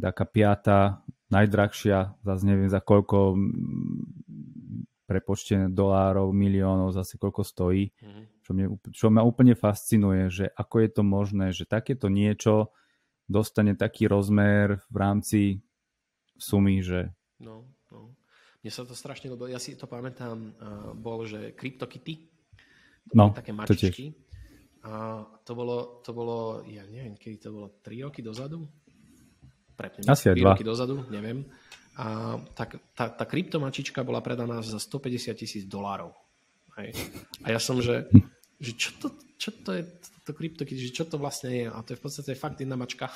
dáka 0.00 0.24
piata, 0.28 1.04
najdrahšia, 1.32 2.20
zase 2.20 2.42
neviem 2.44 2.68
za 2.68 2.80
koľko 2.84 3.36
prepočtené 5.06 5.70
dolárov, 5.72 6.34
miliónov, 6.34 6.92
zase 6.92 7.16
koľko 7.16 7.42
stojí. 7.46 7.94
Mm-hmm. 7.94 8.24
Čo, 8.42 8.50
mňa, 8.52 8.66
čo 8.92 9.06
ma 9.10 9.22
úplne 9.22 9.54
fascinuje, 9.58 10.28
že 10.28 10.46
ako 10.52 10.76
je 10.82 10.88
to 10.90 11.02
možné, 11.02 11.46
že 11.50 11.64
takéto 11.66 12.06
niečo 12.06 12.74
dostane 13.26 13.74
taký 13.74 14.06
rozmer 14.06 14.84
v 14.86 14.96
rámci 14.98 15.40
sumy, 16.38 16.84
že 16.84 17.15
No, 17.40 17.68
no. 17.92 18.16
Mne 18.64 18.70
sa 18.72 18.82
to 18.82 18.96
strašne 18.96 19.30
ľúbilo. 19.30 19.52
Ja 19.52 19.60
si 19.60 19.76
to 19.76 19.86
pamätám, 19.86 20.36
uh, 20.56 20.90
bol, 20.96 21.28
že 21.28 21.54
CryptoKitty, 21.54 22.14
to 23.06 23.14
no, 23.14 23.30
také 23.30 23.54
mačičky. 23.54 24.10
To 24.10 24.26
a 24.86 25.26
to 25.42 25.52
bolo, 25.58 25.98
to 26.06 26.14
bolo, 26.14 26.62
ja 26.62 26.86
neviem, 26.86 27.18
kedy 27.18 27.42
to 27.42 27.48
bolo, 27.50 27.66
3 27.82 28.06
roky 28.06 28.22
dozadu? 28.22 28.62
Prepnem, 29.74 30.06
Asi 30.06 30.30
3 30.30 30.46
roky 30.46 30.62
dozadu, 30.62 31.02
neviem. 31.10 31.42
A 31.98 32.38
tak, 32.54 32.78
tá, 32.94 33.10
tá 33.10 33.24
kryptomačička 33.26 34.06
bola 34.06 34.22
predaná 34.22 34.62
za 34.62 34.78
150 34.78 35.34
tisíc 35.34 35.64
dolárov. 35.66 36.14
Hej. 36.78 36.94
A 37.42 37.56
ja 37.56 37.58
som, 37.58 37.82
že, 37.82 38.06
že 38.62 38.78
čo, 38.78 38.90
to, 39.00 39.08
čo 39.34 39.50
to 39.64 39.74
je 39.74 39.82
to 40.26 40.34
že 40.74 40.90
čo 40.90 41.06
to 41.06 41.22
vlastne 41.22 41.50
je? 41.54 41.66
A 41.70 41.78
to 41.86 41.94
je 41.94 41.98
v 41.98 42.02
podstate 42.02 42.34
fakt 42.34 42.58
jedna 42.58 42.74
mačka. 42.74 43.10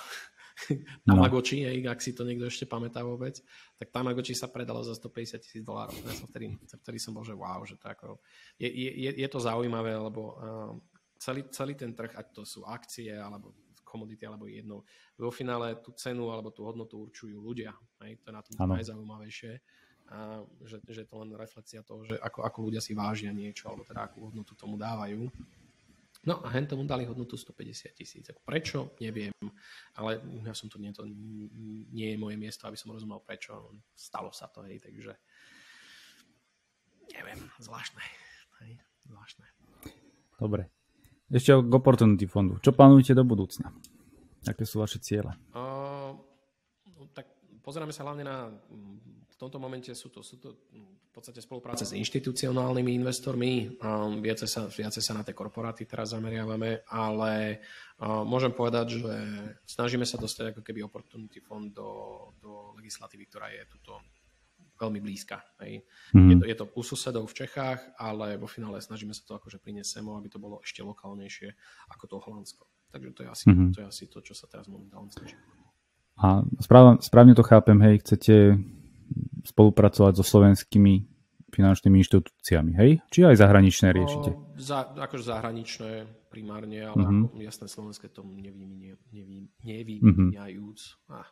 Tamagotchi, 1.08 1.64
no. 1.64 1.90
ak 1.90 2.00
si 2.00 2.12
to 2.12 2.22
niekto 2.26 2.46
ešte 2.46 2.68
pamätá 2.68 3.00
vôbec, 3.00 3.38
tak 3.80 3.88
Tamagotchi 3.90 4.36
sa 4.36 4.50
predalo 4.50 4.84
za 4.84 4.94
150 4.96 5.40
tisíc 5.40 5.62
dolárov. 5.64 5.96
Ja 6.04 6.14
som 6.14 6.26
vtedy, 6.28 6.56
vtedy 6.60 6.98
som 7.00 7.16
bol, 7.16 7.24
že 7.24 7.34
wow, 7.36 7.64
že 7.64 7.80
to 7.80 7.86
ako, 7.88 8.20
je, 8.60 8.68
je, 8.70 9.10
je 9.16 9.28
to 9.28 9.38
zaujímavé, 9.40 9.96
lebo 9.96 10.22
uh, 10.36 10.72
celý, 11.20 11.48
celý 11.52 11.74
ten 11.76 11.92
trh, 11.92 12.16
ať 12.16 12.26
to 12.32 12.42
sú 12.48 12.64
akcie, 12.64 13.12
alebo 13.12 13.52
komodity, 13.90 14.22
alebo 14.22 14.46
jedno, 14.46 14.86
vo 15.18 15.34
finále 15.34 15.74
tú 15.82 15.90
cenu 15.98 16.30
alebo 16.30 16.54
tú 16.54 16.62
hodnotu 16.62 17.02
určujú 17.02 17.42
ľudia. 17.42 17.74
Hej? 18.06 18.22
To 18.22 18.30
je 18.30 18.34
na 18.38 18.42
tom 18.46 18.54
ano. 18.62 18.78
najzaujímavejšie. 18.78 19.52
A 20.10 20.42
že, 20.66 20.82
že 20.90 21.06
to 21.06 21.22
len 21.22 21.34
reflekcia 21.34 21.86
toho, 21.86 22.02
že 22.02 22.18
ako, 22.18 22.42
ako 22.42 22.58
ľudia 22.70 22.82
si 22.82 22.94
vážia 22.94 23.30
niečo, 23.30 23.70
alebo 23.70 23.86
teda 23.86 24.10
akú 24.10 24.30
hodnotu 24.30 24.54
tomu 24.54 24.74
dávajú. 24.74 25.26
No 26.20 26.44
a 26.44 26.52
hen 26.52 26.68
tomu 26.68 26.84
dali 26.84 27.08
hodnotu 27.08 27.36
150 27.36 27.96
tisíc. 27.96 28.28
Prečo? 28.44 28.92
Neviem. 29.00 29.32
Ale 29.96 30.20
ja 30.44 30.52
som 30.52 30.68
tu, 30.68 30.76
nie, 30.76 30.92
to 30.92 31.08
nie 31.08 32.12
je 32.12 32.20
moje 32.20 32.36
miesto, 32.36 32.68
aby 32.68 32.76
som 32.76 32.92
rozumel 32.92 33.24
prečo. 33.24 33.72
Stalo 33.96 34.28
sa 34.28 34.52
to, 34.52 34.60
hej, 34.68 34.84
takže 34.84 35.16
neviem, 37.16 37.40
zvláštne. 37.56 38.04
Hej, 38.60 38.84
zvláštne. 39.08 39.48
Dobre. 40.36 40.68
Ešte 41.32 41.56
k 41.56 41.72
Opportunity 41.72 42.28
fondu. 42.28 42.60
Čo 42.60 42.76
plánujete 42.76 43.16
do 43.16 43.24
budúcna? 43.24 43.72
Aké 44.44 44.68
sú 44.68 44.84
vaše 44.84 45.00
ciele? 45.00 45.32
Uh, 45.56 46.16
tak 47.16 47.32
pozeráme 47.64 47.96
sa 47.96 48.04
hlavne 48.04 48.24
na 48.28 48.52
tomto 49.40 49.56
momente 49.56 49.88
sú 49.96 50.12
to, 50.12 50.20
sú 50.20 50.36
to 50.36 50.52
v 50.70 51.10
podstate 51.10 51.40
spolupráce 51.40 51.88
s 51.88 51.96
inštitucionálnymi 51.96 52.92
investormi. 52.92 53.80
Um, 53.80 54.20
viacej, 54.20 54.48
sa, 54.48 54.60
viacej 54.68 55.00
sa 55.00 55.16
na 55.16 55.24
tie 55.24 55.32
korporáty 55.32 55.88
teraz 55.88 56.12
zameriavame, 56.12 56.84
ale 56.92 57.64
um, 57.96 58.28
môžem 58.28 58.52
povedať, 58.52 59.00
že 59.00 59.14
snažíme 59.64 60.04
sa 60.04 60.20
dostať 60.20 60.52
ako 60.52 60.60
keby 60.60 60.84
Opportunity 60.84 61.40
Fund 61.40 61.72
do, 61.72 62.30
do 62.38 62.76
legislatívy, 62.76 63.24
ktorá 63.32 63.48
je 63.48 63.64
tuto 63.72 63.96
veľmi 64.80 65.00
blízka. 65.00 65.40
Hej. 65.60 65.84
Mm-hmm. 66.12 66.28
Je, 66.28 66.36
to, 66.36 66.44
je 66.44 66.56
to 66.56 66.64
u 66.76 66.82
susedov 66.84 67.24
v 67.28 67.36
Čechách, 67.44 67.80
ale 68.00 68.40
vo 68.40 68.48
finále 68.48 68.80
snažíme 68.80 69.12
sa 69.12 69.24
to 69.24 69.36
akože 69.36 69.60
priniesť 69.60 70.00
sem, 70.00 70.04
aby 70.08 70.28
to 70.32 70.40
bolo 70.40 70.60
ešte 70.64 70.80
lokálnejšie 70.80 71.52
ako 71.92 72.04
to 72.08 72.16
Holandsko. 72.20 72.64
Takže 72.90 73.10
to 73.12 73.20
je 73.24 73.28
asi, 73.28 73.44
mm-hmm. 73.48 73.70
to, 73.72 73.78
je 73.84 73.86
asi 73.86 74.04
to, 74.08 74.18
čo 74.24 74.32
sa 74.32 74.48
teraz 74.48 74.66
momentálne 74.66 75.12
snažíme. 75.12 75.40
A 76.20 76.44
správne 77.00 77.32
to 77.32 77.40
chápem, 77.40 77.80
hej, 77.80 78.04
chcete 78.04 78.60
spolupracovať 79.44 80.12
so 80.20 80.24
slovenskými 80.24 81.04
finančnými 81.50 81.98
inštitúciami, 82.00 82.72
hej? 82.78 83.02
Či 83.10 83.26
aj 83.26 83.42
zahraničné 83.42 83.90
riešite? 83.90 84.30
No, 84.32 84.54
za, 84.54 84.86
akože 84.86 85.26
zahraničné 85.26 86.06
primárne, 86.30 86.86
ale 86.86 87.02
uh-huh. 87.02 87.26
ako, 87.26 87.42
jasné 87.42 87.66
slovenské 87.66 88.06
tomu 88.08 88.38
nevymieňajúc. 88.38 90.80
Uh-huh. 91.10 91.10
Ah, 91.10 91.26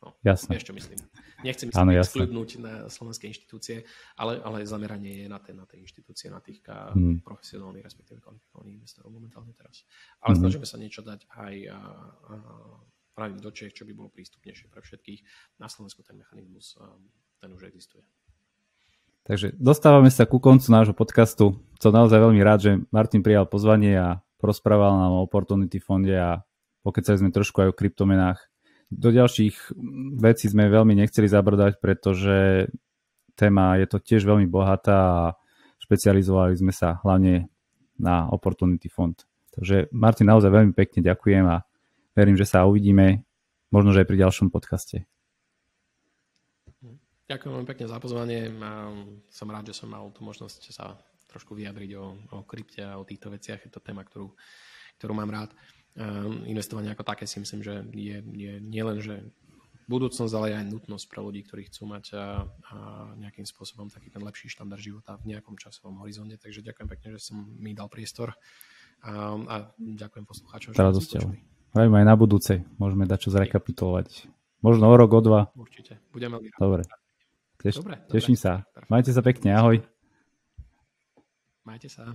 no, 0.00 0.16
jasné. 0.24 0.56
Vieš, 0.56 0.72
čo 0.72 0.74
myslím. 0.74 0.96
Nechcem 1.44 1.68
si 1.68 1.76
exkludnúť 1.76 2.64
na 2.64 2.88
slovenské 2.88 3.28
inštitúcie, 3.28 3.84
ale, 4.16 4.40
ale 4.40 4.64
zameranie 4.64 5.20
je 5.26 5.28
na, 5.28 5.36
tie, 5.36 5.52
na 5.52 5.68
tie 5.68 5.84
inštitúcie, 5.84 6.32
na 6.32 6.40
tých 6.40 6.64
uh-huh. 6.64 7.20
profesionálnych, 7.20 7.84
respektíve 7.84 8.24
kvalifikovaných 8.24 8.80
investorov 8.80 9.12
momentálne 9.12 9.52
teraz. 9.52 9.84
Ale 10.24 10.32
uh-huh. 10.32 10.48
snažíme 10.48 10.64
sa 10.64 10.80
niečo 10.80 11.04
dať 11.04 11.28
aj 11.28 11.54
a, 11.68 11.76
a, 11.76 11.76
pravím 13.12 13.38
do 13.38 13.52
Čech, 13.52 13.76
čo 13.76 13.84
by 13.84 13.92
bolo 13.92 14.08
prístupnejšie 14.12 14.72
pre 14.72 14.80
všetkých. 14.80 15.20
Na 15.60 15.68
Slovensku 15.68 16.00
ten 16.02 16.16
mechanizmus 16.16 16.76
ten 17.42 17.50
už 17.52 17.68
existuje. 17.68 18.02
Takže 19.22 19.54
dostávame 19.54 20.10
sa 20.10 20.26
ku 20.26 20.42
koncu 20.42 20.66
nášho 20.66 20.94
podcastu. 20.98 21.54
Som 21.78 21.94
naozaj 21.94 22.18
veľmi 22.18 22.42
rád, 22.42 22.58
že 22.58 22.70
Martin 22.90 23.22
prijal 23.22 23.46
pozvanie 23.46 23.94
a 23.94 24.18
prosprával 24.42 24.98
nám 24.98 25.14
o 25.14 25.22
Opportunity 25.22 25.78
fonde 25.78 26.14
a 26.18 26.42
pokecali 26.82 27.22
sme 27.22 27.30
trošku 27.30 27.62
aj 27.62 27.68
o 27.70 27.78
kryptomenách. 27.78 28.38
Do 28.90 29.14
ďalších 29.14 29.78
vecí 30.18 30.50
sme 30.50 30.66
veľmi 30.66 30.98
nechceli 30.98 31.30
zabrdať, 31.30 31.78
pretože 31.78 32.66
téma 33.38 33.78
je 33.78 33.86
to 33.86 34.02
tiež 34.02 34.26
veľmi 34.26 34.50
bohatá 34.50 34.98
a 34.98 35.24
špecializovali 35.78 36.58
sme 36.58 36.74
sa 36.74 36.98
hlavne 37.06 37.46
na 38.02 38.26
Opportunity 38.26 38.90
fond. 38.90 39.14
Takže 39.54 39.86
Martin, 39.94 40.34
naozaj 40.34 40.50
veľmi 40.50 40.74
pekne 40.74 41.06
ďakujem 41.06 41.46
a 41.46 41.62
verím, 42.12 42.36
že 42.36 42.48
sa 42.48 42.64
uvidíme 42.64 43.24
možno, 43.72 43.92
že 43.96 44.04
aj 44.04 44.08
pri 44.08 44.18
ďalšom 44.22 44.48
podcaste. 44.52 45.08
Ďakujem 47.30 47.52
veľmi 47.56 47.68
pekne 47.68 47.86
za 47.88 47.96
pozvanie. 47.96 48.52
Som 49.32 49.48
rád, 49.48 49.72
že 49.72 49.78
som 49.80 49.88
mal 49.88 50.04
tú 50.12 50.20
možnosť 50.20 50.68
sa 50.68 51.00
trošku 51.32 51.56
vyjadriť 51.56 51.90
o, 51.96 52.12
o 52.36 52.38
krypte 52.44 52.84
a 52.84 53.00
o 53.00 53.08
týchto 53.08 53.32
veciach. 53.32 53.64
Je 53.64 53.72
to 53.72 53.80
téma, 53.80 54.04
ktorú, 54.04 54.28
ktorú 55.00 55.12
mám 55.16 55.32
rád. 55.32 55.50
Investovanie 56.44 56.92
ako 56.92 57.08
také 57.08 57.24
si 57.24 57.40
myslím, 57.40 57.64
že 57.64 57.84
je, 57.96 58.20
je 58.20 58.52
nielen, 58.60 59.00
že 59.00 59.24
budúcnosť, 59.88 60.32
ale 60.36 60.56
aj 60.56 60.68
nutnosť 60.68 61.04
pre 61.08 61.20
ľudí, 61.20 61.40
ktorí 61.44 61.68
chcú 61.72 61.88
mať 61.88 62.04
a, 62.16 62.44
a 62.44 62.76
nejakým 63.16 63.44
spôsobom 63.44 63.88
taký 63.88 64.12
ten 64.12 64.20
lepší 64.20 64.52
štandard 64.52 64.80
života 64.80 65.16
v 65.20 65.32
nejakom 65.32 65.56
časovom 65.56 66.04
horizonte. 66.04 66.36
Takže 66.36 66.64
ďakujem 66.64 66.88
pekne, 66.88 67.08
že 67.16 67.32
som 67.32 67.48
mi 67.56 67.72
dal 67.72 67.88
priestor 67.88 68.36
a, 69.04 69.36
a 69.36 69.56
ďakujem 69.76 70.24
poslucháčom. 70.24 70.72
Radosťou. 71.72 71.96
Aj 71.96 72.04
na 72.04 72.14
budúcej. 72.16 72.58
Môžeme 72.76 73.08
dať 73.08 73.28
čo 73.28 73.30
zrekapitulovať. 73.32 74.28
Možno 74.62 74.86
o 74.86 74.94
rok, 74.94 75.10
o 75.12 75.20
dva. 75.20 75.40
Určite. 75.56 75.98
Budeme 76.12 76.38
Dobre. 76.60 76.84
Teš, 77.62 77.78
dobre, 77.78 77.96
teším 78.10 78.34
dobre. 78.34 78.42
sa. 78.42 78.86
Majte 78.90 79.10
sa 79.14 79.22
pekne, 79.22 79.54
ahoj. 79.54 79.78
Majte 81.62 81.86
sa. 81.86 82.10